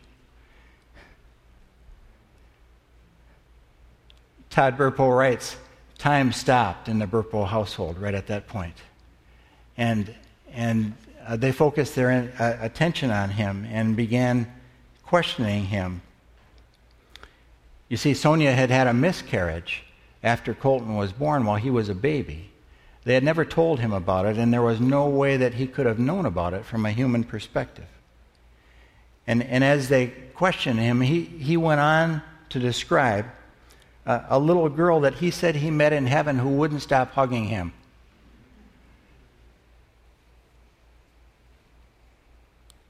Todd 4.50 4.78
Burpo 4.78 5.16
writes, 5.16 5.56
Time 5.98 6.32
stopped 6.32 6.88
in 6.88 7.00
the 7.00 7.06
Burpo 7.06 7.46
household 7.46 8.00
right 8.00 8.14
at 8.14 8.28
that 8.28 8.48
point. 8.48 8.76
And, 9.78 10.14
and 10.52 10.96
uh, 11.28 11.36
they 11.36 11.52
focused 11.52 11.96
their 11.96 12.34
uh, 12.40 12.58
attention 12.62 13.12
on 13.12 13.30
him 13.30 13.68
and 13.70 13.96
began 13.96 14.52
questioning 15.04 15.66
him. 15.66 16.02
You 17.90 17.98
see, 17.98 18.14
Sonja 18.14 18.54
had 18.54 18.70
had 18.70 18.88
a 18.88 18.94
miscarriage 18.94 19.84
after 20.24 20.54
Colton 20.54 20.96
was 20.96 21.12
born 21.12 21.46
while 21.46 21.58
he 21.58 21.70
was 21.70 21.90
a 21.90 21.96
baby. 21.96 22.50
They 23.04 23.14
had 23.14 23.24
never 23.24 23.46
told 23.46 23.80
him 23.80 23.92
about 23.92 24.26
it, 24.26 24.38
and 24.38 24.54
there 24.54 24.62
was 24.62 24.80
no 24.80 25.08
way 25.08 25.38
that 25.38 25.56
he 25.56 25.68
could 25.68 25.86
have 25.86 26.00
known 26.00 26.26
about 26.26 26.54
it 26.54 26.66
from 26.66 26.86
a 26.86 26.92
human 26.92 27.24
perspective. 27.24 27.88
And, 29.26 29.44
and 29.44 29.64
as 29.64 29.90
they 29.90 30.08
questioned 30.08 30.80
him, 30.80 31.02
he, 31.02 31.24
he 31.24 31.58
went 31.58 31.82
on 31.82 32.22
to 32.50 32.60
describe 32.60 33.26
a 34.06 34.40
little 34.40 34.70
girl 34.70 35.02
that 35.02 35.16
he 35.16 35.32
said 35.32 35.56
he 35.56 35.70
met 35.70 35.94
in 35.94 36.08
heaven 36.08 36.40
who 36.40 36.50
wouldn't 36.50 36.82
stop 36.82 37.12
hugging 37.12 37.46
him. 37.46 37.74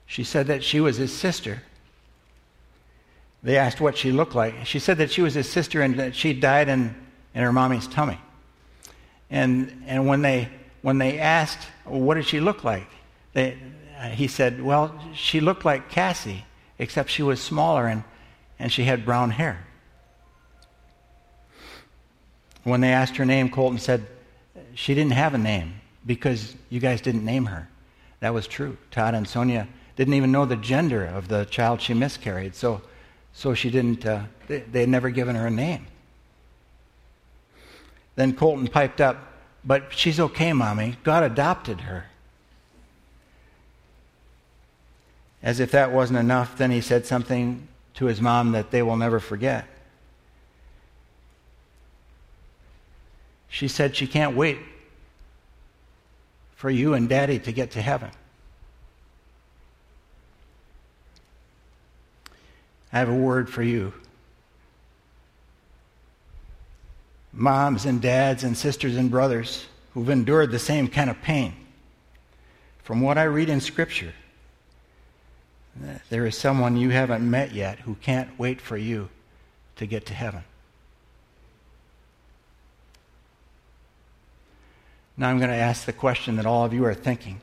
She 0.05 0.24
said 0.24 0.47
that 0.47 0.64
she 0.64 0.80
was 0.80 0.97
his 0.97 1.16
sister. 1.16 1.62
They 3.43 3.57
asked 3.57 3.80
what 3.80 3.97
she 3.97 4.12
looked 4.12 4.34
like. 4.34 4.66
She 4.66 4.80
said 4.80 4.97
that 4.97 5.12
she 5.12 5.22
was 5.22 5.34
his 5.34 5.47
sister 5.47 5.82
and 5.82 5.99
that 5.99 6.16
she 6.16 6.34
died 6.34 6.68
in, 6.68 6.95
in 7.36 7.43
her 7.43 7.53
mommy's 7.53 7.88
tummy. 7.88 8.18
And, 9.30 9.84
and 9.86 10.07
when, 10.07 10.22
they, 10.22 10.49
when 10.82 10.97
they 10.97 11.20
asked, 11.20 11.68
what 11.86 12.16
did 12.16 12.26
she 12.26 12.39
look 12.39 12.64
like? 12.64 12.88
They, 13.34 13.57
uh, 13.99 14.10
he 14.10 14.28
said, 14.28 14.62
well, 14.62 14.99
she 15.14 15.39
looked 15.39 15.64
like 15.64 15.89
Cassie, 15.89 16.45
except 16.80 17.12
she 17.12 17.22
was 17.22 17.39
smaller 17.39 17.88
and, 17.88 18.03
and 18.57 18.72
she 18.72 18.86
had 18.86 19.05
brown 19.05 19.32
hair. 19.32 19.66
When 22.64 22.82
they 22.82 22.91
asked 22.91 23.16
her 23.18 23.26
name, 23.26 23.49
Colton 23.49 23.80
said 23.80 24.05
she 24.76 24.93
didn't 24.93 25.14
have 25.14 25.34
a 25.34 25.38
name 25.38 25.76
because 26.05 26.55
you 26.70 26.80
guys 26.80 27.01
didn't 27.01 27.26
name 27.26 27.45
her. 27.45 27.68
That 28.20 28.34
was 28.34 28.47
true. 28.47 28.78
Todd 28.91 29.16
and 29.16 29.26
Sonja 29.26 29.68
didn't 29.95 30.14
even 30.14 30.32
know 30.32 30.45
the 30.45 30.55
gender 30.55 31.05
of 31.05 31.28
the 31.28 31.45
child 31.45 31.82
she 31.82 31.93
miscarried, 31.93 32.55
so, 32.55 32.82
so 33.34 33.53
she 33.53 33.70
didn't, 33.70 34.05
uh, 34.05 34.24
they, 34.47 34.60
they 34.60 34.82
had 34.82 34.89
never 34.89 35.10
given 35.10 35.36
her 35.36 35.47
a 35.47 35.51
name. 35.51 35.88
Then 38.16 38.34
Colton 38.34 38.68
piped 38.68 38.99
up, 38.99 39.18
But 39.64 39.93
she's 39.93 40.20
okay, 40.20 40.53
Mommy. 40.53 40.97
God 41.03 41.24
adopted 41.24 41.82
her. 41.82 42.05
As 45.41 45.60
if 45.60 45.72
that 45.72 45.91
wasn't 45.91 46.20
enough, 46.20 46.57
then 46.57 46.72
he 46.72 46.82
said 46.82 47.05
something 47.05 47.68
to 47.95 48.05
his 48.05 48.20
mom 48.20 48.51
that 48.51 48.72
they 48.72 48.82
will 48.82 48.97
never 48.97 49.20
forget. 49.20 49.68
She 53.50 53.68
said 53.68 53.95
she 53.95 54.08
can't 54.08 54.36
wait 54.36 54.60
for 56.56 56.70
you 56.70 56.93
and 56.93 57.10
Daddy 57.10 57.39
to 57.39 57.52
get 57.52 57.72
to 57.72 57.82
heaven. 57.82 58.12
I 62.91 63.00
have 63.00 63.10
a 63.10 63.14
word 63.14 63.50
for 63.50 63.64
you. 63.64 63.93
Moms 67.32 67.86
and 67.86 68.02
dads 68.02 68.43
and 68.43 68.58
sisters 68.58 68.97
and 68.97 69.12
brothers 69.12 69.66
who've 69.93 70.10
endured 70.10 70.52
the 70.52 70.60
same 70.60 70.88
kind 70.88 71.10
of 71.10 71.22
pain. 71.22 71.54
From 72.84 73.02
what 73.02 73.18
I 73.18 73.24
read 73.24 73.50
in 73.50 73.62
Scripture, 73.62 74.14
there 76.10 76.26
is 76.26 76.38
someone 76.38 76.76
you 76.76 76.89
haven't 76.89 77.30
met 77.30 77.54
yet 77.54 77.80
who 77.80 77.95
can't 77.95 78.38
wait 78.39 78.60
for 78.60 78.78
you 78.78 79.10
to 79.76 79.86
get 79.86 80.06
to 80.08 80.14
heaven. 80.14 80.43
Now 85.20 85.28
I'm 85.28 85.38
going 85.38 85.50
to 85.50 85.56
ask 85.56 85.84
the 85.84 85.92
question 85.92 86.38
that 86.38 86.46
all 86.46 86.64
of 86.64 86.74
you 86.74 86.86
are 86.86 86.94
thinking 86.94 87.42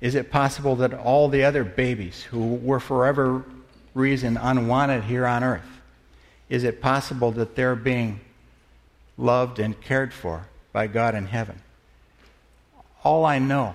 Is 0.00 0.14
it 0.14 0.30
possible 0.30 0.76
that 0.76 0.92
all 0.92 1.30
the 1.30 1.42
other 1.42 1.64
babies 1.64 2.22
who 2.22 2.56
were 2.56 2.80
forever 2.80 3.42
reason 3.94 4.36
unwanted 4.36 5.04
here 5.04 5.26
on 5.26 5.42
earth? 5.42 5.80
Is 6.50 6.64
it 6.64 6.82
possible 6.82 7.32
that 7.32 7.56
they're 7.56 7.74
being 7.74 8.20
loved 9.16 9.58
and 9.58 9.80
cared 9.80 10.12
for 10.12 10.46
by 10.70 10.86
God 10.86 11.14
in 11.14 11.26
heaven? 11.26 11.62
All 13.02 13.24
I 13.24 13.38
know 13.38 13.74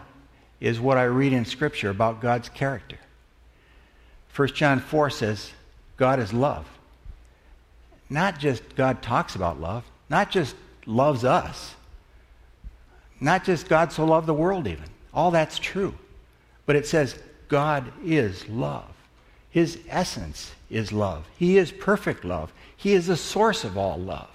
is 0.59 0.79
what 0.79 0.99
I 0.99 1.05
read 1.05 1.33
in 1.33 1.43
Scripture 1.43 1.89
about 1.89 2.21
God's 2.21 2.49
character. 2.49 2.99
1 4.35 4.49
John 4.49 4.79
4 4.79 5.09
says, 5.09 5.51
God 5.97 6.19
is 6.19 6.31
love. 6.31 6.67
Not 8.11 8.37
just 8.37 8.75
God 8.75 9.01
talks 9.01 9.35
about 9.35 9.59
love, 9.59 9.83
not 10.07 10.29
just 10.29 10.55
loves 10.85 11.25
us, 11.25 11.73
not 13.21 13.45
just 13.45 13.69
God 13.69 13.93
so 13.93 14.03
loved 14.03 14.27
the 14.27 14.33
world, 14.33 14.67
even. 14.67 14.85
All 15.13 15.31
that's 15.31 15.59
true. 15.59 15.93
But 16.65 16.75
it 16.75 16.87
says, 16.87 17.17
God 17.47 17.91
is 18.03 18.47
love. 18.49 18.91
His 19.51 19.79
essence 19.87 20.51
is 20.69 20.91
love. 20.91 21.27
He 21.37 21.57
is 21.57 21.71
perfect 21.71 22.25
love. 22.25 22.51
He 22.75 22.93
is 22.93 23.07
the 23.07 23.17
source 23.17 23.63
of 23.63 23.77
all 23.77 23.99
love. 23.99 24.29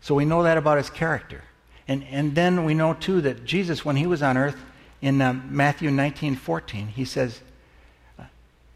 So 0.00 0.14
we 0.14 0.24
know 0.24 0.42
that 0.42 0.58
about 0.58 0.76
his 0.76 0.90
character. 0.90 1.42
And, 1.88 2.04
and 2.10 2.34
then 2.34 2.64
we 2.64 2.74
know, 2.74 2.94
too, 2.94 3.20
that 3.22 3.44
Jesus, 3.44 3.84
when 3.84 3.96
he 3.96 4.06
was 4.06 4.22
on 4.22 4.36
earth, 4.36 4.56
in 5.00 5.20
uh, 5.20 5.34
Matthew 5.34 5.90
19 5.90 6.34
14, 6.34 6.88
he 6.88 7.04
says, 7.04 7.40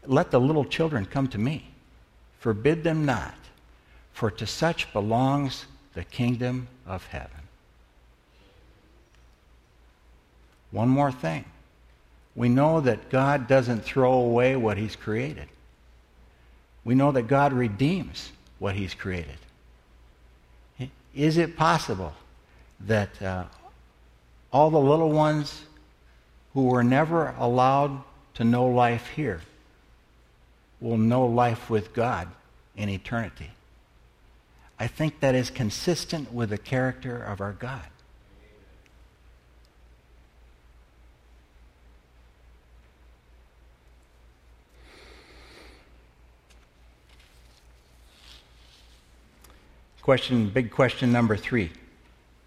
Let 0.05 0.31
the 0.31 0.39
little 0.39 0.65
children 0.65 1.05
come 1.05 1.27
to 1.29 1.37
me, 1.37 1.71
forbid 2.39 2.83
them 2.83 3.05
not, 3.05 3.33
for 4.13 4.29
to 4.31 4.45
such 4.45 4.91
belongs 4.93 5.65
the 5.95 6.03
kingdom 6.03 6.67
of 6.85 7.05
heaven. 7.07 7.38
One 10.71 10.89
more 10.89 11.11
thing 11.11 11.45
we 12.35 12.47
know 12.47 12.79
that 12.81 13.09
God 13.09 13.47
doesn't 13.47 13.83
throw 13.83 14.13
away 14.13 14.55
what 14.55 14.77
He's 14.77 14.95
created. 14.95 15.47
We 16.85 16.95
know 16.95 17.11
that 17.11 17.27
God 17.27 17.51
redeems 17.51 18.31
what 18.59 18.75
He's 18.75 18.93
created. 18.93 19.37
Is 21.13 21.37
it 21.37 21.57
possible 21.57 22.13
that 22.81 23.21
uh, 23.21 23.45
all 24.53 24.69
the 24.69 24.79
little 24.79 25.11
ones 25.11 25.63
who 26.53 26.65
were 26.65 26.83
never 26.83 27.33
allowed 27.37 28.01
to 28.35 28.43
know 28.43 28.67
life 28.67 29.07
here 29.07 29.41
will 30.79 30.97
know 30.97 31.25
life 31.25 31.69
with 31.69 31.93
God 31.93 32.29
in 32.77 32.89
eternity? 32.89 33.49
I 34.79 34.87
think 34.87 35.19
that 35.19 35.35
is 35.35 35.49
consistent 35.49 36.31
with 36.31 36.51
the 36.51 36.57
character 36.57 37.21
of 37.21 37.41
our 37.41 37.51
God. 37.51 37.85
Question, 50.09 50.49
big 50.49 50.71
question 50.71 51.11
number 51.11 51.37
three. 51.37 51.69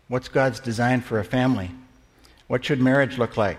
What's 0.08 0.26
God's 0.26 0.58
design 0.58 1.00
for 1.00 1.20
a 1.20 1.24
family? 1.24 1.70
What 2.48 2.64
should 2.64 2.80
marriage 2.80 3.18
look 3.18 3.36
like? 3.36 3.56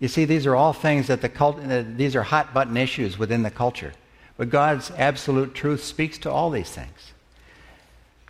You 0.00 0.08
see, 0.08 0.24
these 0.24 0.44
are 0.44 0.56
all 0.56 0.72
things 0.72 1.06
that 1.06 1.20
the 1.20 1.28
cult, 1.28 1.60
uh, 1.60 1.84
these 1.86 2.16
are 2.16 2.24
hot 2.24 2.52
button 2.52 2.76
issues 2.76 3.16
within 3.16 3.44
the 3.44 3.50
culture. 3.52 3.92
But 4.36 4.50
God's 4.50 4.90
absolute 4.90 5.54
truth 5.54 5.84
speaks 5.84 6.18
to 6.18 6.30
all 6.32 6.50
these 6.50 6.70
things. 6.70 7.12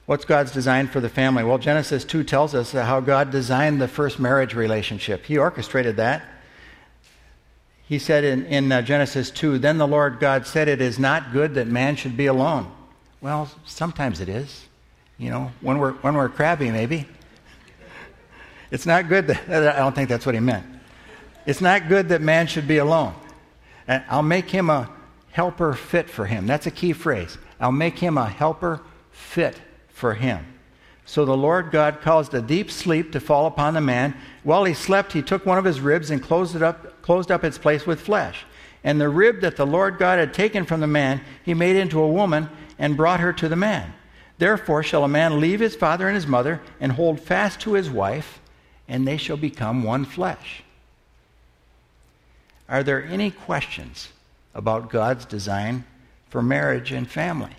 What's 0.05 0.27
God's 0.27 0.53
design 0.53 0.89
for 0.89 1.01
the 1.01 1.09
family? 1.09 1.43
Well, 1.43 1.57
Genesis 1.57 2.05
2 2.05 2.23
tells 2.23 2.55
us 2.55 2.73
how 2.73 3.01
God 3.01 3.31
designed 3.31 3.81
the 3.81 3.89
first 3.89 4.21
marriage 4.21 4.53
relationship. 4.53 5.25
He 5.25 5.39
orchestrated 5.39 5.97
that. 5.97 6.23
He 7.87 7.99
said 7.99 8.25
in, 8.25 8.45
in 8.45 8.71
uh, 8.71 8.83
Genesis 8.83 9.31
2, 9.31 9.59
Then 9.59 9.79
the 9.79 9.89
Lord 9.89 10.21
God 10.21 10.47
said, 10.47 10.69
It 10.69 10.83
is 10.83 10.99
not 10.99 11.33
good 11.33 11.55
that 11.55 11.67
man 11.67 11.97
should 11.97 12.15
be 12.15 12.27
alone. 12.27 12.71
Well, 13.23 13.51
sometimes 13.65 14.21
it 14.21 14.29
is. 14.29 14.68
You 15.19 15.31
know, 15.31 15.51
when 15.61 15.79
we're, 15.79 15.93
when 15.95 16.15
we're 16.15 16.29
crabby, 16.29 16.71
maybe. 16.71 17.07
It's 18.71 18.87
not 18.87 19.09
good 19.09 19.27
that, 19.29 19.49
I 19.51 19.79
don't 19.79 19.95
think 19.95 20.09
that's 20.09 20.25
what 20.25 20.35
he 20.35 20.41
meant. 20.41 20.65
It's 21.47 21.61
not 21.61 21.89
good 21.89 22.11
that 22.11 22.21
man 22.21 22.47
should 22.47 22.69
be 22.69 22.79
alone. 22.79 23.15
I'll 23.89 24.23
make 24.23 24.51
him 24.51 24.71
a 24.71 24.91
helper 25.31 25.73
fit 25.73 26.11
for 26.11 26.27
him. 26.27 26.47
That's 26.47 26.67
a 26.67 26.71
key 26.71 26.93
phrase. 26.93 27.39
I'll 27.59 27.73
make 27.73 27.99
him 27.99 28.19
a 28.19 28.29
helper 28.29 28.81
fit 29.11 29.61
for 29.89 30.15
him. 30.15 30.45
So 31.05 31.25
the 31.25 31.37
Lord 31.37 31.71
God 31.71 32.03
caused 32.03 32.35
a 32.35 32.43
deep 32.43 32.71
sleep 32.71 33.13
to 33.13 33.21
fall 33.21 33.47
upon 33.47 33.73
the 33.73 33.81
man. 33.81 34.15
While 34.43 34.65
he 34.65 34.75
slept, 34.75 35.15
he 35.15 35.23
took 35.23 35.47
one 35.47 35.57
of 35.57 35.65
his 35.65 35.81
ribs 35.81 36.11
and 36.11 36.23
closed, 36.23 36.55
it 36.55 36.63
up, 36.63 37.01
closed 37.01 37.31
up 37.31 37.45
its 37.45 37.57
place 37.57 37.87
with 37.87 38.01
flesh. 38.01 38.45
And 38.85 39.01
the 39.01 39.09
rib 39.09 39.41
that 39.41 39.57
the 39.57 39.67
Lord 39.67 39.99
God 39.99 40.19
had 40.19 40.35
taken 40.35 40.67
from 40.67 40.81
the 40.81 40.87
man, 40.87 41.23
he 41.43 41.55
made 41.55 41.77
into 41.77 41.99
a 42.01 42.09
woman 42.09 42.51
and 42.79 42.97
brought 42.97 43.21
her 43.21 43.33
to 43.33 43.49
the 43.49 43.57
man. 43.57 43.95
Therefore 44.39 44.83
shall 44.83 45.05
a 45.05 45.09
man 45.09 45.41
leave 45.41 45.61
his 45.61 45.75
father 45.75 46.07
and 46.07 46.15
his 46.15 46.27
mother 46.27 46.61
and 46.81 46.93
hold 46.93 47.21
fast 47.21 47.61
to 47.61 47.75
his 47.75 47.91
wife, 47.91 48.41
and 48.87 49.07
they 49.07 49.17
shall 49.17 49.37
become 49.37 49.83
one 49.83 50.05
flesh. 50.05 50.63
Are 52.69 52.83
there 52.83 53.05
any 53.05 53.31
questions 53.31 54.11
about 54.55 54.91
God's 54.91 55.25
design 55.25 55.85
for 56.29 56.41
marriage 56.41 56.93
and 56.93 57.11
family? 57.11 57.53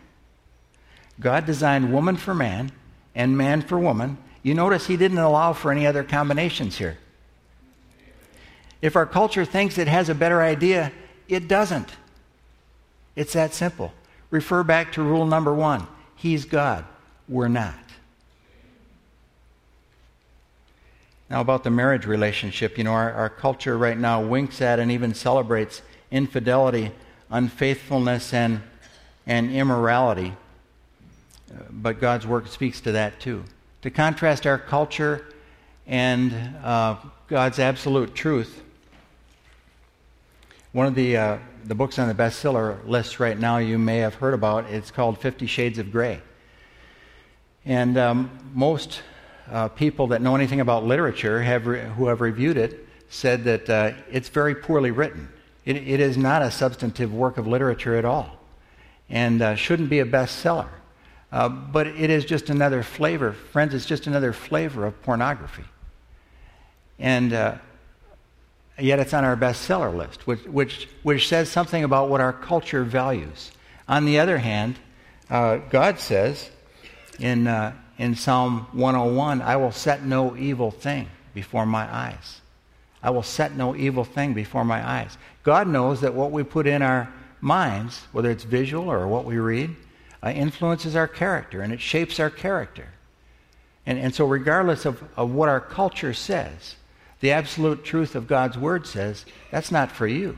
God 1.20 1.46
designed 1.46 1.92
woman 1.92 2.16
for 2.16 2.34
man 2.34 2.72
and 3.14 3.38
man 3.38 3.62
for 3.62 3.78
woman. 3.78 4.18
You 4.42 4.54
notice 4.54 4.88
he 4.88 4.96
didn't 4.96 5.18
allow 5.18 5.52
for 5.52 5.72
any 5.72 5.86
other 5.86 6.04
combinations 6.04 6.78
here. 6.78 6.98
If 8.82 8.96
our 8.96 9.06
culture 9.06 9.44
thinks 9.44 9.78
it 9.78 9.90
has 9.90 10.08
a 10.08 10.16
better 10.16 10.42
idea, 10.42 10.94
it 11.28 11.50
doesn't. 11.50 11.90
It's 13.18 13.34
that 13.34 13.54
simple. 13.54 13.92
Refer 14.32 14.64
back 14.64 14.94
to 14.94 15.04
rule 15.04 15.26
number 15.26 15.54
one 15.54 15.86
He's 16.20 16.44
God. 16.44 16.84
We're 17.30 17.48
not. 17.48 17.80
Now, 21.30 21.40
about 21.40 21.64
the 21.64 21.70
marriage 21.70 22.06
relationship, 22.06 22.78
you 22.78 22.84
know, 22.84 22.92
our, 22.92 23.14
our 23.14 23.30
culture 23.30 23.78
right 23.78 23.98
now 23.98 24.22
winks 24.22 24.62
at 24.62 24.80
and 24.80 24.92
even 24.92 25.14
celebrates 25.14 25.82
infidelity, 26.12 26.92
unfaithfulness, 27.30 28.34
and, 28.34 28.62
and 29.26 29.50
immorality. 29.50 30.34
but 31.70 32.02
God's 32.02 32.28
Word 32.28 32.50
speaks 32.50 32.82
to 32.82 32.92
that 32.92 33.22
too. 33.22 33.46
To 33.84 33.90
contrast 33.90 34.46
our 34.46 34.58
culture 34.58 35.26
and 35.88 36.34
uh, 36.62 36.98
God's 37.30 37.60
absolute 37.60 38.14
truth, 38.14 38.62
one 40.74 40.86
of 40.86 40.96
the, 40.96 41.16
uh, 41.16 41.38
the 41.66 41.76
books 41.76 42.00
on 42.00 42.08
the 42.08 42.14
bestseller 42.14 42.86
list 42.88 43.20
right 43.20 43.38
now 43.38 43.58
you 43.58 43.78
may 43.78 43.98
have 43.98 44.16
heard 44.16 44.34
about, 44.34 44.66
it's 44.66 44.92
called 44.92 45.20
Fifty 45.20 45.48
Shades 45.48 45.80
of 45.80 45.92
Grey. 45.92 46.22
And 47.66 47.98
um, 47.98 48.32
most 48.54 49.02
uh, 49.52 49.68
people 49.68 50.08
that 50.08 50.22
know 50.22 50.36
anything 50.36 50.60
about 50.60 50.86
literature 50.86 51.42
have 51.42 51.68
re- 51.68 51.82
who 51.82 52.08
have 52.08 52.22
reviewed 52.22 52.58
it 52.58 52.88
said 53.10 53.44
that 53.44 53.70
uh, 53.70 53.92
it's 54.12 54.30
very 54.30 54.56
poorly 54.56 54.92
written. 54.92 55.28
It, 55.66 55.76
it 55.76 56.00
is 56.00 56.18
not 56.18 56.42
a 56.42 56.52
substantive 56.52 57.14
work 57.14 57.38
of 57.38 57.48
literature 57.48 57.96
at 57.96 58.06
all 58.06 58.40
and 59.10 59.42
uh, 59.42 59.56
shouldn't 59.56 59.90
be 59.90 60.00
a 60.00 60.06
bestseller. 60.06 60.70
Uh, 61.32 61.50
but 61.50 61.88
it 61.88 62.10
is 62.10 62.26
just 62.26 62.50
another 62.50 62.82
flavor. 62.82 63.34
Friends, 63.34 63.74
it's 63.74 63.86
just 63.86 64.08
another 64.08 64.34
flavor 64.34 64.86
of 64.86 65.00
pornography. 65.04 65.66
And 66.98 67.34
uh, 67.34 67.56
yet 68.80 69.00
it's 69.00 69.14
on 69.14 69.24
our 69.24 69.36
bestseller 69.36 69.96
list, 69.96 70.28
which, 70.28 70.44
which, 70.46 70.88
which 71.04 71.28
says 71.28 71.50
something 71.50 71.84
about 71.84 72.10
what 72.10 72.22
our 72.22 72.34
culture 72.34 72.84
values. 72.84 73.52
On 73.88 74.06
the 74.06 74.20
other 74.20 74.38
hand, 74.38 74.78
uh, 75.30 75.58
God 75.70 76.00
says 76.00 76.50
in, 77.20 77.48
uh, 77.48 77.74
in 77.98 78.16
Psalm 78.16 78.68
101 78.72 79.42
I 79.42 79.56
will 79.58 79.72
set 79.72 80.04
no 80.04 80.36
evil 80.36 80.72
thing 80.72 81.08
before 81.34 81.66
my 81.66 81.94
eyes. 81.94 82.42
I 83.02 83.12
will 83.12 83.24
set 83.24 83.56
no 83.56 83.76
evil 83.76 84.04
thing 84.04 84.34
before 84.34 84.66
my 84.66 84.88
eyes. 84.88 85.18
God 85.44 85.68
knows 85.68 86.02
that 86.02 86.14
what 86.14 86.32
we 86.32 86.44
put 86.44 86.68
in 86.68 86.82
our 86.82 87.14
minds, 87.42 88.08
whether 88.12 88.30
it's 88.30 88.44
visual 88.44 88.92
or 88.92 89.08
what 89.08 89.26
we 89.26 89.38
read, 89.38 89.76
uh, 90.22 90.30
influences 90.30 90.96
our 90.96 91.08
character 91.08 91.62
and 91.62 91.72
it 91.72 91.80
shapes 91.80 92.20
our 92.20 92.30
character. 92.30 92.90
And, 93.86 93.98
and 93.98 94.14
so, 94.14 94.26
regardless 94.26 94.86
of, 94.86 95.02
of 95.16 95.32
what 95.32 95.50
our 95.50 95.62
culture 95.62 96.14
says, 96.14 96.76
the 97.20 97.32
absolute 97.32 97.84
truth 97.84 98.16
of 98.16 98.28
God's 98.28 98.58
Word 98.58 98.88
says 98.88 99.26
that's 99.52 99.72
not 99.72 99.92
for 99.92 100.08
you. 100.08 100.38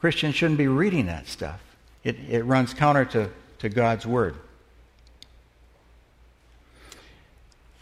Christians 0.00 0.34
shouldn't 0.34 0.58
be 0.58 0.68
reading 0.68 1.06
that 1.06 1.26
stuff, 1.28 1.60
it, 2.04 2.16
it 2.28 2.44
runs 2.44 2.74
counter 2.74 3.04
to, 3.06 3.30
to 3.58 3.68
God's 3.68 4.06
Word. 4.06 4.36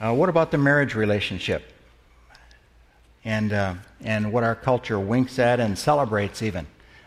Uh, 0.00 0.12
what 0.12 0.28
about 0.28 0.50
the 0.50 0.58
marriage 0.58 0.94
relationship? 0.94 1.70
And, 3.24 3.52
uh, 3.52 3.74
and 4.02 4.32
what 4.32 4.44
our 4.44 4.54
culture 4.54 5.00
winks 5.00 5.38
at 5.38 5.60
and 5.60 5.78
celebrates 5.78 6.42
even 6.42 6.66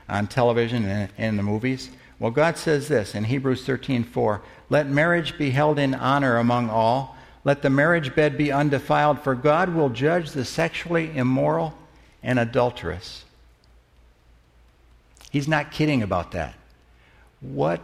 on 0.10 0.28
television 0.28 0.86
and 0.86 1.12
in 1.18 1.38
the 1.38 1.44
movies? 1.44 1.92
Well, 2.20 2.32
God 2.32 2.58
says 2.58 2.88
this 2.88 3.14
in 3.14 3.26
Hebrews 3.26 3.66
13:4, 3.66 4.42
"Let 4.70 4.88
marriage 4.88 5.38
be 5.38 5.52
held 5.52 5.78
in 5.78 5.94
honor 5.94 6.38
among 6.38 6.70
all. 6.70 7.17
Let 7.44 7.62
the 7.62 7.70
marriage 7.70 8.16
bed 8.16 8.38
be 8.38 8.52
undefiled, 8.52 9.22
for 9.22 9.36
God 9.36 9.74
will 9.74 9.90
judge 9.90 10.32
the 10.32 10.46
sexually 10.46 11.16
immoral 11.16 11.74
and 12.22 12.40
adulterous." 12.40 13.24
He's 15.32 15.48
not 15.48 15.72
kidding 15.72 16.02
about 16.02 16.32
that. 16.32 16.56
What 17.42 17.82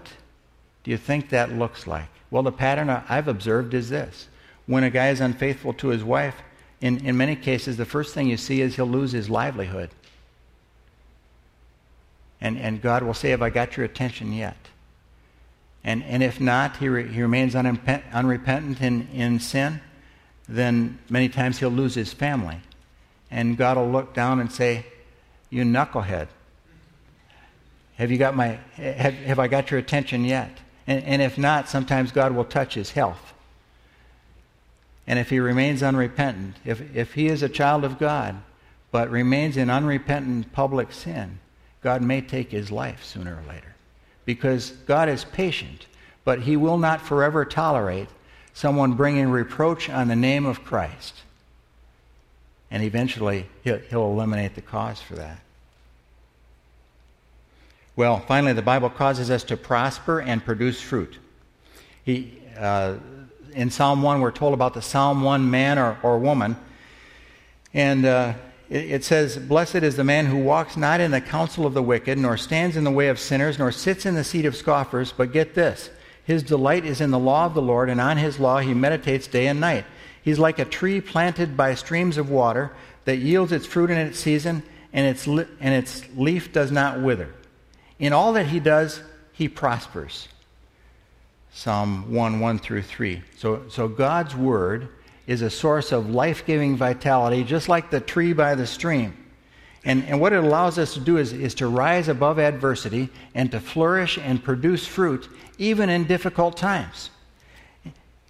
do 0.84 0.92
you 0.92 0.98
think 0.98 1.30
that 1.30 1.52
looks 1.52 1.88
like? 1.88 2.10
Well, 2.32 2.44
the 2.44 2.52
pattern 2.52 2.90
I've 2.90 3.28
observed 3.28 3.74
is 3.74 3.90
this. 3.90 4.28
When 4.66 4.84
a 4.84 4.90
guy 4.90 5.10
is 5.10 5.20
unfaithful 5.20 5.74
to 5.74 5.90
his 5.90 6.04
wife, 6.04 6.42
in, 6.82 7.06
in 7.06 7.16
many 7.16 7.36
cases, 7.36 7.78
the 7.78 7.86
first 7.86 8.14
thing 8.14 8.28
you 8.28 8.38
see 8.38 8.62
is 8.62 8.76
he'll 8.76 8.86
lose 8.86 9.12
his 9.12 9.30
livelihood. 9.30 9.90
And, 12.42 12.58
and 12.58 12.82
God 12.82 13.04
will 13.04 13.14
say, 13.14 13.30
Have 13.30 13.42
I 13.42 13.50
got 13.50 13.78
your 13.78 13.86
attention 13.86 14.34
yet? 14.34 14.58
And, 15.84 16.04
and 16.04 16.24
if 16.24 16.40
not, 16.40 16.78
he, 16.78 16.88
re, 16.88 17.08
he 17.08 17.22
remains 17.22 17.56
unrepent, 17.56 18.04
unrepentant 18.14 18.82
in, 18.82 19.08
in 19.10 19.40
sin, 19.40 19.82
then 20.48 21.00
many 21.10 21.30
times 21.30 21.60
he'll 21.60 21.70
lose 21.70 21.96
his 21.96 22.14
family. 22.14 22.58
And 23.30 23.58
God 23.58 23.78
will 23.78 23.90
look 23.90 24.14
down 24.14 24.40
and 24.40 24.52
say, 24.52 24.86
You 25.50 25.64
knucklehead. 25.64 26.28
Have 27.96 28.12
you 28.12 28.18
got 28.18 28.36
my 28.36 28.60
have, 28.76 29.14
have 29.14 29.40
I 29.40 29.48
got 29.48 29.72
your 29.72 29.80
attention 29.80 30.26
yet? 30.26 30.60
And, 30.88 31.04
and 31.04 31.22
if 31.22 31.38
not, 31.38 31.70
sometimes 31.70 32.12
God 32.12 32.34
will 32.34 32.46
touch 32.46 32.74
his 32.74 32.92
health. 32.92 33.34
And 35.06 35.20
if 35.20 35.30
he 35.30 35.40
remains 35.40 35.84
unrepentant, 35.84 36.56
if, 36.64 36.96
if 36.96 37.14
he 37.14 37.28
is 37.28 37.44
a 37.44 37.50
child 37.50 37.84
of 37.84 38.00
God, 38.00 38.42
but 38.92 39.10
remains 39.10 39.58
in 39.58 39.70
unrepentant 39.70 40.54
public 40.54 40.92
sin, 40.92 41.40
God 41.82 42.02
may 42.02 42.22
take 42.22 42.52
his 42.52 42.72
life 42.72 43.04
sooner 43.04 43.36
or 43.36 43.44
later. 43.52 43.73
Because 44.26 44.72
God 44.86 45.10
is 45.10 45.26
patient, 45.26 45.88
but 46.24 46.42
he 46.42 46.56
will 46.56 46.78
not 46.78 47.02
forever 47.02 47.46
tolerate 47.46 48.08
someone 48.54 48.94
bringing 48.94 49.30
reproach 49.30 49.90
on 49.90 50.08
the 50.08 50.16
name 50.16 50.46
of 50.46 50.64
Christ. 50.64 51.16
And 52.72 52.84
eventually, 52.84 53.48
he'll, 53.64 53.80
he'll 53.80 54.06
eliminate 54.06 54.56
the 54.56 54.62
cause 54.62 55.02
for 55.02 55.16
that. 55.16 55.40
Well, 57.96 58.20
finally, 58.20 58.54
the 58.54 58.64
Bible 58.64 58.90
causes 58.90 59.30
us 59.30 59.44
to 59.46 59.58
prosper 59.58 60.20
and 60.20 60.44
produce 60.44 60.82
fruit. 60.82 61.20
He, 62.04 62.40
uh, 62.58 62.96
in 63.54 63.70
Psalm 63.70 64.02
1, 64.02 64.22
we're 64.22 64.32
told 64.32 64.56
about 64.56 64.74
the 64.74 64.82
Psalm 64.82 65.22
1 65.22 65.50
man 65.50 65.78
or, 65.78 65.98
or 66.02 66.18
woman. 66.18 66.56
And 67.74 68.06
uh, 68.06 68.34
it 68.74 69.04
says, 69.04 69.38
Blessed 69.38 69.76
is 69.76 69.96
the 69.96 70.04
man 70.04 70.26
who 70.26 70.38
walks 70.38 70.76
not 70.76 71.00
in 71.00 71.12
the 71.12 71.22
counsel 71.22 71.68
of 71.68 71.76
the 71.76 71.84
wicked, 71.84 72.18
nor 72.18 72.38
stands 72.38 72.76
in 72.76 72.84
the 72.84 72.92
way 72.92 73.08
of 73.08 73.20
sinners, 73.20 73.60
nor 73.60 73.72
sits 73.72 74.06
in 74.06 74.16
the 74.16 74.24
seat 74.24 74.46
of 74.46 74.56
scoffers, 74.56 75.12
but 75.12 75.32
get 75.32 75.54
this 75.54 75.90
his 76.26 76.42
delight 76.42 76.86
is 76.86 77.02
in 77.02 77.12
the 77.12 77.20
law 77.20 77.46
of 77.46 77.54
the 77.54 77.62
Lord, 77.62 77.90
and 77.90 78.00
on 78.00 78.18
his 78.18 78.40
law 78.40 78.60
he 78.60 78.74
meditates 78.74 79.28
day 79.28 79.48
and 79.48 79.60
night. 79.60 79.86
He's 80.24 80.40
like 80.40 80.58
a 80.58 80.66
tree 80.66 81.02
planted 81.02 81.58
by 81.58 81.76
streams 81.76 82.18
of 82.18 82.30
water 82.30 82.72
that 83.06 83.18
yields 83.18 83.52
its 83.52 83.66
fruit 83.66 83.92
in 83.92 83.98
its 83.98 84.20
season, 84.20 84.64
and 84.94 85.06
its, 85.06 85.28
li- 85.28 85.48
and 85.60 85.74
its 85.74 86.04
leaf 86.16 86.54
does 86.54 86.72
not 86.72 87.02
wither. 87.02 87.34
In 88.00 88.14
all 88.14 88.34
that 88.34 88.48
he 88.48 88.60
does, 88.60 89.02
he 89.34 89.50
prospers. 89.50 90.30
Psalm 91.52 92.12
1 92.14 92.40
1 92.40 92.60
through 92.60 92.84
3. 92.84 93.22
So, 93.38 93.68
so 93.68 93.88
God's 93.88 94.36
word 94.36 94.88
is 95.28 95.42
a 95.42 95.50
source 95.50 95.92
of 95.92 96.10
life 96.10 96.46
giving 96.46 96.76
vitality, 96.76 97.44
just 97.44 97.70
like 97.70 97.90
the 97.90 98.00
tree 98.00 98.34
by 98.34 98.56
the 98.56 98.68
stream. 98.68 99.16
And, 99.86 100.04
and 100.06 100.20
what 100.22 100.34
it 100.34 100.44
allows 100.44 100.78
us 100.78 100.94
to 100.94 101.00
do 101.00 101.18
is, 101.18 101.34
is 101.34 101.56
to 101.56 101.68
rise 101.68 102.08
above 102.08 102.40
adversity 102.40 103.10
and 103.36 103.52
to 103.52 103.60
flourish 103.60 104.18
and 104.18 104.44
produce 104.44 104.88
fruit 104.88 105.28
even 105.58 105.90
in 105.90 106.06
difficult 106.06 106.56
times. 106.56 107.10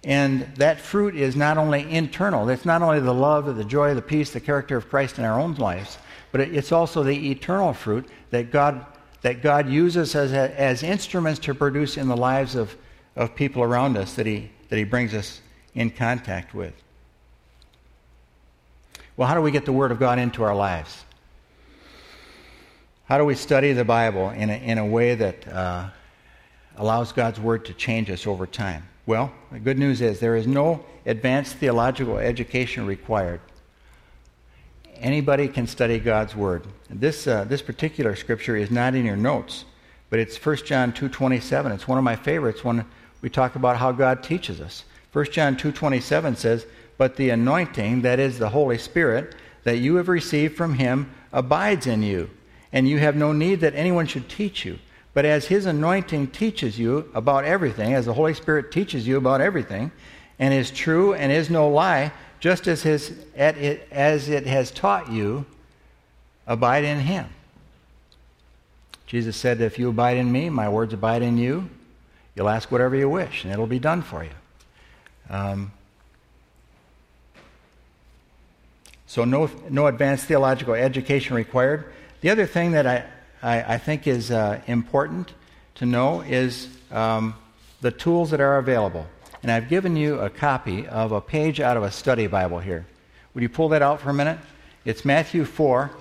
And 0.02 0.42
that 0.56 0.80
fruit 0.80 1.16
is 1.16 1.34
not 1.34 1.56
only 1.56 1.88
internal, 1.90 2.48
it's 2.48 2.64
not 2.64 2.82
only 2.82 3.00
the 3.00 3.14
love, 3.14 3.56
the 3.56 3.64
joy, 3.64 3.94
the 3.94 4.02
peace, 4.02 4.30
the 4.32 4.40
character 4.40 4.76
of 4.76 4.90
Christ 4.90 5.18
in 5.18 5.24
our 5.24 5.40
own 5.40 5.54
lives, 5.54 5.96
but 6.30 6.40
it's 6.40 6.72
also 6.72 7.02
the 7.02 7.30
eternal 7.30 7.72
fruit 7.72 8.06
that 8.30 8.50
God, 8.50 8.84
that 9.22 9.40
God 9.40 9.68
uses 9.68 10.14
as, 10.14 10.32
as 10.32 10.82
instruments 10.82 11.38
to 11.40 11.54
produce 11.54 11.96
in 11.96 12.08
the 12.08 12.16
lives 12.16 12.54
of, 12.54 12.76
of 13.16 13.34
people 13.34 13.62
around 13.62 13.96
us 13.96 14.14
that 14.14 14.26
he, 14.26 14.50
that 14.68 14.76
he 14.76 14.84
brings 14.84 15.14
us 15.14 15.40
in 15.74 15.90
contact 15.90 16.52
with. 16.52 16.74
Well, 19.16 19.28
how 19.28 19.34
do 19.34 19.42
we 19.42 19.52
get 19.52 19.64
the 19.64 19.72
Word 19.72 19.92
of 19.92 20.00
God 20.00 20.18
into 20.18 20.42
our 20.42 20.56
lives? 20.56 21.04
How 23.04 23.16
do 23.16 23.24
we 23.24 23.36
study 23.36 23.72
the 23.72 23.84
Bible 23.84 24.30
in 24.30 24.50
a, 24.50 24.54
in 24.54 24.78
a 24.78 24.84
way 24.84 25.14
that 25.14 25.46
uh, 25.46 25.90
allows 26.76 27.12
God's 27.12 27.38
Word 27.38 27.64
to 27.66 27.74
change 27.74 28.10
us 28.10 28.26
over 28.26 28.44
time? 28.44 28.88
Well, 29.06 29.32
the 29.52 29.60
good 29.60 29.78
news 29.78 30.00
is 30.00 30.18
there 30.18 30.34
is 30.34 30.48
no 30.48 30.84
advanced 31.06 31.56
theological 31.56 32.18
education 32.18 32.86
required. 32.86 33.40
Anybody 34.96 35.46
can 35.46 35.68
study 35.68 36.00
God's 36.00 36.34
Word. 36.34 36.66
This, 36.90 37.28
uh, 37.28 37.44
this 37.44 37.62
particular 37.62 38.16
scripture 38.16 38.56
is 38.56 38.72
not 38.72 38.96
in 38.96 39.04
your 39.04 39.16
notes, 39.16 39.64
but 40.10 40.18
it's 40.18 40.44
1 40.44 40.56
John 40.64 40.92
2.27. 40.92 41.72
It's 41.72 41.86
one 41.86 41.98
of 41.98 42.04
my 42.04 42.16
favorites 42.16 42.64
when 42.64 42.84
we 43.20 43.30
talk 43.30 43.54
about 43.54 43.76
how 43.76 43.92
God 43.92 44.24
teaches 44.24 44.60
us. 44.60 44.84
1 45.12 45.26
John 45.26 45.54
2.27 45.54 46.36
says, 46.36 46.66
but 46.96 47.16
the 47.16 47.30
anointing, 47.30 48.02
that 48.02 48.18
is 48.18 48.38
the 48.38 48.50
Holy 48.50 48.78
Spirit, 48.78 49.34
that 49.64 49.78
you 49.78 49.96
have 49.96 50.08
received 50.08 50.56
from 50.56 50.74
him 50.74 51.12
abides 51.32 51.86
in 51.86 52.02
you. 52.02 52.30
And 52.72 52.88
you 52.88 52.98
have 52.98 53.16
no 53.16 53.32
need 53.32 53.60
that 53.60 53.74
anyone 53.74 54.06
should 54.06 54.28
teach 54.28 54.64
you. 54.64 54.78
But 55.12 55.24
as 55.24 55.46
his 55.46 55.66
anointing 55.66 56.28
teaches 56.28 56.78
you 56.78 57.08
about 57.14 57.44
everything, 57.44 57.94
as 57.94 58.06
the 58.06 58.14
Holy 58.14 58.34
Spirit 58.34 58.72
teaches 58.72 59.06
you 59.06 59.16
about 59.16 59.40
everything, 59.40 59.92
and 60.38 60.52
is 60.52 60.70
true 60.70 61.14
and 61.14 61.30
is 61.30 61.48
no 61.48 61.68
lie, 61.68 62.12
just 62.40 62.66
as, 62.66 62.82
his, 62.82 63.12
as 63.36 64.28
it 64.28 64.46
has 64.46 64.70
taught 64.72 65.10
you, 65.10 65.46
abide 66.46 66.84
in 66.84 67.00
him. 67.00 67.26
Jesus 69.06 69.36
said, 69.36 69.60
If 69.60 69.78
you 69.78 69.90
abide 69.90 70.16
in 70.16 70.30
me, 70.30 70.50
my 70.50 70.68
words 70.68 70.92
abide 70.92 71.22
in 71.22 71.38
you, 71.38 71.68
you'll 72.34 72.48
ask 72.48 72.72
whatever 72.72 72.96
you 72.96 73.08
wish, 73.08 73.44
and 73.44 73.52
it'll 73.52 73.66
be 73.66 73.78
done 73.78 74.02
for 74.02 74.24
you. 74.24 74.30
Um, 75.30 75.72
So, 79.14 79.24
no, 79.24 79.48
no 79.70 79.86
advanced 79.86 80.24
theological 80.24 80.74
education 80.74 81.36
required. 81.36 81.84
The 82.20 82.30
other 82.30 82.46
thing 82.46 82.72
that 82.72 82.84
I, 82.84 83.04
I, 83.44 83.74
I 83.74 83.78
think 83.78 84.08
is 84.08 84.32
uh, 84.32 84.60
important 84.66 85.32
to 85.76 85.86
know 85.86 86.22
is 86.22 86.66
um, 86.90 87.36
the 87.80 87.92
tools 87.92 88.32
that 88.32 88.40
are 88.40 88.58
available. 88.58 89.06
And 89.40 89.52
I've 89.52 89.68
given 89.68 89.94
you 89.94 90.18
a 90.18 90.28
copy 90.28 90.88
of 90.88 91.12
a 91.12 91.20
page 91.20 91.60
out 91.60 91.76
of 91.76 91.84
a 91.84 91.92
study 91.92 92.26
Bible 92.26 92.58
here. 92.58 92.86
Would 93.34 93.42
you 93.42 93.48
pull 93.48 93.68
that 93.68 93.82
out 93.82 94.00
for 94.00 94.10
a 94.10 94.12
minute? 94.12 94.40
It's 94.84 95.04
Matthew 95.04 95.44
4. 95.44 95.92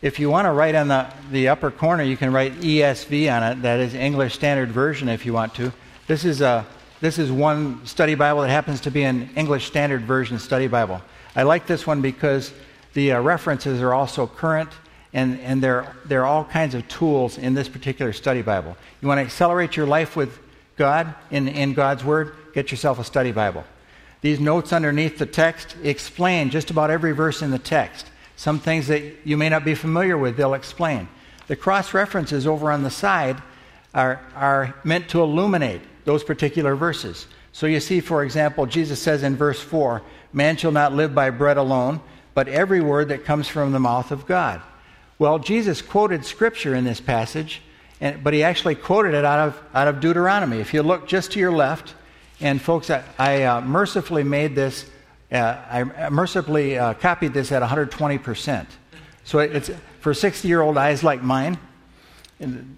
If 0.00 0.20
you 0.20 0.30
want 0.30 0.46
to 0.46 0.52
write 0.52 0.76
on 0.76 0.86
the, 0.86 1.12
the 1.32 1.48
upper 1.48 1.72
corner, 1.72 2.04
you 2.04 2.16
can 2.16 2.32
write 2.32 2.60
ESV 2.60 3.36
on 3.36 3.42
it. 3.42 3.62
That 3.62 3.80
is 3.80 3.94
English 3.94 4.34
Standard 4.34 4.70
Version 4.70 5.08
if 5.08 5.26
you 5.26 5.32
want 5.32 5.52
to. 5.56 5.72
This 6.06 6.24
is, 6.24 6.40
a, 6.40 6.64
this 7.00 7.18
is 7.18 7.32
one 7.32 7.84
study 7.86 8.14
Bible 8.14 8.42
that 8.42 8.50
happens 8.50 8.82
to 8.82 8.92
be 8.92 9.02
an 9.02 9.30
English 9.34 9.66
Standard 9.66 10.02
Version 10.02 10.38
study 10.38 10.68
Bible. 10.68 11.02
I 11.34 11.44
like 11.44 11.66
this 11.66 11.86
one 11.86 12.02
because 12.02 12.52
the 12.92 13.12
uh, 13.12 13.20
references 13.20 13.80
are 13.80 13.94
also 13.94 14.26
current 14.26 14.70
and, 15.12 15.38
and 15.40 15.62
there, 15.62 15.94
there 16.06 16.22
are 16.22 16.26
all 16.26 16.44
kinds 16.44 16.74
of 16.74 16.86
tools 16.88 17.38
in 17.38 17.54
this 17.54 17.68
particular 17.68 18.12
study 18.12 18.42
Bible. 18.42 18.76
You 19.00 19.08
want 19.08 19.18
to 19.18 19.22
accelerate 19.22 19.76
your 19.76 19.86
life 19.86 20.16
with 20.16 20.38
God 20.76 21.14
in, 21.30 21.48
in 21.48 21.74
God's 21.74 22.04
Word? 22.04 22.34
Get 22.54 22.70
yourself 22.70 22.98
a 22.98 23.04
study 23.04 23.32
Bible. 23.32 23.64
These 24.22 24.40
notes 24.40 24.72
underneath 24.72 25.18
the 25.18 25.26
text 25.26 25.76
explain 25.82 26.50
just 26.50 26.70
about 26.70 26.90
every 26.90 27.12
verse 27.12 27.42
in 27.42 27.50
the 27.50 27.58
text. 27.58 28.06
Some 28.36 28.58
things 28.58 28.86
that 28.86 29.02
you 29.24 29.36
may 29.36 29.48
not 29.48 29.64
be 29.64 29.74
familiar 29.74 30.16
with, 30.16 30.36
they'll 30.36 30.54
explain. 30.54 31.08
The 31.46 31.56
cross 31.56 31.92
references 31.92 32.46
over 32.46 32.72
on 32.72 32.82
the 32.82 32.90
side 32.90 33.42
are, 33.94 34.20
are 34.34 34.74
meant 34.84 35.08
to 35.10 35.20
illuminate 35.22 35.82
those 36.04 36.24
particular 36.24 36.74
verses. 36.74 37.26
So 37.52 37.66
you 37.66 37.80
see, 37.80 38.00
for 38.00 38.24
example, 38.24 38.64
Jesus 38.64 39.00
says 39.00 39.22
in 39.22 39.36
verse 39.36 39.60
4 39.60 40.02
Man 40.32 40.56
shall 40.56 40.72
not 40.72 40.94
live 40.94 41.14
by 41.14 41.30
bread 41.30 41.58
alone, 41.58 42.00
but 42.34 42.48
every 42.48 42.80
word 42.80 43.08
that 43.08 43.24
comes 43.24 43.48
from 43.48 43.72
the 43.72 43.80
mouth 43.80 44.10
of 44.10 44.26
God. 44.26 44.62
Well, 45.18 45.38
Jesus 45.38 45.82
quoted 45.82 46.24
scripture 46.24 46.74
in 46.74 46.84
this 46.84 47.00
passage, 47.00 47.60
and, 48.00 48.24
but 48.24 48.32
he 48.32 48.42
actually 48.42 48.74
quoted 48.74 49.14
it 49.14 49.24
out 49.24 49.48
of, 49.48 49.62
out 49.74 49.88
of 49.88 50.00
Deuteronomy. 50.00 50.58
If 50.58 50.72
you 50.72 50.82
look 50.82 51.06
just 51.06 51.32
to 51.32 51.38
your 51.38 51.52
left, 51.52 51.94
and 52.40 52.60
folks, 52.60 52.90
I, 52.90 53.04
I 53.18 53.42
uh, 53.44 53.60
mercifully 53.60 54.24
made 54.24 54.54
this, 54.54 54.86
uh, 55.30 55.56
I 55.70 56.10
mercifully 56.10 56.78
uh, 56.78 56.94
copied 56.94 57.34
this 57.34 57.52
at 57.52 57.62
120%. 57.62 58.66
So 59.24 59.38
it's 59.38 59.70
for 60.00 60.14
60 60.14 60.48
year 60.48 60.62
old 60.62 60.76
eyes 60.76 61.04
like 61.04 61.22
mine. 61.22 61.58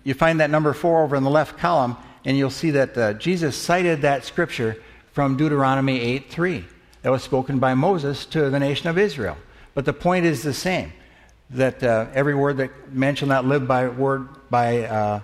you 0.03 0.13
find 0.13 0.41
that 0.41 0.51
number 0.51 0.75
four 0.75 1.05
over 1.05 1.17
in 1.17 1.23
the 1.23 1.31
left 1.31 1.57
column, 1.57 1.97
and 2.25 2.37
you'll 2.37 2.51
see 2.51 2.73
that 2.73 2.99
uh, 2.99 3.13
Jesus 3.15 3.57
cited 3.57 4.03
that 4.03 4.25
scripture 4.25 4.77
from 5.13 5.37
Deuteronomy 5.37 6.01
8 6.01 6.31
3 6.31 6.65
that 7.05 7.11
was 7.11 7.23
spoken 7.23 7.59
by 7.59 7.75
Moses 7.75 8.25
to 8.25 8.49
the 8.49 8.59
nation 8.59 8.89
of 8.89 8.97
Israel. 8.97 9.37
But 9.75 9.85
the 9.85 9.93
point 9.93 10.25
is 10.25 10.43
the 10.43 10.55
same 10.55 10.91
that 11.51 11.83
uh, 11.83 12.07
every 12.15 12.35
word 12.35 12.57
that 12.57 12.95
man 12.95 13.15
shall 13.15 13.29
not 13.29 13.45
live 13.45 13.69
by 13.69 13.89
word 13.89 14.27
by 14.49 14.85
uh, 14.85 15.21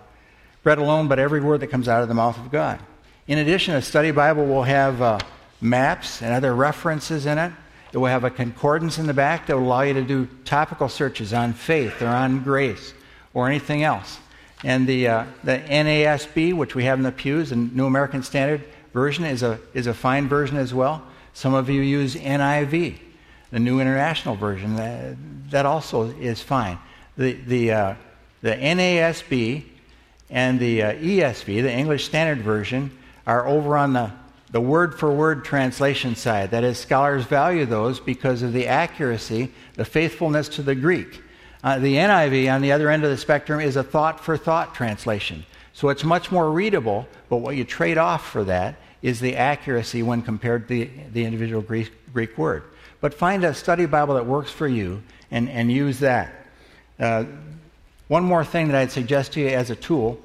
bread 0.63 0.77
alone, 0.77 1.09
but 1.09 1.19
every 1.19 1.41
word 1.41 1.61
that 1.61 1.69
comes 1.69 1.89
out 1.89 2.03
of 2.03 2.09
the 2.09 2.15
mouth 2.15 2.37
of 2.37 2.53
God. 2.53 2.81
In 3.27 3.39
addition, 3.39 3.75
a 3.75 3.81
study 3.81 4.11
Bible 4.11 4.45
will 4.45 4.63
have 4.63 5.01
uh, 5.01 5.21
maps 5.63 6.21
and 6.21 6.35
other 6.35 6.55
references 6.55 7.25
in 7.25 7.39
it. 7.39 7.51
It 7.95 7.97
will 7.97 8.09
have 8.09 8.25
a 8.25 8.31
concordance 8.31 8.99
in 8.99 9.07
the 9.07 9.15
back 9.15 9.47
that 9.47 9.57
will 9.57 9.65
allow 9.65 9.81
you 9.81 9.95
to 9.95 10.03
do 10.03 10.29
topical 10.45 10.91
searches 10.91 11.33
on 11.33 11.55
faith 11.55 12.03
or 12.03 12.09
on 12.09 12.43
grace 12.43 12.93
or 13.33 13.49
anything 13.49 13.85
else. 13.85 14.19
And 14.65 14.87
the, 14.87 15.09
uh, 15.09 15.25
the 15.45 15.59
NASB, 15.61 16.53
which 16.53 16.75
we 16.75 16.85
have 16.85 16.99
in 16.99 17.05
the 17.05 17.11
pews, 17.11 17.49
the 17.49 17.57
New 17.57 17.87
American 17.87 18.23
Standard 18.23 18.65
Version, 18.93 19.25
is 19.25 19.43
a, 19.43 19.59
is 19.73 19.87
a 19.87 19.95
fine 19.95 20.29
version 20.29 20.59
as 20.59 20.75
well. 20.75 21.03
Some 21.33 21.55
of 21.55 21.69
you 21.69 21.81
use 21.81 22.15
NIV 22.15 22.99
the 23.51 23.59
New 23.59 23.81
International 23.81 24.35
Version. 24.37 24.77
That, 24.77 25.17
that 25.51 25.67
also 25.67 26.11
is 26.11 26.41
fine. 26.41 26.79
The, 27.17 27.33
the, 27.33 27.73
uh, 27.73 27.95
the 28.43 28.53
NASB 28.55 29.65
and 30.31 30.61
the 30.61 30.83
uh, 30.83 30.93
ESV, 30.95 31.63
the 31.63 31.73
English 31.73 32.05
Standard 32.05 32.43
Version, 32.45 32.97
are 33.27 33.47
over 33.47 33.77
on 33.77 33.93
the, 33.93 34.13
the 34.53 34.61
word 34.61 34.99
for 34.99 35.13
word 35.13 35.45
translation 35.45 36.15
side. 36.15 36.53
That 36.53 36.65
is, 36.65 36.79
scholars 36.79 37.25
value 37.25 37.67
those 37.67 37.99
because 37.99 38.43
of 38.43 38.53
the 38.53 38.69
accuracy, 38.69 39.53
the 39.75 39.85
faithfulness 39.85 40.49
to 40.51 40.63
the 40.63 40.75
Greek. 40.75 41.21
Uh, 41.63 41.79
the 41.79 41.97
NIV, 41.97 42.53
on 42.55 42.63
the 42.63 42.73
other 42.73 42.89
end 42.89 43.05
of 43.05 43.11
the 43.11 43.19
spectrum, 43.19 43.61
is 43.61 43.77
a 43.77 43.83
thought 43.83 44.21
for 44.21 44.37
thought 44.37 44.75
translation. 44.75 45.45
So 45.73 45.89
it's 45.89 46.05
much 46.05 46.31
more 46.31 46.51
readable, 46.51 47.07
but 47.29 47.39
what 47.39 47.57
you 47.57 47.65
trade 47.65 47.99
off 47.99 48.31
for 48.31 48.45
that 48.45 48.77
is 49.03 49.21
the 49.21 49.37
accuracy 49.37 50.03
when 50.03 50.23
compared 50.23 50.69
to 50.69 50.75
the, 50.75 50.91
the 51.13 51.25
individual 51.25 51.63
Greek, 51.63 51.91
Greek 52.13 52.37
word. 52.37 52.65
But 53.01 53.15
find 53.15 53.45
a 53.45 53.55
study 53.55 53.87
Bible 53.87 54.15
that 54.15 54.27
works 54.27 54.51
for 54.51 54.69
you 54.69 55.03
and, 55.31 55.49
and 55.49 55.73
use 55.73 56.01
that. 56.01 56.33
Uh, 56.99 57.25
one 58.09 58.25
more 58.25 58.45
thing 58.45 58.69
that 58.69 58.77
I'd 58.77 58.91
suggest 58.91 59.33
to 59.33 59.41
you 59.41 59.49
as 59.49 59.71
a 59.71 59.77
tool 59.77 60.21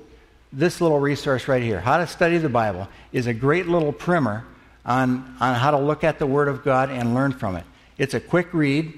this 0.52 0.80
little 0.80 1.00
resource 1.00 1.48
right 1.48 1.62
here, 1.62 1.82
How 1.82 1.98
to 1.98 2.08
Study 2.08 2.38
the 2.38 2.50
Bible, 2.50 2.88
is 3.12 3.28
a 3.28 3.34
great 3.34 3.68
little 3.68 3.92
primer 3.92 4.46
on, 4.86 5.36
on 5.42 5.56
how 5.56 5.72
to 5.72 5.78
look 5.78 6.04
at 6.04 6.18
the 6.18 6.26
Word 6.26 6.48
of 6.48 6.64
God 6.64 6.90
and 6.90 7.14
learn 7.14 7.34
from 7.34 7.58
it. 7.58 7.66
It's 7.98 8.14
a 8.14 8.22
quick 8.22 8.54
read, 8.54 8.94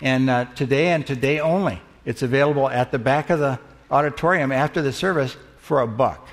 and 0.00 0.30
uh, 0.30 0.46
today 0.54 0.88
and 0.88 1.06
today 1.06 1.38
only, 1.40 1.80
it's 2.06 2.22
available 2.22 2.68
at 2.68 2.92
the 2.92 2.98
back 2.98 3.28
of 3.28 3.40
the 3.40 3.58
auditorium 3.90 4.52
after 4.52 4.80
the 4.80 4.92
service 4.92 5.36
for 5.58 5.80
a 5.80 5.86
buck. 5.86 6.26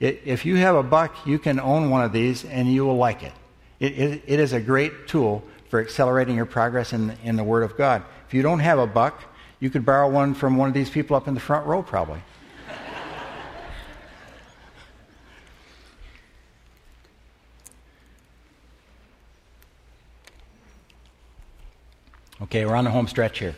If 0.00 0.44
you 0.46 0.56
have 0.56 0.76
a 0.76 0.82
buck, 0.82 1.26
you 1.26 1.38
can 1.38 1.60
own 1.60 1.90
one 1.90 2.02
of 2.02 2.12
these 2.12 2.46
and 2.46 2.72
you 2.72 2.86
will 2.86 2.96
like 2.96 3.22
it. 3.22 3.34
It, 3.78 3.98
it, 3.98 4.22
it 4.26 4.40
is 4.40 4.54
a 4.54 4.60
great 4.60 5.06
tool 5.06 5.44
for 5.68 5.78
accelerating 5.78 6.36
your 6.36 6.46
progress 6.46 6.94
in, 6.94 7.10
in 7.22 7.36
the 7.36 7.44
Word 7.44 7.62
of 7.62 7.76
God. 7.76 8.02
If 8.26 8.32
you 8.32 8.40
don't 8.40 8.60
have 8.60 8.78
a 8.78 8.86
buck, 8.86 9.22
you 9.60 9.68
could 9.68 9.84
borrow 9.84 10.08
one 10.08 10.32
from 10.34 10.56
one 10.56 10.68
of 10.68 10.74
these 10.74 10.88
people 10.88 11.16
up 11.16 11.28
in 11.28 11.34
the 11.34 11.40
front 11.40 11.66
row, 11.66 11.82
probably. 11.82 12.22
okay, 22.42 22.64
we're 22.64 22.74
on 22.74 22.84
the 22.84 22.90
home 22.90 23.06
stretch 23.06 23.38
here. 23.38 23.54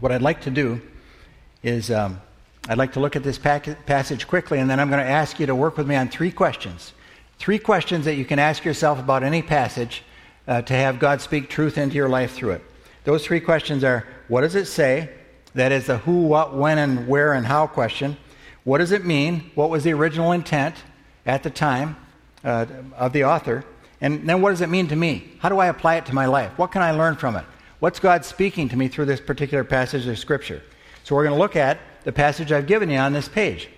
What 0.00 0.10
I'd 0.10 0.20
like 0.20 0.40
to 0.42 0.50
do 0.50 0.80
is 1.62 1.92
um, 1.92 2.20
I'd 2.66 2.78
like 2.78 2.94
to 2.94 3.00
look 3.00 3.14
at 3.14 3.22
this 3.22 3.36
passage 3.38 4.26
quickly, 4.26 4.58
and 4.58 4.70
then 4.70 4.80
I'm 4.80 4.88
going 4.88 5.04
to 5.04 5.10
ask 5.10 5.38
you 5.38 5.44
to 5.46 5.54
work 5.54 5.76
with 5.76 5.86
me 5.86 5.96
on 5.96 6.08
three 6.08 6.30
questions. 6.30 6.94
Three 7.38 7.58
questions 7.58 8.06
that 8.06 8.14
you 8.14 8.24
can 8.24 8.38
ask 8.38 8.64
yourself 8.64 8.98
about 8.98 9.22
any 9.22 9.42
passage 9.42 10.02
uh, 10.48 10.62
to 10.62 10.72
have 10.72 10.98
God 10.98 11.20
speak 11.20 11.50
truth 11.50 11.76
into 11.76 11.96
your 11.96 12.08
life 12.08 12.32
through 12.32 12.52
it. 12.52 12.62
Those 13.04 13.24
three 13.24 13.40
questions 13.40 13.84
are 13.84 14.06
what 14.28 14.40
does 14.40 14.54
it 14.54 14.64
say? 14.64 15.10
That 15.54 15.72
is 15.72 15.86
the 15.86 15.98
who, 15.98 16.22
what, 16.22 16.56
when, 16.56 16.78
and 16.78 17.06
where 17.06 17.34
and 17.34 17.46
how 17.46 17.66
question. 17.66 18.16
What 18.64 18.78
does 18.78 18.92
it 18.92 19.04
mean? 19.04 19.50
What 19.54 19.68
was 19.68 19.84
the 19.84 19.92
original 19.92 20.32
intent 20.32 20.74
at 21.26 21.42
the 21.42 21.50
time 21.50 21.96
uh, 22.44 22.64
of 22.96 23.12
the 23.12 23.24
author? 23.24 23.64
And 24.00 24.26
then 24.26 24.40
what 24.40 24.50
does 24.50 24.62
it 24.62 24.70
mean 24.70 24.88
to 24.88 24.96
me? 24.96 25.32
How 25.38 25.50
do 25.50 25.58
I 25.58 25.66
apply 25.66 25.96
it 25.96 26.06
to 26.06 26.14
my 26.14 26.24
life? 26.26 26.58
What 26.58 26.72
can 26.72 26.80
I 26.80 26.92
learn 26.92 27.16
from 27.16 27.36
it? 27.36 27.44
What's 27.78 28.00
God 28.00 28.24
speaking 28.24 28.70
to 28.70 28.76
me 28.76 28.88
through 28.88 29.04
this 29.04 29.20
particular 29.20 29.64
passage 29.64 30.06
of 30.06 30.18
Scripture? 30.18 30.62
So 31.04 31.14
we're 31.14 31.24
going 31.24 31.36
to 31.36 31.40
look 31.40 31.56
at 31.56 31.78
the 32.04 32.12
passage 32.12 32.52
I've 32.52 32.66
given 32.66 32.90
you 32.90 32.98
on 32.98 33.12
this 33.12 33.28
page. 33.28 33.68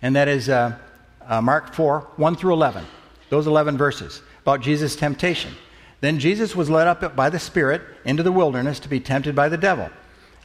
And 0.00 0.16
that 0.16 0.28
is 0.28 0.48
uh, 0.48 0.78
uh, 1.26 1.40
Mark 1.40 1.74
4 1.74 2.00
1 2.16 2.36
through 2.36 2.52
11. 2.54 2.84
Those 3.28 3.46
11 3.46 3.76
verses 3.76 4.22
about 4.42 4.60
Jesus' 4.60 4.96
temptation. 4.96 5.54
Then 6.00 6.18
Jesus 6.18 6.56
was 6.56 6.68
led 6.68 6.88
up 6.88 7.14
by 7.14 7.30
the 7.30 7.38
Spirit 7.38 7.82
into 8.04 8.24
the 8.24 8.32
wilderness 8.32 8.80
to 8.80 8.88
be 8.88 8.98
tempted 8.98 9.36
by 9.36 9.48
the 9.48 9.56
devil. 9.56 9.88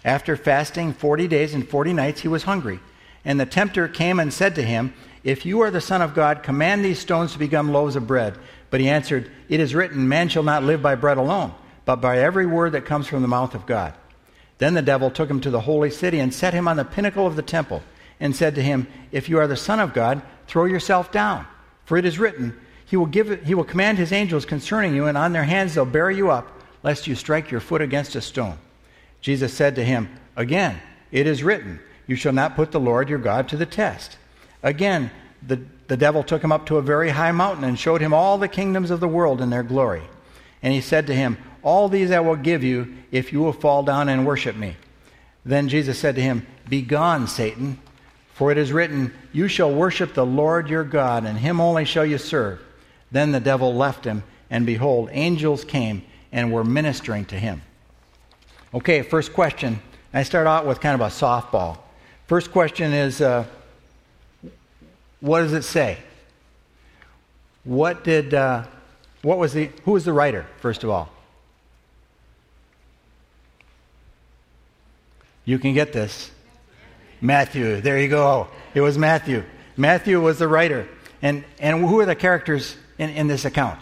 After 0.05 0.37
fasting 0.37 0.93
40 0.93 1.27
days 1.27 1.53
and 1.53 1.67
40 1.67 1.93
nights, 1.93 2.21
he 2.21 2.27
was 2.27 2.43
hungry. 2.43 2.79
And 3.25 3.39
the 3.39 3.45
tempter 3.45 3.87
came 3.87 4.19
and 4.19 4.31
said 4.31 4.55
to 4.55 4.63
him, 4.63 4.93
If 5.23 5.45
you 5.45 5.59
are 5.61 5.71
the 5.71 5.81
Son 5.81 6.01
of 6.01 6.13
God, 6.13 6.43
command 6.43 6.85
these 6.85 6.99
stones 6.99 7.33
to 7.33 7.39
become 7.39 7.71
loaves 7.71 7.95
of 7.95 8.07
bread. 8.07 8.37
But 8.69 8.79
he 8.79 8.87
answered, 8.87 9.31
It 9.49 9.59
is 9.59 9.73
written, 9.73 10.07
Man 10.07 10.29
shall 10.29 10.43
not 10.43 10.63
live 10.63 10.81
by 10.81 10.95
bread 10.95 11.17
alone, 11.17 11.53
but 11.85 11.97
by 11.97 12.19
every 12.19 12.45
word 12.45 12.73
that 12.73 12.85
comes 12.85 13.07
from 13.07 13.23
the 13.23 13.27
mouth 13.27 13.55
of 13.55 13.65
God. 13.65 13.95
Then 14.57 14.73
the 14.73 14.81
devil 14.81 15.11
took 15.11 15.29
him 15.29 15.41
to 15.41 15.51
the 15.51 15.61
holy 15.61 15.91
city 15.91 16.19
and 16.19 16.33
set 16.33 16.53
him 16.53 16.67
on 16.67 16.77
the 16.77 16.85
pinnacle 16.85 17.27
of 17.27 17.35
the 17.35 17.41
temple, 17.41 17.83
and 18.19 18.35
said 18.35 18.55
to 18.55 18.63
him, 18.63 18.87
If 19.11 19.29
you 19.29 19.37
are 19.39 19.47
the 19.47 19.55
Son 19.55 19.79
of 19.79 19.93
God, 19.93 20.21
throw 20.47 20.65
yourself 20.65 21.11
down. 21.11 21.45
For 21.85 21.97
it 21.97 22.05
is 22.05 22.19
written, 22.19 22.57
he 22.85 22.95
will, 22.95 23.05
give, 23.05 23.43
he 23.43 23.53
will 23.53 23.63
command 23.63 23.97
his 23.97 24.11
angels 24.11 24.45
concerning 24.45 24.95
you, 24.95 25.05
and 25.05 25.17
on 25.17 25.33
their 25.33 25.43
hands 25.43 25.75
they'll 25.75 25.85
bear 25.85 26.09
you 26.09 26.31
up, 26.31 26.47
lest 26.83 27.05
you 27.05 27.15
strike 27.15 27.51
your 27.51 27.59
foot 27.59 27.81
against 27.81 28.15
a 28.15 28.21
stone. 28.21 28.57
Jesus 29.21 29.53
said 29.53 29.75
to 29.75 29.83
him, 29.83 30.09
Again, 30.35 30.79
it 31.11 31.27
is 31.27 31.43
written, 31.43 31.79
You 32.07 32.15
shall 32.15 32.33
not 32.33 32.55
put 32.55 32.71
the 32.71 32.79
Lord 32.79 33.09
your 33.09 33.19
God 33.19 33.49
to 33.49 33.57
the 33.57 33.65
test. 33.65 34.17
Again, 34.63 35.11
the, 35.45 35.61
the 35.87 35.97
devil 35.97 36.23
took 36.23 36.43
him 36.43 36.51
up 36.51 36.65
to 36.67 36.77
a 36.77 36.81
very 36.81 37.09
high 37.09 37.31
mountain 37.31 37.63
and 37.63 37.77
showed 37.77 38.01
him 38.01 38.13
all 38.13 38.37
the 38.37 38.47
kingdoms 38.47 38.89
of 38.89 38.99
the 38.99 39.07
world 39.07 39.41
in 39.41 39.49
their 39.49 39.63
glory. 39.63 40.03
And 40.63 40.73
he 40.73 40.81
said 40.81 41.07
to 41.07 41.15
him, 41.15 41.37
All 41.67 41.89
these 41.89 42.11
I 42.11 42.21
will 42.21 42.37
give 42.37 42.63
you 42.63 42.95
if 43.11 43.33
you 43.33 43.41
will 43.41 43.51
fall 43.51 43.83
down 43.83 44.07
and 44.07 44.25
worship 44.25 44.55
me. 44.55 44.77
Then 45.43 45.67
Jesus 45.67 45.99
said 45.99 46.15
to 46.15 46.21
him, 46.21 46.47
Begone, 46.69 47.27
Satan, 47.27 47.77
for 48.33 48.53
it 48.53 48.57
is 48.57 48.71
written, 48.71 49.13
You 49.33 49.49
shall 49.49 49.73
worship 49.73 50.13
the 50.13 50.25
Lord 50.25 50.69
your 50.69 50.85
God, 50.85 51.25
and 51.25 51.37
him 51.37 51.59
only 51.59 51.83
shall 51.83 52.05
you 52.05 52.19
serve. 52.19 52.61
Then 53.11 53.33
the 53.33 53.41
devil 53.41 53.75
left 53.75 54.05
him, 54.05 54.23
and 54.49 54.65
behold, 54.65 55.09
angels 55.11 55.65
came 55.65 56.03
and 56.31 56.53
were 56.53 56.63
ministering 56.63 57.25
to 57.25 57.35
him. 57.35 57.61
Okay, 58.73 59.01
first 59.01 59.33
question. 59.33 59.81
I 60.13 60.23
start 60.23 60.47
out 60.47 60.65
with 60.65 60.79
kind 60.79 60.95
of 60.95 61.01
a 61.01 61.11
softball. 61.11 61.79
First 62.27 62.53
question 62.53 62.93
is 62.93 63.19
uh, 63.19 63.43
What 65.19 65.41
does 65.41 65.51
it 65.51 65.63
say? 65.63 65.97
What 67.65 68.05
did, 68.05 68.33
uh, 68.33 68.63
what 69.21 69.37
was 69.37 69.51
the, 69.51 69.69
who 69.83 69.91
was 69.91 70.05
the 70.05 70.13
writer, 70.13 70.45
first 70.61 70.85
of 70.85 70.89
all? 70.89 71.09
You 75.47 75.57
can 75.57 75.73
get 75.73 75.93
this. 75.93 76.29
Matthew. 77.21 77.79
There 77.79 77.97
you 77.97 78.09
go. 78.09 78.49
It 78.73 78.81
was 78.81 78.97
Matthew. 78.97 79.45
Matthew 79.77 80.19
was 80.19 80.39
the 80.39 80.47
writer. 80.47 80.89
And, 81.21 81.45
and 81.57 81.79
who 81.79 82.01
are 82.01 82.05
the 82.05 82.15
characters 82.15 82.75
in, 82.97 83.11
in 83.11 83.27
this 83.27 83.45
account? 83.45 83.79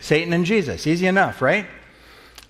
Satan 0.00 0.34
and 0.34 0.44
Jesus. 0.44 0.86
Easy 0.86 1.06
enough, 1.06 1.40
right? 1.40 1.66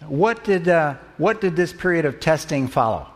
What 0.09 0.43
did, 0.43 0.69
uh, 0.69 0.97
what 1.19 1.41
did 1.41 1.55
this 1.55 1.73
period 1.73 2.05
of 2.05 2.19
testing 2.19 2.67
follow? 2.67 3.07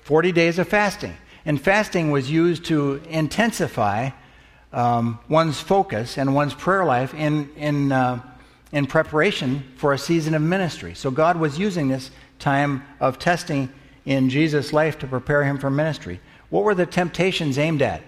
40 0.00 0.32
days 0.32 0.58
of 0.58 0.66
fasting. 0.66 1.14
And 1.44 1.60
fasting 1.60 2.10
was 2.10 2.28
used 2.28 2.64
to 2.64 3.00
intensify 3.08 4.10
um, 4.72 5.20
one's 5.28 5.60
focus 5.60 6.18
and 6.18 6.34
one's 6.34 6.54
prayer 6.54 6.84
life 6.84 7.14
in, 7.14 7.48
in, 7.54 7.92
uh, 7.92 8.20
in 8.72 8.86
preparation 8.86 9.62
for 9.76 9.92
a 9.92 9.98
season 9.98 10.34
of 10.34 10.42
ministry. 10.42 10.94
So 10.94 11.12
God 11.12 11.36
was 11.36 11.60
using 11.60 11.86
this 11.86 12.10
time 12.42 12.84
of 13.00 13.18
testing 13.18 13.72
in 14.04 14.28
Jesus' 14.28 14.72
life 14.72 14.98
to 14.98 15.06
prepare 15.06 15.44
him 15.44 15.58
for 15.58 15.70
ministry. 15.70 16.20
What 16.50 16.64
were 16.64 16.74
the 16.74 16.84
temptations 16.84 17.56
aimed 17.56 17.80
at? 17.80 18.02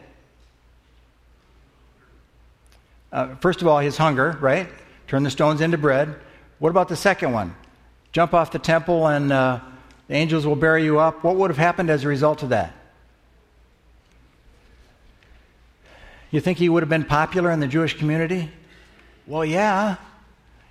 Uh, 3.11 3.37
first 3.37 3.63
of 3.63 3.69
all, 3.69 3.79
his 3.79 3.97
hunger, 3.97 4.37
right? 4.41 4.69
Turn 5.07 5.23
the 5.23 5.31
stones 5.31 5.61
into 5.61 5.79
bread. 5.79 6.17
What 6.59 6.71
about 6.71 6.89
the 6.89 6.97
second 6.97 7.33
one? 7.33 7.55
Jump 8.13 8.35
off 8.35 8.51
the 8.51 8.59
temple 8.59 9.07
and 9.07 9.33
uh, 9.33 9.61
the 10.09 10.15
angels 10.15 10.47
will 10.47 10.57
bury 10.57 10.85
you 10.85 10.99
up. 10.99 11.23
What 11.23 11.37
would 11.37 11.51
have 11.51 11.59
happened 11.59 11.91
as 11.91 12.05
a 12.05 12.09
result 12.09 12.43
of 12.43 12.49
that? 12.49 12.75
You 16.31 16.41
think 16.41 16.59
he 16.59 16.69
would 16.69 16.83
have 16.83 16.91
been 16.91 17.05
popular 17.05 17.53
in 17.53 17.61
the 17.61 17.69
Jewish 17.69 17.97
community? 17.97 18.51
Well, 19.27 19.45
yeah. 19.45 19.97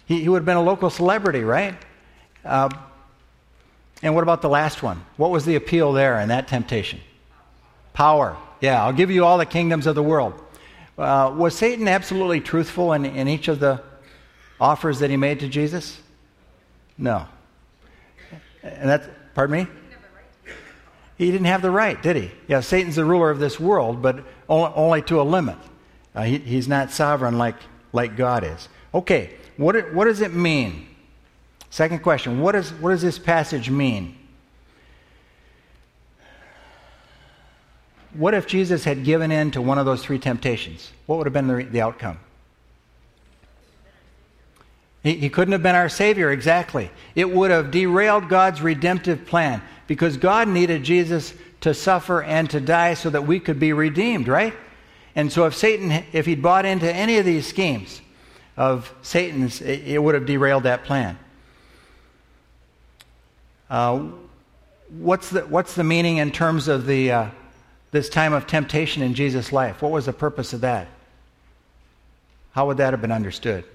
He, 0.06 0.22
he 0.22 0.28
would 0.28 0.40
have 0.40 0.46
been 0.46 0.58
a 0.58 0.62
local 0.64 0.90
celebrity, 0.90 1.42
right? 1.42 1.76
Uh, 2.44 2.70
and 4.04 4.14
what 4.14 4.22
about 4.22 4.42
the 4.42 4.50
last 4.50 4.84
one? 4.84 5.04
What 5.16 5.32
was 5.32 5.46
the 5.46 5.56
appeal 5.56 5.94
there 5.94 6.20
in 6.20 6.28
that 6.28 6.50
temptation? 6.50 7.00
Power. 7.94 8.38
Yeah, 8.60 8.84
I'll 8.84 8.94
give 8.94 9.10
you 9.10 9.24
all 9.24 9.38
the 9.38 9.46
kingdoms 9.46 9.88
of 9.88 9.96
the 9.96 10.04
world. 10.04 10.34
Uh, 10.98 11.34
was 11.36 11.58
Satan 11.58 11.88
absolutely 11.88 12.42
truthful 12.42 12.92
in, 12.94 13.06
in 13.06 13.28
each 13.30 13.48
of 13.48 13.60
the 13.60 13.82
offers 14.60 15.00
that 15.00 15.10
he 15.10 15.18
made 15.18 15.40
to 15.40 15.48
Jesus? 15.48 16.00
No. 16.98 17.26
And 18.62 18.90
that's, 18.90 19.08
pardon 19.34 19.66
me? 19.66 19.68
He 21.18 21.32
didn't 21.32 21.46
have 21.46 21.62
the 21.62 21.72
right, 21.72 22.02
did 22.02 22.18
he? 22.18 22.32
Yeah, 22.48 22.60
Satan's 22.60 22.98
the 22.98 23.06
ruler 23.06 23.30
of 23.30 23.40
this 23.40 23.60
world, 23.60 24.02
but 24.02 24.26
only 24.50 25.02
to 25.04 25.22
a 25.22 25.24
limit. 25.24 25.58
Uh, 26.14 26.24
he, 26.24 26.40
he's 26.40 26.68
not 26.68 26.92
sovereign 26.92 27.38
like, 27.38 27.56
like 27.94 28.18
God 28.18 28.44
is. 28.44 28.68
Okay, 28.94 29.34
what, 29.56 29.94
what 29.94 30.06
does 30.06 30.20
it 30.20 30.34
mean 30.34 30.88
Second 31.74 32.04
question 32.04 32.40
what, 32.40 32.54
is, 32.54 32.72
what 32.74 32.92
does 32.92 33.02
this 33.02 33.18
passage 33.18 33.68
mean? 33.68 34.16
What 38.14 38.36
if 38.36 38.46
Jesus 38.46 38.84
had 38.84 39.04
given 39.04 39.32
in 39.32 39.50
to 39.50 39.60
one 39.60 39.80
of 39.80 39.88
those 39.88 40.04
three 40.04 40.20
temptations? 40.20 40.92
What 41.08 41.18
would 41.18 41.26
have 41.26 41.34
been 41.34 41.48
the, 41.48 41.64
the 41.64 41.82
outcome? 41.82 42.20
He, 45.02 45.14
he 45.14 45.30
couldn't 45.30 45.54
have 45.54 45.64
been 45.64 45.74
our 45.74 45.90
Savior, 45.90 46.30
exactly. 46.30 46.92
It 47.16 47.32
would 47.32 47.50
have 47.50 47.72
derailed 47.72 48.30
God's 48.30 48.62
redemptive 48.62 49.26
plan 49.26 49.60
because 49.88 50.16
God 50.16 50.48
needed 50.48 50.84
Jesus 50.84 51.34
to 51.62 51.74
suffer 51.74 52.22
and 52.22 52.48
to 52.52 52.62
die 52.62 52.94
so 52.94 53.10
that 53.10 53.26
we 53.26 53.40
could 53.40 53.60
be 53.60 53.74
redeemed, 53.74 54.28
right? 54.28 54.54
And 55.16 55.34
so 55.34 55.48
if 55.48 55.56
Satan, 55.56 56.04
if 56.12 56.28
he'd 56.28 56.44
bought 56.44 56.68
into 56.68 56.94
any 56.94 57.18
of 57.18 57.26
these 57.26 57.48
schemes 57.48 58.00
of 58.56 58.94
Satan's, 59.02 59.60
it, 59.60 59.88
it 59.88 60.04
would 60.04 60.14
have 60.14 60.28
derailed 60.28 60.62
that 60.64 60.84
plan. 60.84 61.18
Uh, 63.74 64.04
what's, 65.00 65.32
the, 65.32 65.42
what's 65.48 65.74
the 65.74 65.84
meaning 65.84 66.18
in 66.18 66.30
terms 66.30 66.68
of 66.68 66.86
the, 66.86 67.12
uh, 67.12 67.30
this 67.90 68.08
time 68.08 68.32
of 68.32 68.46
temptation 68.46 69.02
in 69.02 69.16
Jesus' 69.16 69.52
life? 69.52 69.82
What 69.82 69.92
was 69.92 70.06
the 70.06 70.14
purpose 70.14 70.54
of 70.54 70.62
that? 70.62 70.88
How 72.52 72.68
would 72.68 72.78
that 72.78 72.94
have 72.94 73.02
been 73.02 73.12
understood? 73.12 73.66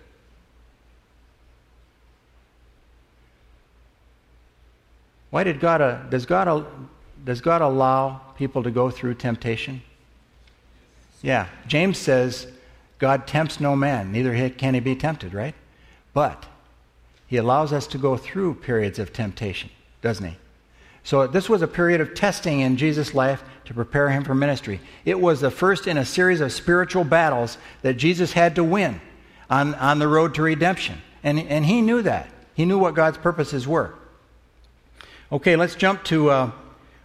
Why 5.31 5.43
did 5.43 5.59
God, 5.59 5.81
uh, 5.81 5.97
does, 6.05 6.27
God 6.27 6.47
uh, 6.47 6.63
does 7.25 7.41
God 7.41 7.61
allow 7.61 8.21
people 8.37 8.63
to 8.63 8.71
go 8.71 8.91
through 8.91 9.15
temptation? 9.15 9.83
Yeah. 11.23 11.49
James 11.67 11.99
says, 11.99 12.47
God 13.01 13.27
tempts 13.27 13.59
no 13.59 13.75
man, 13.75 14.13
neither 14.13 14.49
can 14.51 14.75
he 14.75 14.81
be 14.81 14.95
tempted, 14.95 15.35
right? 15.35 15.57
But 16.15 16.47
he 17.27 17.37
allows 17.37 17.73
us 17.73 17.89
to 17.89 17.99
go 17.99 18.17
through 18.17 18.55
periods 18.55 19.01
of 19.01 19.13
temptation 19.13 19.71
doesn't 20.03 20.27
he? 20.27 20.37
So 21.05 21.27
this 21.27 21.49
was 21.49 21.63
a 21.63 21.67
period 21.67 22.01
of 22.01 22.15
testing 22.15 22.61
in 22.61 22.77
Jesus' 22.77 23.15
life 23.15 23.43
to 23.65 23.75
prepare 23.75 24.11
him 24.11 24.25
for 24.25 24.35
ministry. 24.35 24.81
It 25.05 25.19
was 25.19 25.41
the 25.41 25.51
first 25.51 25.87
in 25.87 25.97
a 25.97 26.05
series 26.05 26.41
of 26.41 26.53
spiritual 26.53 27.05
battles 27.05 27.57
that 27.83 27.95
Jesus 27.95 28.33
had 28.33 28.57
to 28.57 28.65
win 28.65 29.01
on, 29.49 29.75
on 29.77 29.99
the 29.99 30.09
road 30.09 30.35
to 30.35 30.43
redemption. 30.43 30.99
And, 31.23 31.41
and 31.41 31.65
he 31.65 31.81
knew 31.81 32.03
that. 32.03 32.29
He 32.55 32.65
knew 32.65 32.79
what 32.79 32.95
God's 32.95 33.19
purposes 33.19 33.67
were. 33.67 33.95
Okay, 35.33 35.57
let's 35.57 35.75
jump 35.75 36.05
to 36.05 36.31
uh, 36.31 36.51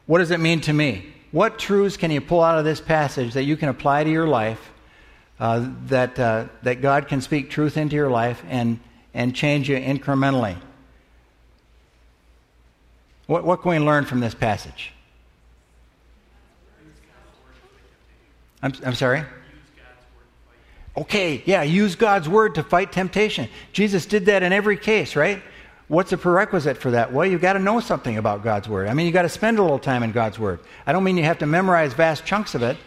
what 0.05 0.19
does 0.19 0.31
it 0.31 0.39
mean 0.39 0.61
to 0.61 0.73
me? 0.73 1.13
What 1.31 1.57
truths 1.57 1.97
can 1.97 2.11
you 2.11 2.21
pull 2.21 2.41
out 2.43 2.59
of 2.59 2.65
this 2.65 2.81
passage 2.81 3.33
that 3.33 3.43
you 3.43 3.57
can 3.57 3.69
apply 3.69 4.03
to 4.03 4.09
your 4.09 4.27
life, 4.27 4.71
uh, 5.39 5.67
that, 5.85 6.19
uh, 6.19 6.47
that 6.63 6.81
God 6.81 7.07
can 7.07 7.21
speak 7.21 7.49
truth 7.49 7.77
into 7.77 7.95
your 7.95 8.09
life 8.09 8.43
and, 8.49 8.79
and 9.13 9.35
change 9.35 9.69
you 9.69 9.77
incrementally? 9.77 10.57
What, 13.27 13.43
what 13.43 13.61
can 13.61 13.71
we 13.71 13.79
learn 13.79 14.05
from 14.05 14.19
this 14.19 14.33
passage? 14.33 14.91
I'm, 18.61 18.73
I'm 18.85 18.95
sorry? 18.95 19.23
Okay, 20.95 21.41
yeah, 21.45 21.63
use 21.63 21.95
God's 21.95 22.29
word 22.29 22.55
to 22.55 22.63
fight 22.63 22.91
temptation. 22.91 23.49
Jesus 23.71 24.05
did 24.05 24.27
that 24.27 24.43
in 24.43 24.53
every 24.53 24.77
case, 24.77 25.15
right? 25.15 25.41
What's 25.87 26.11
a 26.11 26.17
prerequisite 26.17 26.77
for 26.77 26.91
that? 26.91 27.11
Well, 27.11 27.25
you've 27.25 27.41
got 27.41 27.53
to 27.53 27.59
know 27.59 27.79
something 27.79 28.17
about 28.17 28.43
God's 28.43 28.69
word. 28.69 28.87
I 28.87 28.93
mean, 28.93 29.05
you've 29.05 29.13
got 29.13 29.23
to 29.23 29.29
spend 29.29 29.59
a 29.59 29.61
little 29.61 29.79
time 29.79 30.03
in 30.03 30.11
God's 30.11 30.39
word. 30.39 30.59
I 30.85 30.91
don't 30.91 31.03
mean 31.03 31.17
you 31.17 31.23
have 31.23 31.39
to 31.39 31.45
memorize 31.45 31.93
vast 31.93 32.25
chunks 32.25 32.55
of 32.55 32.63
it. 32.63 32.77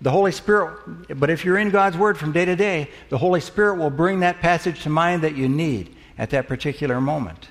The 0.00 0.10
Holy 0.10 0.32
Spirit, 0.32 1.18
but 1.18 1.30
if 1.30 1.44
you're 1.44 1.58
in 1.58 1.70
God's 1.70 1.96
word 1.96 2.18
from 2.18 2.32
day 2.32 2.44
to 2.44 2.54
day, 2.54 2.90
the 3.08 3.18
Holy 3.18 3.40
Spirit 3.40 3.76
will 3.76 3.90
bring 3.90 4.20
that 4.20 4.40
passage 4.40 4.82
to 4.82 4.90
mind 4.90 5.22
that 5.22 5.36
you 5.36 5.48
need 5.48 5.96
at 6.18 6.30
that 6.30 6.48
particular 6.48 7.00
moment. 7.00 7.48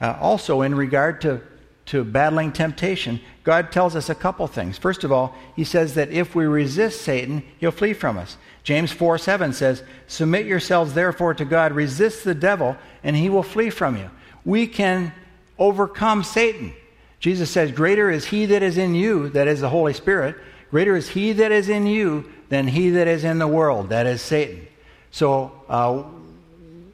Uh, 0.00 0.16
also, 0.20 0.62
in 0.62 0.74
regard 0.74 1.20
to, 1.22 1.40
to 1.86 2.04
battling 2.04 2.52
temptation, 2.52 3.20
God 3.44 3.72
tells 3.72 3.96
us 3.96 4.08
a 4.08 4.14
couple 4.14 4.46
things. 4.46 4.76
First 4.76 5.04
of 5.04 5.12
all, 5.12 5.34
He 5.54 5.64
says 5.64 5.94
that 5.94 6.10
if 6.10 6.34
we 6.34 6.44
resist 6.44 7.02
Satan, 7.02 7.42
he'll 7.58 7.70
flee 7.70 7.94
from 7.94 8.18
us. 8.18 8.36
James 8.62 8.92
4 8.92 9.18
7 9.18 9.52
says, 9.52 9.82
Submit 10.08 10.46
yourselves 10.46 10.94
therefore 10.94 11.34
to 11.34 11.44
God, 11.44 11.72
resist 11.72 12.24
the 12.24 12.34
devil, 12.34 12.76
and 13.04 13.14
he 13.14 13.30
will 13.30 13.44
flee 13.44 13.70
from 13.70 13.96
you. 13.96 14.10
We 14.44 14.66
can 14.66 15.12
overcome 15.58 16.24
Satan. 16.24 16.74
Jesus 17.20 17.50
says, 17.50 17.72
Greater 17.72 18.10
is 18.10 18.26
he 18.26 18.46
that 18.46 18.62
is 18.62 18.76
in 18.76 18.94
you, 18.94 19.28
that 19.30 19.48
is 19.48 19.60
the 19.60 19.68
Holy 19.68 19.92
Spirit. 19.92 20.36
Greater 20.70 20.96
is 20.96 21.08
he 21.08 21.32
that 21.34 21.52
is 21.52 21.68
in 21.68 21.86
you 21.86 22.30
than 22.48 22.66
he 22.66 22.90
that 22.90 23.06
is 23.06 23.24
in 23.24 23.38
the 23.38 23.46
world, 23.46 23.90
that 23.90 24.06
is 24.06 24.20
Satan. 24.20 24.66
So 25.12 25.52
uh, 25.68 26.02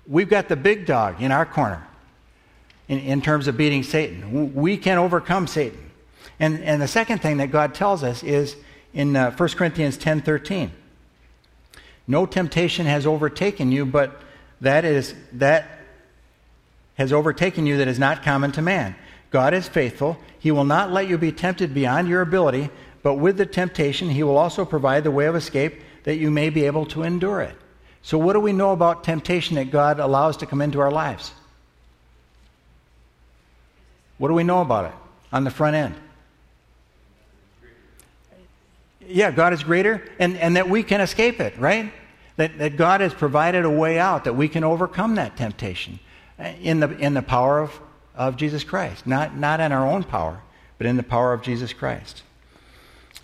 we've 0.07 0.29
got 0.29 0.49
the 0.49 0.57
big 0.57 0.87
dog 0.87 1.21
in 1.23 1.33
our 1.33 1.47
corner 1.47 1.87
in, 2.93 2.99
in 2.99 3.23
terms 3.23 3.49
of 3.49 3.57
beating 3.57 3.83
Satan. 3.83 4.53
We 4.53 4.77
can 4.77 4.99
overcome 4.99 5.47
Satan. 5.47 5.91
And, 6.39 6.63
and 6.63 6.83
the 6.83 6.89
second 6.89 7.23
thing 7.23 7.39
that 7.39 7.51
God 7.51 7.75
tells 7.75 8.03
us 8.03 8.23
is 8.23 8.55
in 8.93 9.17
uh, 9.17 9.35
1 9.35 9.49
Corinthians 9.51 9.97
10:13. 9.97 10.71
No 12.07 12.27
temptation 12.27 12.85
has 12.85 13.07
overtaken 13.07 13.73
you, 13.73 13.87
but 13.87 14.21
that 14.61 14.85
is 14.85 15.15
that 15.33 15.71
has 16.97 17.13
overtaken 17.13 17.65
you 17.65 17.79
that 17.79 17.89
is 17.89 17.99
not 17.99 18.23
common 18.23 18.53
to 18.53 18.63
man. 18.63 18.95
God 19.31 19.55
is 19.55 19.67
faithful. 19.69 20.19
He 20.39 20.51
will 20.51 20.65
not 20.65 20.93
let 20.93 21.09
you 21.09 21.17
be 21.17 21.33
tempted 21.33 21.73
beyond 21.73 22.09
your 22.09 22.21
ability, 22.21 22.69
but 23.03 23.15
with 23.15 23.39
the 23.39 23.47
temptation 23.47 24.11
he 24.11 24.23
will 24.23 24.37
also 24.37 24.67
provide 24.67 25.05
the 25.05 25.11
way 25.11 25.25
of 25.25 25.35
escape 25.35 25.81
that 26.05 26.17
you 26.17 26.31
may 26.31 26.51
be 26.51 26.67
able 26.67 26.85
to 26.87 27.05
endure 27.05 27.41
it. 27.41 27.57
So 28.03 28.19
what 28.19 28.35
do 28.35 28.41
we 28.41 28.53
know 28.53 28.73
about 28.73 29.05
temptation 29.05 29.57
that 29.57 29.71
God 29.71 29.99
allows 29.99 30.37
to 30.39 30.47
come 30.47 30.61
into 30.61 30.81
our 30.81 30.91
lives? 30.91 31.33
What 34.23 34.29
do 34.29 34.35
we 34.35 34.45
know 34.45 34.61
about 34.61 34.85
it 34.85 34.93
on 35.33 35.43
the 35.43 35.51
front 35.51 35.75
end? 35.75 35.97
Yeah, 39.05 39.33
God 39.33 39.53
is 39.53 39.65
greater, 39.65 40.01
and, 40.21 40.37
and 40.37 40.55
that 40.55 40.69
we 40.69 40.85
can 40.85 41.01
escape 41.01 41.41
it, 41.41 41.59
right? 41.59 41.93
That, 42.37 42.57
that 42.59 42.77
God 42.77 43.01
has 43.01 43.13
provided 43.13 43.65
a 43.65 43.71
way 43.71 43.99
out, 43.99 44.23
that 44.23 44.37
we 44.37 44.49
can 44.49 44.63
overcome 44.63 45.17
that 45.17 45.37
temptation 45.37 45.99
in 46.61 46.79
the, 46.79 46.97
in 46.99 47.15
the 47.15 47.23
power 47.23 47.59
of, 47.59 47.81
of 48.15 48.37
Jesus 48.37 48.63
Christ. 48.63 49.09
Not, 49.09 49.37
not 49.37 49.59
in 49.59 49.73
our 49.73 49.85
own 49.85 50.05
power, 50.05 50.41
but 50.79 50.87
in 50.87 50.97
the 50.97 51.03
power 51.03 51.33
of 51.33 51.43
Jesus 51.43 51.73
Christ. 51.73 52.23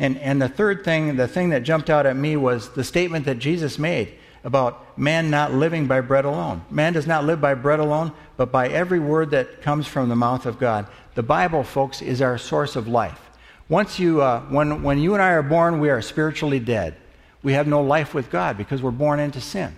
And, 0.00 0.18
and 0.18 0.42
the 0.42 0.48
third 0.48 0.82
thing, 0.82 1.14
the 1.14 1.28
thing 1.28 1.50
that 1.50 1.62
jumped 1.62 1.90
out 1.90 2.06
at 2.06 2.16
me 2.16 2.36
was 2.36 2.70
the 2.70 2.82
statement 2.82 3.24
that 3.26 3.38
Jesus 3.38 3.78
made 3.78 4.14
about 4.44 4.98
man 4.98 5.30
not 5.30 5.52
living 5.52 5.86
by 5.86 6.00
bread 6.00 6.24
alone. 6.24 6.62
Man 6.70 6.92
does 6.92 7.06
not 7.06 7.24
live 7.24 7.40
by 7.40 7.54
bread 7.54 7.80
alone, 7.80 8.12
but 8.36 8.52
by 8.52 8.68
every 8.68 9.00
word 9.00 9.30
that 9.30 9.62
comes 9.62 9.86
from 9.86 10.08
the 10.08 10.16
mouth 10.16 10.46
of 10.46 10.58
God. 10.58 10.86
The 11.14 11.22
Bible, 11.22 11.64
folks, 11.64 12.02
is 12.02 12.22
our 12.22 12.38
source 12.38 12.76
of 12.76 12.86
life. 12.88 13.20
Once 13.68 13.98
you, 13.98 14.22
uh, 14.22 14.40
when, 14.42 14.82
when 14.82 14.98
you 14.98 15.14
and 15.14 15.22
I 15.22 15.30
are 15.30 15.42
born, 15.42 15.80
we 15.80 15.90
are 15.90 16.00
spiritually 16.00 16.60
dead. 16.60 16.94
We 17.42 17.52
have 17.52 17.66
no 17.66 17.82
life 17.82 18.14
with 18.14 18.30
God 18.30 18.56
because 18.56 18.82
we're 18.82 18.90
born 18.90 19.20
into 19.20 19.40
sin. 19.40 19.76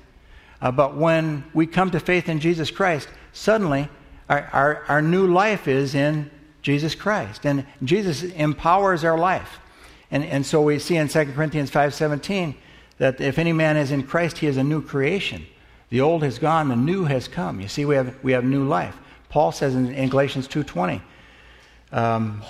Uh, 0.63 0.71
but 0.71 0.97
when 0.97 1.45
we 1.55 1.67
come 1.67 1.91
to 1.91 2.01
faith 2.01 2.29
in 2.29 2.39
Jesus 2.39 2.71
Christ, 2.71 3.09
suddenly 3.33 3.89
our, 4.29 4.49
our, 4.53 4.85
our 4.89 5.03
new 5.03 5.27
life 5.27 5.67
is 5.67 5.95
in 5.95 6.31
Jesus 6.63 6.95
Christ. 6.95 7.45
And 7.47 7.67
Jesus 7.83 8.23
empowers 8.23 9.05
our 9.05 9.19
life. 9.19 9.59
And, 10.11 10.25
and 10.25 10.45
so 10.45 10.63
we 10.63 10.79
see 10.79 10.97
in 10.97 11.09
2 11.09 11.33
Corinthians 11.33 11.71
5.17 11.71 12.55
that 13.01 13.19
if 13.19 13.39
any 13.39 13.55
man 13.55 13.79
is 13.79 13.93
in 13.93 14.03
Christ, 14.03 14.39
he 14.39 14.47
is 14.47 14.59
a 14.59 14.63
new 14.63 14.83
creation. 14.83 15.47
The 15.89 16.03
old 16.03 16.23
has 16.23 16.39
gone, 16.39 16.69
the 16.69 16.77
new 16.77 17.05
has 17.05 17.29
come. 17.29 17.59
You 17.59 17.67
see, 17.67 17.87
we 17.87 17.95
have, 17.95 18.15
we 18.23 18.33
have 18.33 18.45
new 18.45 18.69
life. 18.69 18.95
Paul 19.31 19.53
says 19.53 19.75
in, 19.75 19.91
in 19.95 20.11
Galatians 20.11 20.47
2.20, 20.47 21.01
um, 21.93 22.43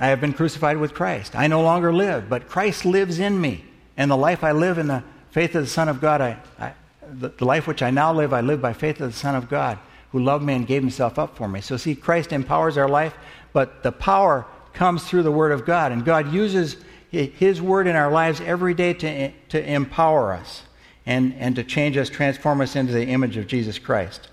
I 0.00 0.06
have 0.06 0.20
been 0.20 0.34
crucified 0.34 0.76
with 0.76 0.94
Christ. 0.94 1.34
I 1.34 1.48
no 1.48 1.62
longer 1.62 1.92
live, 1.92 2.28
but 2.28 2.48
Christ 2.48 2.84
lives 2.84 3.18
in 3.18 3.40
me. 3.40 3.64
And 3.96 4.08
the 4.08 4.16
life 4.16 4.44
I 4.44 4.52
live 4.52 4.78
in 4.78 4.86
the 4.86 5.02
faith 5.32 5.56
of 5.56 5.64
the 5.64 5.68
Son 5.70 5.88
of 5.88 6.00
God, 6.00 6.20
I, 6.20 6.38
I 6.60 6.74
the, 7.12 7.30
the 7.30 7.44
life 7.44 7.66
which 7.66 7.82
I 7.82 7.90
now 7.90 8.14
live, 8.14 8.32
I 8.32 8.40
live 8.40 8.62
by 8.62 8.74
faith 8.74 9.00
of 9.00 9.10
the 9.10 9.18
Son 9.18 9.34
of 9.34 9.50
God, 9.50 9.80
who 10.12 10.20
loved 10.20 10.44
me 10.44 10.54
and 10.54 10.64
gave 10.64 10.80
himself 10.82 11.18
up 11.18 11.36
for 11.36 11.48
me. 11.48 11.60
So, 11.60 11.76
see, 11.76 11.96
Christ 11.96 12.32
empowers 12.32 12.78
our 12.78 12.88
life, 12.88 13.14
but 13.52 13.82
the 13.82 13.90
power 13.90 14.46
comes 14.74 15.02
through 15.02 15.24
the 15.24 15.32
Word 15.32 15.50
of 15.50 15.66
God. 15.66 15.90
And 15.90 16.04
God 16.04 16.32
uses 16.32 16.76
His 17.12 17.60
Word 17.60 17.86
in 17.86 17.94
our 17.94 18.10
lives 18.10 18.40
every 18.40 18.72
day 18.72 18.94
to, 18.94 19.30
to 19.50 19.70
empower 19.70 20.32
us 20.32 20.62
and, 21.04 21.34
and 21.34 21.54
to 21.56 21.62
change 21.62 21.96
us, 21.98 22.08
transform 22.08 22.62
us 22.62 22.74
into 22.74 22.92
the 22.92 23.06
image 23.06 23.36
of 23.36 23.46
Jesus 23.46 23.78
Christ. 23.78 24.28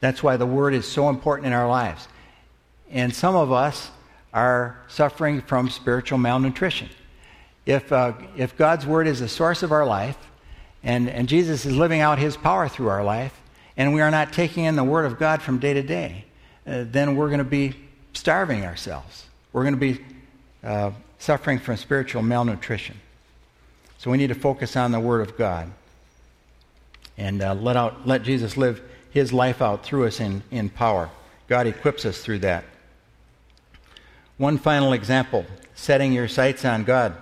That's 0.00 0.22
why 0.22 0.36
the 0.36 0.46
Word 0.46 0.74
is 0.74 0.86
so 0.86 1.08
important 1.08 1.46
in 1.46 1.52
our 1.52 1.68
lives. 1.68 2.08
And 2.90 3.14
some 3.14 3.36
of 3.36 3.52
us 3.52 3.90
are 4.34 4.76
suffering 4.88 5.40
from 5.40 5.70
spiritual 5.70 6.18
malnutrition. 6.18 6.88
If, 7.64 7.92
uh, 7.92 8.14
if 8.36 8.56
God's 8.56 8.84
Word 8.84 9.06
is 9.06 9.20
the 9.20 9.28
source 9.28 9.62
of 9.62 9.70
our 9.70 9.86
life, 9.86 10.18
and, 10.82 11.08
and 11.08 11.28
Jesus 11.28 11.64
is 11.64 11.76
living 11.76 12.00
out 12.00 12.18
His 12.18 12.36
power 12.36 12.68
through 12.68 12.88
our 12.88 13.04
life, 13.04 13.40
and 13.76 13.94
we 13.94 14.00
are 14.00 14.10
not 14.10 14.32
taking 14.32 14.64
in 14.64 14.74
the 14.74 14.84
Word 14.84 15.04
of 15.04 15.16
God 15.16 15.42
from 15.42 15.58
day 15.58 15.74
to 15.74 15.82
day, 15.82 16.24
uh, 16.66 16.84
then 16.88 17.14
we're 17.14 17.28
going 17.28 17.38
to 17.38 17.44
be 17.44 17.76
starving 18.14 18.64
ourselves. 18.64 19.26
We're 19.52 19.62
going 19.62 19.74
to 19.74 19.80
be 19.80 20.04
uh, 20.68 20.92
suffering 21.18 21.58
from 21.58 21.78
spiritual 21.78 22.20
malnutrition. 22.20 22.94
So 23.96 24.10
we 24.10 24.18
need 24.18 24.26
to 24.26 24.34
focus 24.34 24.76
on 24.76 24.92
the 24.92 25.00
Word 25.00 25.22
of 25.26 25.36
God 25.38 25.72
and 27.16 27.42
uh, 27.42 27.54
let, 27.54 27.76
out, 27.76 28.06
let 28.06 28.22
Jesus 28.22 28.58
live 28.58 28.82
His 29.10 29.32
life 29.32 29.62
out 29.62 29.82
through 29.82 30.06
us 30.06 30.20
in, 30.20 30.42
in 30.50 30.68
power. 30.68 31.08
God 31.48 31.66
equips 31.66 32.04
us 32.04 32.20
through 32.20 32.40
that. 32.40 32.64
One 34.36 34.58
final 34.58 34.92
example 34.92 35.46
setting 35.74 36.12
your 36.12 36.28
sights 36.28 36.66
on 36.66 36.84
God. 36.84 37.16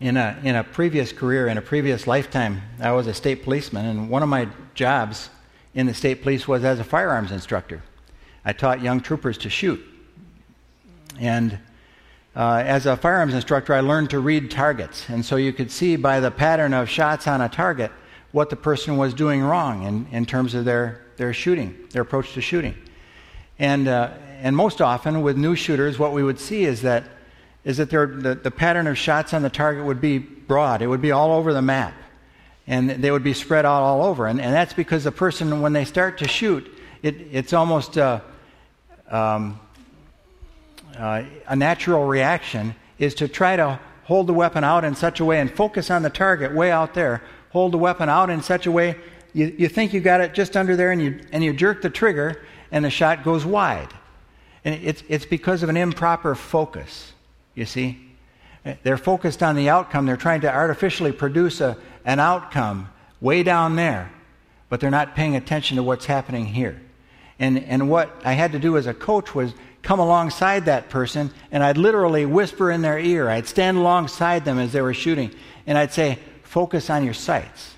In 0.00 0.16
a, 0.16 0.40
in 0.42 0.56
a 0.56 0.64
previous 0.64 1.12
career, 1.12 1.48
in 1.48 1.58
a 1.58 1.62
previous 1.62 2.06
lifetime, 2.06 2.62
I 2.80 2.92
was 2.92 3.06
a 3.08 3.14
state 3.14 3.42
policeman, 3.42 3.84
and 3.84 4.08
one 4.08 4.22
of 4.22 4.28
my 4.30 4.48
jobs 4.74 5.28
in 5.74 5.86
the 5.86 5.92
state 5.92 6.22
police 6.22 6.48
was 6.48 6.64
as 6.64 6.80
a 6.80 6.84
firearms 6.84 7.30
instructor. 7.30 7.82
I 8.42 8.54
taught 8.54 8.80
young 8.80 9.00
troopers 9.00 9.36
to 9.38 9.50
shoot. 9.50 9.84
And 11.18 11.58
uh, 12.36 12.62
as 12.64 12.86
a 12.86 12.96
firearms 12.96 13.34
instructor, 13.34 13.74
I 13.74 13.80
learned 13.80 14.10
to 14.10 14.20
read 14.20 14.50
targets. 14.50 15.08
And 15.08 15.24
so 15.24 15.36
you 15.36 15.52
could 15.52 15.70
see 15.70 15.96
by 15.96 16.20
the 16.20 16.30
pattern 16.30 16.74
of 16.74 16.88
shots 16.88 17.26
on 17.26 17.40
a 17.40 17.48
target 17.48 17.90
what 18.32 18.50
the 18.50 18.56
person 18.56 18.96
was 18.96 19.14
doing 19.14 19.42
wrong 19.42 19.82
in, 19.82 20.06
in 20.12 20.26
terms 20.26 20.54
of 20.54 20.64
their, 20.64 21.04
their 21.16 21.32
shooting, 21.32 21.76
their 21.90 22.02
approach 22.02 22.34
to 22.34 22.40
shooting. 22.40 22.74
And, 23.58 23.88
uh, 23.88 24.10
and 24.40 24.54
most 24.54 24.80
often 24.80 25.22
with 25.22 25.36
new 25.36 25.56
shooters, 25.56 25.98
what 25.98 26.12
we 26.12 26.22
would 26.22 26.38
see 26.38 26.64
is 26.64 26.82
that, 26.82 27.04
is 27.64 27.78
that 27.78 27.90
the, 27.90 28.38
the 28.40 28.50
pattern 28.50 28.86
of 28.86 28.96
shots 28.96 29.34
on 29.34 29.42
the 29.42 29.50
target 29.50 29.84
would 29.84 30.00
be 30.00 30.18
broad, 30.18 30.82
it 30.82 30.86
would 30.86 31.02
be 31.02 31.10
all 31.10 31.32
over 31.32 31.52
the 31.52 31.62
map 31.62 31.94
and 32.68 32.90
they 32.90 33.10
would 33.10 33.24
be 33.24 33.32
spread 33.32 33.64
out 33.64 33.82
all 33.82 34.04
over. 34.04 34.26
And, 34.26 34.40
and 34.40 34.54
that's 34.54 34.74
because 34.74 35.04
the 35.04 35.10
person, 35.10 35.62
when 35.62 35.72
they 35.72 35.86
start 35.86 36.18
to 36.18 36.28
shoot, 36.28 36.70
it, 37.02 37.16
it's 37.32 37.54
almost 37.54 37.96
uh, 37.96 38.20
um, 39.10 39.58
uh, 40.98 41.22
a 41.46 41.56
natural 41.56 42.06
reaction 42.06 42.74
is 42.98 43.14
to 43.16 43.28
try 43.28 43.56
to 43.56 43.80
hold 44.04 44.26
the 44.26 44.34
weapon 44.34 44.64
out 44.64 44.84
in 44.84 44.94
such 44.94 45.20
a 45.20 45.24
way 45.24 45.40
and 45.40 45.50
focus 45.50 45.90
on 45.90 46.02
the 46.02 46.10
target 46.10 46.54
way 46.54 46.70
out 46.70 46.94
there. 46.94 47.22
Hold 47.50 47.72
the 47.72 47.78
weapon 47.78 48.08
out 48.08 48.30
in 48.30 48.42
such 48.42 48.66
a 48.66 48.72
way 48.72 48.96
you, 49.32 49.54
you 49.56 49.68
think 49.68 49.92
you 49.92 50.00
got 50.00 50.20
it 50.20 50.34
just 50.34 50.56
under 50.56 50.76
there, 50.76 50.90
and 50.90 51.00
you, 51.02 51.20
and 51.32 51.44
you 51.44 51.52
jerk 51.52 51.82
the 51.82 51.90
trigger, 51.90 52.42
and 52.70 52.84
the 52.84 52.90
shot 52.90 53.24
goes 53.24 53.44
wide. 53.44 53.92
And 54.64 54.74
it's, 54.82 55.02
it's 55.08 55.24
because 55.24 55.62
of 55.62 55.68
an 55.68 55.76
improper 55.76 56.34
focus, 56.34 57.12
you 57.54 57.64
see. 57.64 58.04
They're 58.82 58.98
focused 58.98 59.42
on 59.42 59.54
the 59.54 59.68
outcome. 59.68 60.06
They're 60.06 60.16
trying 60.16 60.40
to 60.42 60.52
artificially 60.52 61.12
produce 61.12 61.60
a, 61.60 61.76
an 62.04 62.18
outcome 62.20 62.88
way 63.20 63.42
down 63.42 63.76
there, 63.76 64.10
but 64.68 64.80
they're 64.80 64.90
not 64.90 65.14
paying 65.14 65.36
attention 65.36 65.76
to 65.76 65.82
what's 65.82 66.06
happening 66.06 66.46
here. 66.46 66.80
And, 67.38 67.62
and 67.64 67.88
what 67.88 68.10
I 68.24 68.32
had 68.32 68.52
to 68.52 68.58
do 68.58 68.76
as 68.76 68.86
a 68.86 68.94
coach 68.94 69.34
was 69.34 69.54
come 69.82 70.00
alongside 70.00 70.66
that 70.66 70.90
person, 70.90 71.30
and 71.50 71.62
I'd 71.62 71.78
literally 71.78 72.26
whisper 72.26 72.70
in 72.70 72.82
their 72.82 72.98
ear. 72.98 73.28
I'd 73.28 73.46
stand 73.46 73.78
alongside 73.78 74.44
them 74.44 74.58
as 74.58 74.72
they 74.72 74.82
were 74.82 74.94
shooting, 74.94 75.34
and 75.66 75.78
I'd 75.78 75.92
say, 75.92 76.18
Focus 76.42 76.88
on 76.88 77.04
your 77.04 77.14
sights. 77.14 77.74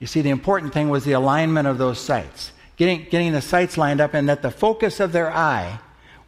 You 0.00 0.08
see, 0.08 0.22
the 0.22 0.30
important 0.30 0.72
thing 0.72 0.88
was 0.88 1.04
the 1.04 1.12
alignment 1.12 1.68
of 1.68 1.78
those 1.78 2.00
sights, 2.00 2.50
getting, 2.76 3.06
getting 3.10 3.32
the 3.32 3.40
sights 3.40 3.78
lined 3.78 4.00
up, 4.00 4.12
and 4.12 4.28
that 4.28 4.42
the 4.42 4.50
focus 4.50 4.98
of 4.98 5.12
their 5.12 5.32
eye 5.32 5.78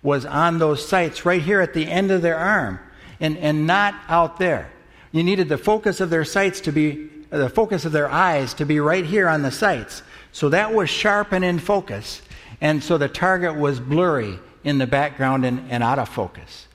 was 0.02 0.24
on 0.24 0.58
those 0.58 0.86
sights 0.86 1.24
right 1.24 1.42
here 1.42 1.60
at 1.60 1.74
the 1.74 1.90
end 1.90 2.12
of 2.12 2.22
their 2.22 2.36
arm 2.36 2.78
and, 3.18 3.36
and 3.38 3.66
not 3.66 3.94
out 4.08 4.38
there. 4.38 4.70
You 5.10 5.24
needed 5.24 5.48
the 5.48 5.58
focus 5.58 6.00
of 6.00 6.10
their 6.10 6.24
sights 6.24 6.60
to 6.62 6.72
be, 6.72 7.08
the 7.30 7.48
focus 7.48 7.84
of 7.84 7.92
their 7.92 8.08
eyes 8.08 8.54
to 8.54 8.64
be 8.64 8.78
right 8.78 9.04
here 9.04 9.28
on 9.28 9.42
the 9.42 9.50
sights. 9.50 10.02
So 10.30 10.48
that 10.50 10.72
was 10.72 10.90
sharp 10.90 11.32
and 11.32 11.44
in 11.44 11.58
focus. 11.58 12.22
And 12.60 12.82
so 12.82 12.98
the 12.98 13.08
target 13.08 13.56
was 13.56 13.80
blurry 13.80 14.38
in 14.64 14.78
the 14.78 14.86
background 14.86 15.44
and, 15.44 15.70
and 15.70 15.82
out 15.82 15.98
of 15.98 16.08
focus. 16.08 16.66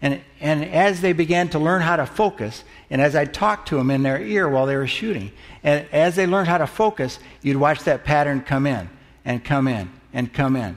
And, 0.00 0.20
and 0.40 0.64
as 0.64 1.00
they 1.00 1.12
began 1.12 1.48
to 1.50 1.60
learn 1.60 1.80
how 1.80 1.96
to 1.96 2.06
focus, 2.06 2.64
and 2.90 3.00
as 3.00 3.14
I 3.14 3.24
talked 3.24 3.68
to 3.68 3.76
them 3.76 3.90
in 3.90 4.02
their 4.02 4.20
ear 4.20 4.48
while 4.48 4.66
they 4.66 4.76
were 4.76 4.88
shooting, 4.88 5.30
and 5.62 5.86
as 5.92 6.16
they 6.16 6.26
learned 6.26 6.48
how 6.48 6.58
to 6.58 6.66
focus, 6.66 7.20
you'd 7.40 7.56
watch 7.56 7.84
that 7.84 8.04
pattern 8.04 8.40
come 8.40 8.66
in 8.66 8.90
and 9.24 9.44
come 9.44 9.68
in 9.68 9.90
and 10.12 10.32
come 10.32 10.56
in 10.56 10.76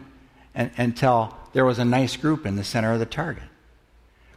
and, 0.54 0.70
until 0.78 1.36
there 1.54 1.66
was 1.66 1.80
a 1.80 1.86
nice 1.86 2.16
group 2.18 2.46
in 2.46 2.56
the 2.56 2.64
center 2.64 2.94
of 2.94 3.00
the 3.00 3.06
target. 3.06 3.44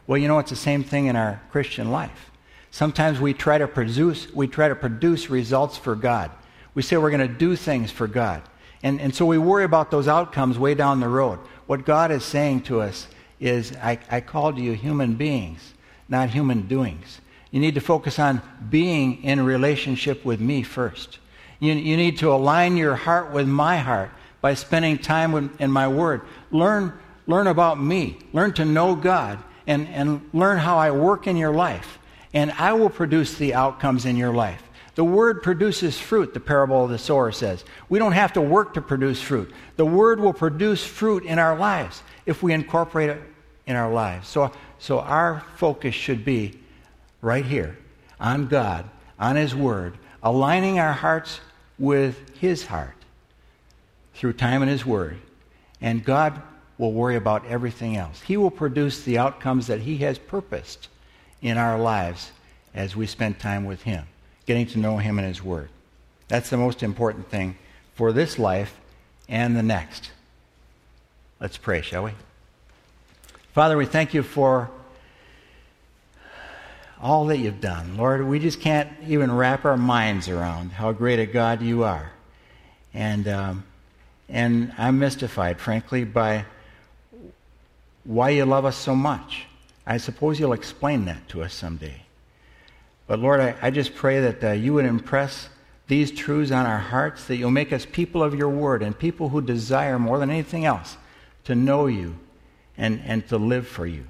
Well, 0.07 0.17
you 0.17 0.27
know, 0.27 0.39
it's 0.39 0.49
the 0.49 0.55
same 0.55 0.83
thing 0.83 1.05
in 1.05 1.15
our 1.15 1.39
Christian 1.51 1.91
life. 1.91 2.31
Sometimes 2.71 3.19
we 3.19 3.33
try 3.33 3.59
to 3.59 3.67
produce, 3.67 4.33
we 4.33 4.47
try 4.47 4.69
to 4.69 4.75
produce 4.75 5.29
results 5.29 5.77
for 5.77 5.95
God. 5.95 6.31
We 6.73 6.81
say 6.81 6.97
we're 6.97 7.11
going 7.11 7.27
to 7.27 7.33
do 7.33 7.55
things 7.55 7.91
for 7.91 8.07
God. 8.07 8.41
And, 8.81 8.99
and 9.01 9.13
so 9.13 9.25
we 9.25 9.37
worry 9.37 9.65
about 9.65 9.91
those 9.91 10.07
outcomes 10.07 10.57
way 10.57 10.73
down 10.73 10.99
the 10.99 11.07
road. 11.07 11.39
What 11.69 11.85
God 11.85 12.09
is 12.09 12.25
saying 12.25 12.61
to 12.61 12.81
us 12.81 13.07
is, 13.39 13.75
I, 13.75 13.99
I 14.09 14.21
called 14.21 14.57
you 14.57 14.71
human 14.71 15.13
beings, 15.13 15.75
not 16.07 16.31
human 16.31 16.67
doings. 16.67 17.21
You 17.51 17.59
need 17.59 17.75
to 17.75 17.79
focus 17.79 18.17
on 18.17 18.41
being 18.71 19.23
in 19.23 19.45
relationship 19.45 20.25
with 20.25 20.39
me 20.39 20.63
first. 20.63 21.19
You, 21.59 21.73
you 21.73 21.95
need 21.95 22.17
to 22.17 22.31
align 22.31 22.75
your 22.75 22.95
heart 22.95 23.31
with 23.31 23.47
my 23.47 23.77
heart 23.77 24.09
by 24.41 24.55
spending 24.55 24.97
time 24.97 25.31
with, 25.31 25.61
in 25.61 25.69
my 25.69 25.87
word. 25.87 26.21
Learn, 26.49 26.91
learn 27.27 27.45
about 27.45 27.79
me. 27.79 28.17
Learn 28.33 28.51
to 28.53 28.65
know 28.65 28.95
God 28.95 29.37
and, 29.67 29.87
and 29.89 30.27
learn 30.33 30.57
how 30.57 30.79
I 30.79 30.89
work 30.89 31.27
in 31.27 31.37
your 31.37 31.53
life 31.53 31.99
and 32.33 32.51
I 32.53 32.73
will 32.73 32.89
produce 32.89 33.35
the 33.35 33.53
outcomes 33.53 34.07
in 34.07 34.17
your 34.17 34.33
life. 34.33 34.63
The 34.99 35.05
word 35.05 35.41
produces 35.41 35.97
fruit, 35.97 36.33
the 36.33 36.41
parable 36.41 36.83
of 36.83 36.89
the 36.89 36.97
sower 36.97 37.31
says. 37.31 37.63
We 37.87 37.99
don't 37.99 38.11
have 38.11 38.33
to 38.33 38.41
work 38.41 38.73
to 38.73 38.81
produce 38.81 39.21
fruit. 39.21 39.49
The 39.77 39.85
word 39.85 40.19
will 40.19 40.33
produce 40.33 40.85
fruit 40.85 41.23
in 41.23 41.39
our 41.39 41.57
lives 41.57 42.03
if 42.25 42.43
we 42.43 42.51
incorporate 42.51 43.11
it 43.11 43.21
in 43.65 43.77
our 43.77 43.89
lives. 43.93 44.27
So, 44.27 44.51
so 44.77 44.99
our 44.99 45.45
focus 45.55 45.95
should 45.95 46.25
be 46.25 46.59
right 47.21 47.45
here 47.45 47.77
on 48.19 48.47
God, 48.47 48.89
on 49.17 49.37
His 49.37 49.55
word, 49.55 49.97
aligning 50.21 50.79
our 50.79 50.91
hearts 50.91 51.39
with 51.77 52.37
His 52.37 52.65
heart 52.65 52.97
through 54.15 54.33
time 54.33 54.61
in 54.61 54.67
His 54.67 54.85
word. 54.85 55.17
And 55.79 56.03
God 56.03 56.41
will 56.77 56.91
worry 56.91 57.15
about 57.15 57.45
everything 57.45 57.95
else. 57.95 58.21
He 58.23 58.35
will 58.35 58.51
produce 58.51 59.03
the 59.03 59.17
outcomes 59.17 59.67
that 59.67 59.79
He 59.79 59.99
has 59.99 60.17
purposed 60.19 60.89
in 61.41 61.57
our 61.57 61.79
lives 61.79 62.33
as 62.73 62.97
we 62.97 63.07
spend 63.07 63.39
time 63.39 63.63
with 63.63 63.83
Him, 63.83 64.05
getting 64.49 64.65
to 64.65 64.79
know 64.79 64.97
Him 64.97 65.19
and 65.19 65.27
His 65.27 65.43
Word. 65.43 65.69
That's 66.27 66.49
the 66.49 66.57
most 66.57 66.81
important 66.81 67.29
thing 67.29 67.55
for 67.93 68.11
this 68.11 68.39
life 68.39 68.79
and 69.27 69.55
the 69.55 69.61
next. 69.61 70.09
Let's 71.39 71.55
pray, 71.55 71.81
shall 71.83 72.05
we? 72.05 72.13
Father, 73.53 73.77
we 73.77 73.85
thank 73.85 74.15
you 74.15 74.23
for 74.23 74.71
all 76.99 77.27
that 77.27 77.37
you've 77.37 77.61
done. 77.61 77.95
Lord, 77.95 78.25
we 78.25 78.39
just 78.39 78.59
can't 78.59 78.89
even 79.05 79.31
wrap 79.31 79.65
our 79.65 79.77
minds 79.77 80.27
around 80.27 80.71
how 80.71 80.93
great 80.93 81.19
a 81.19 81.27
God 81.27 81.61
you 81.61 81.83
are. 81.83 82.11
And, 82.91 83.27
um, 83.27 83.63
and 84.29 84.73
I'm 84.79 84.97
mystified, 84.97 85.59
frankly, 85.59 86.05
by 86.05 86.45
why 88.03 88.31
you 88.31 88.45
love 88.45 88.65
us 88.65 88.77
so 88.77 88.95
much. 88.95 89.45
I 89.85 89.97
suppose 89.97 90.39
you'll 90.39 90.53
explain 90.53 91.05
that 91.05 91.29
to 91.29 91.43
us 91.43 91.53
someday. 91.53 92.01
But 93.09 93.17
Lord, 93.17 93.39
I, 93.39 93.55
I 93.59 93.71
just 93.71 93.95
pray 93.95 94.19
that 94.19 94.43
uh, 94.43 94.51
you 94.51 94.75
would 94.75 94.85
impress 94.85 95.49
these 95.87 96.11
truths 96.11 96.51
on 96.51 96.67
our 96.67 96.77
hearts, 96.77 97.25
that 97.25 97.37
you'll 97.37 97.49
make 97.49 97.73
us 97.73 97.83
people 97.83 98.21
of 98.21 98.35
your 98.35 98.49
word 98.49 98.83
and 98.83 98.97
people 98.97 99.29
who 99.29 99.41
desire 99.41 99.97
more 99.97 100.19
than 100.19 100.29
anything 100.29 100.63
else 100.63 100.95
to 101.45 101.55
know 101.55 101.87
you 101.87 102.19
and, 102.77 103.01
and 103.03 103.27
to 103.29 103.39
live 103.39 103.67
for 103.67 103.87
you. 103.87 104.05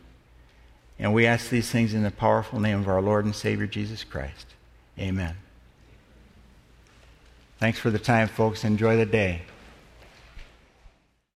And 1.00 1.14
we 1.14 1.26
ask 1.26 1.50
these 1.50 1.72
things 1.72 1.94
in 1.94 2.04
the 2.04 2.12
powerful 2.12 2.60
name 2.60 2.78
of 2.78 2.90
our 2.90 3.02
Lord 3.02 3.24
and 3.24 3.34
Savior 3.34 3.68
Jesus 3.68 4.04
Christ. 4.04 4.48
Amen. 5.00 5.38
Thanks 7.58 7.80
for 7.80 7.92
the 7.92 8.00
time, 8.00 8.28
folks. 8.28 8.66
Enjoy 8.66 8.98
the 8.98 9.06
day. 9.06 9.44